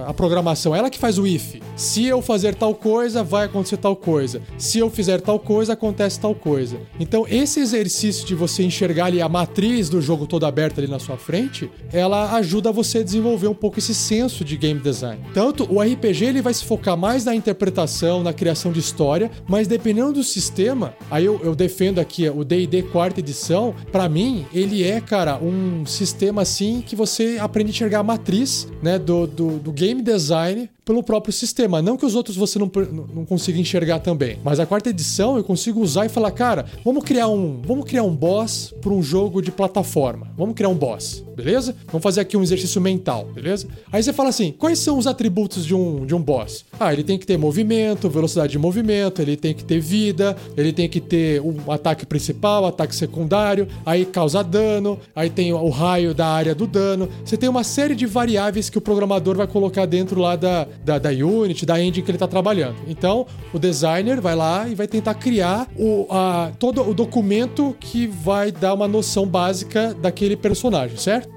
[0.07, 1.55] a programação, ela que faz o if.
[1.75, 4.41] Se eu fazer tal coisa, vai acontecer tal coisa.
[4.57, 6.77] Se eu fizer tal coisa, acontece tal coisa.
[6.99, 10.99] Então, esse exercício de você enxergar ali a matriz do jogo toda aberta ali na
[10.99, 15.21] sua frente, ela ajuda você a desenvolver um pouco esse senso de game design.
[15.33, 19.67] Tanto o RPG ele vai se focar mais na interpretação, na criação de história, mas
[19.67, 24.83] dependendo do sistema, aí eu, eu defendo aqui o D&D quarta edição, pra mim ele
[24.83, 29.59] é, cara, um sistema assim que você aprende a enxergar a matriz, né, do, do,
[29.59, 31.81] do game design pelo próprio sistema.
[31.81, 32.69] Não que os outros você não
[33.13, 34.39] não consiga enxergar também.
[34.43, 38.03] Mas a quarta edição eu consigo usar e falar, cara, vamos criar um, vamos criar
[38.03, 40.27] um boss para um jogo de plataforma.
[40.37, 41.75] Vamos criar um boss, beleza?
[41.87, 43.67] Vamos fazer aqui um exercício mental, beleza?
[43.91, 46.65] Aí você fala assim, quais são os atributos de um, de um boss?
[46.79, 50.73] Ah, ele tem que ter movimento, velocidade de movimento, ele tem que ter vida, ele
[50.73, 56.13] tem que ter um ataque principal, ataque secundário, aí causa dano, aí tem o raio
[56.13, 57.07] da área do dano.
[57.23, 60.99] Você tem uma série de variáveis que o programador vai colocar dentro lá da, da,
[60.99, 62.75] da Unity, da engine que ele está trabalhando.
[62.87, 68.07] Então, o designer vai lá e vai tentar criar o, a, todo o documento que
[68.07, 71.28] vai dar uma noção básica daquele personagem, certo?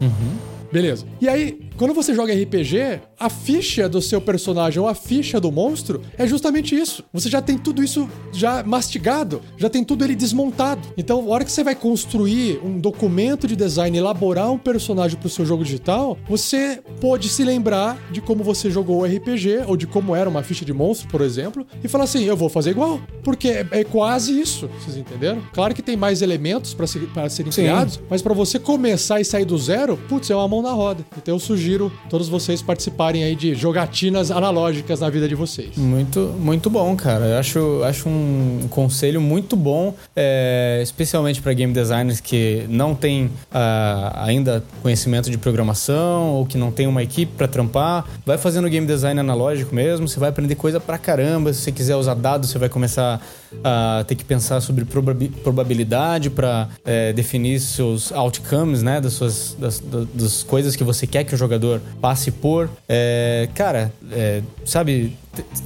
[0.72, 1.06] Beleza.
[1.20, 5.50] E aí, quando você joga RPG, a ficha do seu personagem ou a ficha do
[5.50, 7.02] monstro é justamente isso.
[7.12, 10.80] Você já tem tudo isso já mastigado, já tem tudo ele desmontado.
[10.96, 15.26] Então, a hora que você vai construir um documento de design, elaborar um personagem para
[15.26, 19.76] o seu jogo digital, você pode se lembrar de como você jogou o RPG ou
[19.76, 22.70] de como era uma ficha de monstro, por exemplo, e falar assim: eu vou fazer
[22.70, 24.70] igual, porque é, é quase isso.
[24.78, 25.42] Vocês entenderam?
[25.52, 27.62] Claro que tem mais elementos para ser, serem Sim.
[27.62, 31.04] criados, mas para você começar e sair do zero, putz, é uma mão na roda.
[31.18, 31.71] Então eu sugiro
[32.10, 35.76] todos vocês participarem aí de jogatinas analógicas na vida de vocês.
[35.76, 37.24] Muito, muito bom, cara.
[37.26, 43.30] Eu acho, acho um conselho muito bom, é, especialmente para game designers que não tem
[43.52, 48.04] ah, ainda conhecimento de programação ou que não tem uma equipe para trampar.
[48.26, 51.52] Vai fazendo game design analógico mesmo, você vai aprender coisa pra caramba.
[51.52, 53.20] Se você quiser usar dados, você vai começar
[53.62, 56.68] a ter que pensar sobre probabi- probabilidade para
[57.14, 61.38] definir seus outcomes, né, das suas das, da- das coisas que você quer que o
[61.38, 61.51] jogador
[62.00, 62.68] passe por.
[62.88, 65.16] É, cara, é, sabe,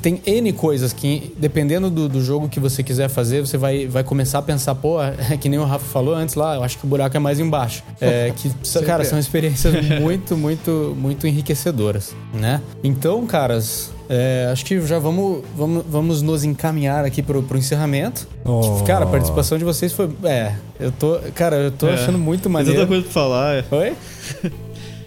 [0.01, 4.05] tem N coisas que, dependendo do, do jogo que você quiser fazer, você vai, vai
[4.05, 6.85] começar a pensar, pô, é que nem o Rafa falou antes lá, eu acho que
[6.85, 7.83] o buraco é mais embaixo.
[8.01, 8.51] É, que,
[8.85, 12.61] cara, são experiências muito, muito, muito enriquecedoras, né?
[12.85, 18.29] Então, caras, é, acho que já vamos, vamos, vamos nos encaminhar aqui pro, pro encerramento.
[18.45, 18.83] Oh.
[18.87, 20.09] Cara, a participação de vocês foi.
[20.25, 21.19] É, eu tô.
[21.35, 22.77] Cara, eu tô É, achando muito Tem maneiro.
[22.79, 23.57] tanta coisa pra falar.
[23.57, 23.95] é Oi?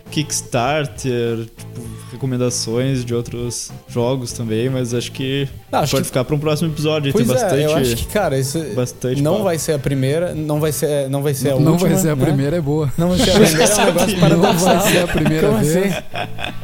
[0.09, 1.81] Kickstarter, tipo,
[2.11, 6.39] recomendações de outros jogos também, mas acho que Não, acho pode que- ficar pra um
[6.39, 7.11] próximo episódio.
[7.11, 7.61] Pois Tem bastante.
[7.61, 9.43] é, eu acho que, cara, isso bastante não papo.
[9.45, 11.89] vai ser a primeira, não vai ser, não vai ser a não última.
[11.89, 12.25] vai ser a né?
[12.25, 12.91] primeira, é boa.
[12.97, 15.75] Não vai ser a primeira, é um negócio Não vai ser a primeira Como vez.
[15.75, 16.03] assim?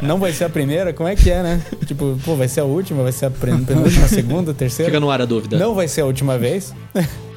[0.01, 0.93] Não vai ser a primeira?
[0.93, 1.61] Como é que é, né?
[1.85, 4.91] Tipo, pô, vai ser a última, vai ser a pen- penúltima, segunda, terceira?
[4.91, 5.57] Fica no ar a dúvida.
[5.57, 6.73] Não vai ser a última vez?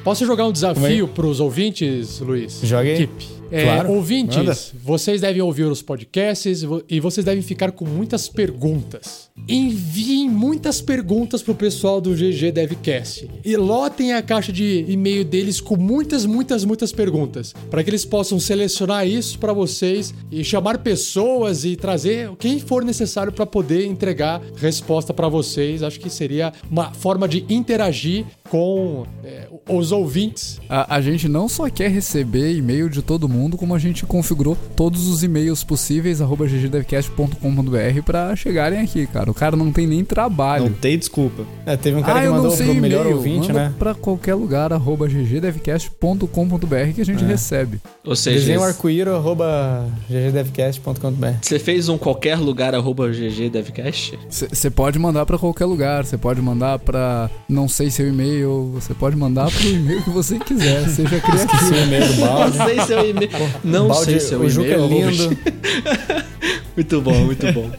[0.03, 2.59] Posso jogar um desafio pros ouvintes, Luiz?
[2.63, 3.03] Joga aí.
[3.03, 3.38] Equipe.
[3.51, 3.91] É, Claro.
[3.93, 4.57] ouvintes, Manda.
[4.83, 9.29] vocês devem ouvir os podcasts e vocês devem ficar com muitas perguntas.
[9.47, 13.29] Enviem muitas perguntas pro pessoal do GG Devcast.
[13.43, 17.53] E lotem a caixa de e-mail deles com muitas, muitas, muitas perguntas.
[17.71, 22.83] Para que eles possam selecionar isso para vocês e chamar pessoas e trazer quem for
[22.83, 25.81] necessário para poder entregar resposta para vocês.
[25.83, 31.47] Acho que seria uma forma de interagir com é, os ouvintes A, a gente não
[31.47, 36.21] só quer receber e-mail de todo mundo, como a gente configurou todos os e-mails possíveis,
[36.21, 39.29] arroba ggdevcast.com.br pra chegarem aqui, cara.
[39.29, 40.65] O cara não tem nem trabalho.
[40.65, 41.43] Não tem desculpa.
[41.65, 43.17] É, teve um cara ah, que mandou pro melhor e-mail.
[43.17, 43.73] ouvinte, Manda né?
[43.77, 47.79] pra qualquer lugar, arroba ggdevcast.com.br que a gente recebe.
[48.03, 51.27] Ou seja, Desenho arco-íro, arroba ggdevcast.com.br.
[51.41, 54.17] você fez um qualquer lugar arroba GG Devcast?
[54.29, 58.93] Você pode mandar pra qualquer lugar, você pode mandar pra não sei seu e-mail, você
[58.93, 61.75] pode mandar pro e-mail que você quiser, seja criativo.
[61.75, 62.57] e-mail do Não balde.
[62.57, 63.29] sei seu e-mail.
[63.63, 65.09] Não balde, sei seu o Juca é e-mail.
[65.09, 65.37] lindo.
[66.75, 67.69] Muito bom, muito bom.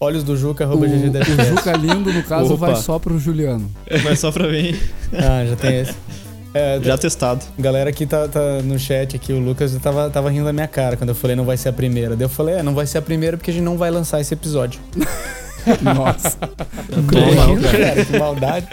[0.00, 1.44] Olhos do Juca, O, arroba o ggdevcast.
[1.50, 2.68] Juca Lindo, no caso, Opa.
[2.68, 3.70] vai só pro Juliano.
[4.02, 4.74] Mas só pra mim,
[5.12, 5.94] Ah, já tem esse.
[6.54, 7.44] É, já testado.
[7.58, 10.96] Galera aqui tá, tá no chat aqui, o Lucas tava, tava rindo da minha cara
[10.96, 12.16] quando eu falei não vai ser a primeira.
[12.16, 14.20] Daí eu falei, é, não vai ser a primeira porque a gente não vai lançar
[14.20, 14.80] esse episódio.
[15.82, 16.36] Nossa.
[17.10, 18.66] Cara, que maldade.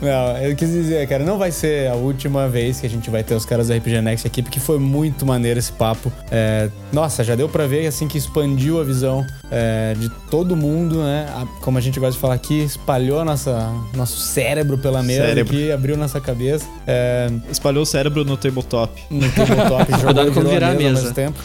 [0.00, 3.22] Não, eu quis dizer, cara, não vai ser a última vez que a gente vai
[3.22, 6.12] ter os caras da RPG Next aqui, porque foi muito maneiro esse papo.
[6.28, 10.96] É, nossa, já deu pra ver, assim, que expandiu a visão é, de todo mundo,
[11.04, 11.28] né?
[11.36, 15.54] A- como a gente gosta de falar aqui, espalhou nossa, nosso cérebro pela mesa Cérebro.
[15.56, 16.66] aqui, abriu nossa cabeça.
[16.84, 19.00] É, Espalhou o cérebro no tabletop.
[19.08, 21.00] no tabletop, jogou Cuidado quando virou virar a ao mesa.
[21.00, 21.38] mesmo tempo.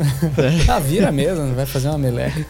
[0.68, 2.46] ah, vira a mesa, não vai fazer uma meleca.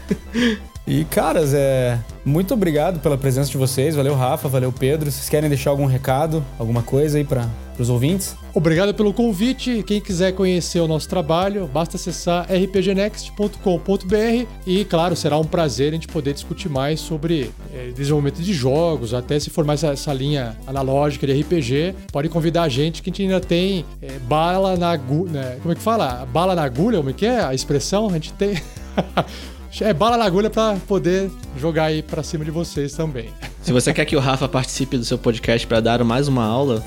[0.85, 3.95] E, caras, é, muito obrigado pela presença de vocês.
[3.95, 5.11] Valeu, Rafa, valeu, Pedro.
[5.11, 7.47] Vocês querem deixar algum recado, alguma coisa aí para
[7.79, 8.35] os ouvintes?
[8.53, 9.83] Obrigado pelo convite.
[9.83, 15.93] Quem quiser conhecer o nosso trabalho, basta acessar rpgnext.com.br e, claro, será um prazer a
[15.93, 20.57] gente poder discutir mais sobre eh, desenvolvimento de jogos, até se for mais essa linha
[20.67, 21.95] analógica de RPG.
[22.11, 25.57] Pode convidar a gente que a gente ainda tem eh, bala na agulha.
[25.61, 26.25] Como é que fala?
[26.25, 26.97] Bala na agulha?
[26.97, 28.09] Como é que é a expressão?
[28.09, 28.61] A gente tem.
[29.79, 33.29] É bala na agulha pra poder jogar aí pra cima de vocês também.
[33.61, 36.83] Se você quer que o Rafa participe do seu podcast pra dar mais uma aula,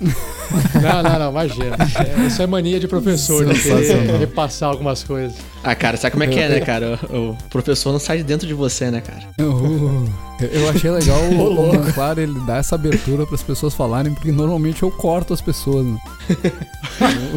[0.00, 1.76] Não, não, não, imagina.
[1.76, 3.54] É, isso é mania de professor, né?
[4.18, 5.36] Repassar algumas coisas.
[5.64, 6.98] Ah, cara, sabe como é que é, né, cara?
[7.10, 9.22] O, o professor não sai de dentro de você, né, cara?
[9.40, 10.06] Uh,
[10.52, 14.30] eu achei legal o, o Monclar ele dar essa abertura para as pessoas falarem, porque
[14.30, 15.86] normalmente eu corto as pessoas.
[15.86, 15.98] Né?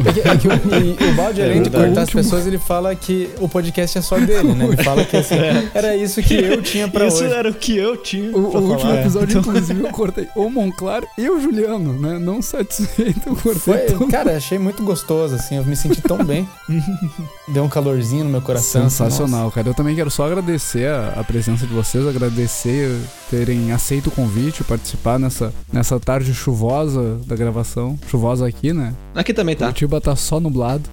[0.06, 1.86] É que, é que o, o Balde, além de verdade.
[1.86, 4.66] cortar as pessoas, ele fala que o podcast é só dele, né?
[4.70, 5.34] Ele fala que assim,
[5.74, 7.34] era isso que eu tinha pra Isso hoje.
[7.34, 9.00] era o que eu tinha O, o último falar.
[9.00, 12.18] episódio, inclusive, eu cortei o Monclar e o Juliano, né?
[12.20, 16.48] Não satisfeito, eu cortei Foi, cara, achei muito gostoso, assim, eu me senti tão bem.
[17.48, 18.82] Deu um calorzinho no meu coração.
[18.82, 19.68] assim, Sensacional, cara.
[19.68, 22.96] Eu também quero só agradecer a, a presença de vocês, agradecer
[23.30, 27.98] terem aceito o convite, participar nessa, nessa tarde chuvosa da gravação.
[28.08, 28.94] Chuvosa aqui, né?
[29.14, 29.66] Aqui também tá.
[29.66, 30.88] Curitiba tá só nublado.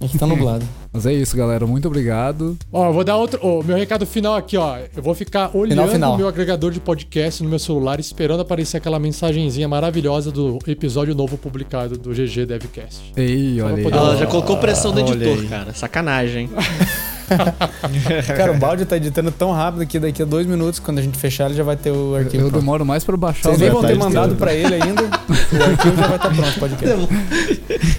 [0.00, 0.64] Aqui tá nublado.
[0.92, 1.66] Mas é isso, galera.
[1.66, 2.56] Muito obrigado.
[2.72, 3.38] Ó, eu vou dar outro.
[3.42, 4.76] ó, meu recado final aqui, ó.
[4.96, 5.82] Eu vou ficar olhando
[6.12, 11.14] o meu agregador de podcast no meu celular, esperando aparecer aquela mensagenzinha maravilhosa do episódio
[11.14, 13.12] novo publicado do GG Devcast.
[13.16, 13.82] Ei, olha aí.
[13.82, 15.74] poder- Ela já colocou pressão no olha editor, cara.
[15.74, 16.50] Sacanagem, hein?
[18.36, 21.18] Cara, o Balde tá editando tão rápido que daqui a dois minutos, quando a gente
[21.18, 22.60] fechar, ele já vai ter o arquivo Eu pronto.
[22.60, 26.06] demoro mais pra baixar Vocês nem vão ter mandado pra ele ainda, o arquivo já
[26.06, 27.08] vai estar pronto, podcast.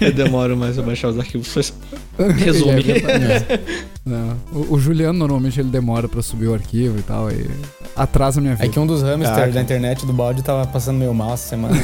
[0.00, 1.72] Eu demoro mais a baixar os arquivos.
[2.36, 2.82] Resume.
[2.90, 3.60] É.
[4.04, 4.36] Não.
[4.52, 7.48] O, o Juliano normalmente ele demora pra subir o arquivo e tal, e
[7.94, 8.66] atrasa a minha vida.
[8.66, 9.52] É que um dos hamsters Caraca.
[9.52, 11.76] da internet do Balde tava passando meio mal essa semana.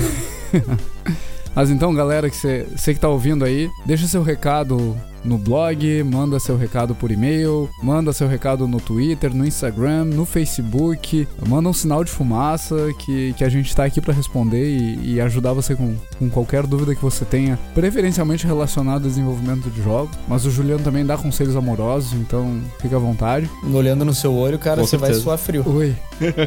[1.55, 6.39] Mas então, galera, que você que tá ouvindo aí, deixa seu recado no blog, manda
[6.39, 11.73] seu recado por e-mail, manda seu recado no Twitter, no Instagram, no Facebook, manda um
[11.73, 15.75] sinal de fumaça que, que a gente tá aqui pra responder e, e ajudar você
[15.75, 20.17] com, com qualquer dúvida que você tenha, preferencialmente relacionado ao desenvolvimento de jogos.
[20.29, 23.51] Mas o Juliano também dá conselhos amorosos, então fica à vontade.
[23.73, 25.25] Olhando no seu olho, cara, Com você vai certeza.
[25.25, 25.65] suar frio.
[25.67, 25.97] Oi.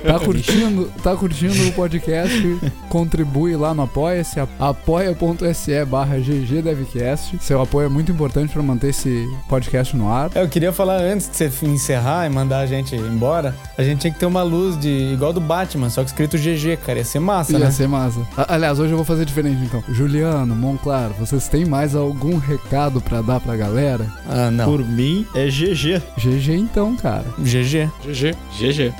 [0.05, 2.59] Tá curtindo, tá curtindo o podcast?
[2.89, 7.37] Contribui lá no Apoia-se, apoia.se barra ggdevcast.
[7.41, 10.29] Seu apoio é muito importante pra manter esse podcast no ar.
[10.35, 13.99] É, Eu queria falar antes de você encerrar e mandar a gente embora, a gente
[14.01, 16.99] tinha que ter uma luz de igual do Batman, só que escrito GG, cara.
[16.99, 17.71] Ia ser massa, Ia né?
[17.71, 18.19] ser massa.
[18.37, 19.83] A- Aliás, hoje eu vou fazer diferente então.
[19.89, 24.05] Juliano, Monclar, vocês têm mais algum recado pra dar pra galera?
[24.29, 24.65] Ah, não.
[24.65, 26.01] Por mim, é GG.
[26.17, 27.25] GG então, cara.
[27.39, 27.89] GG.
[28.05, 28.35] GG.
[28.59, 28.93] GG.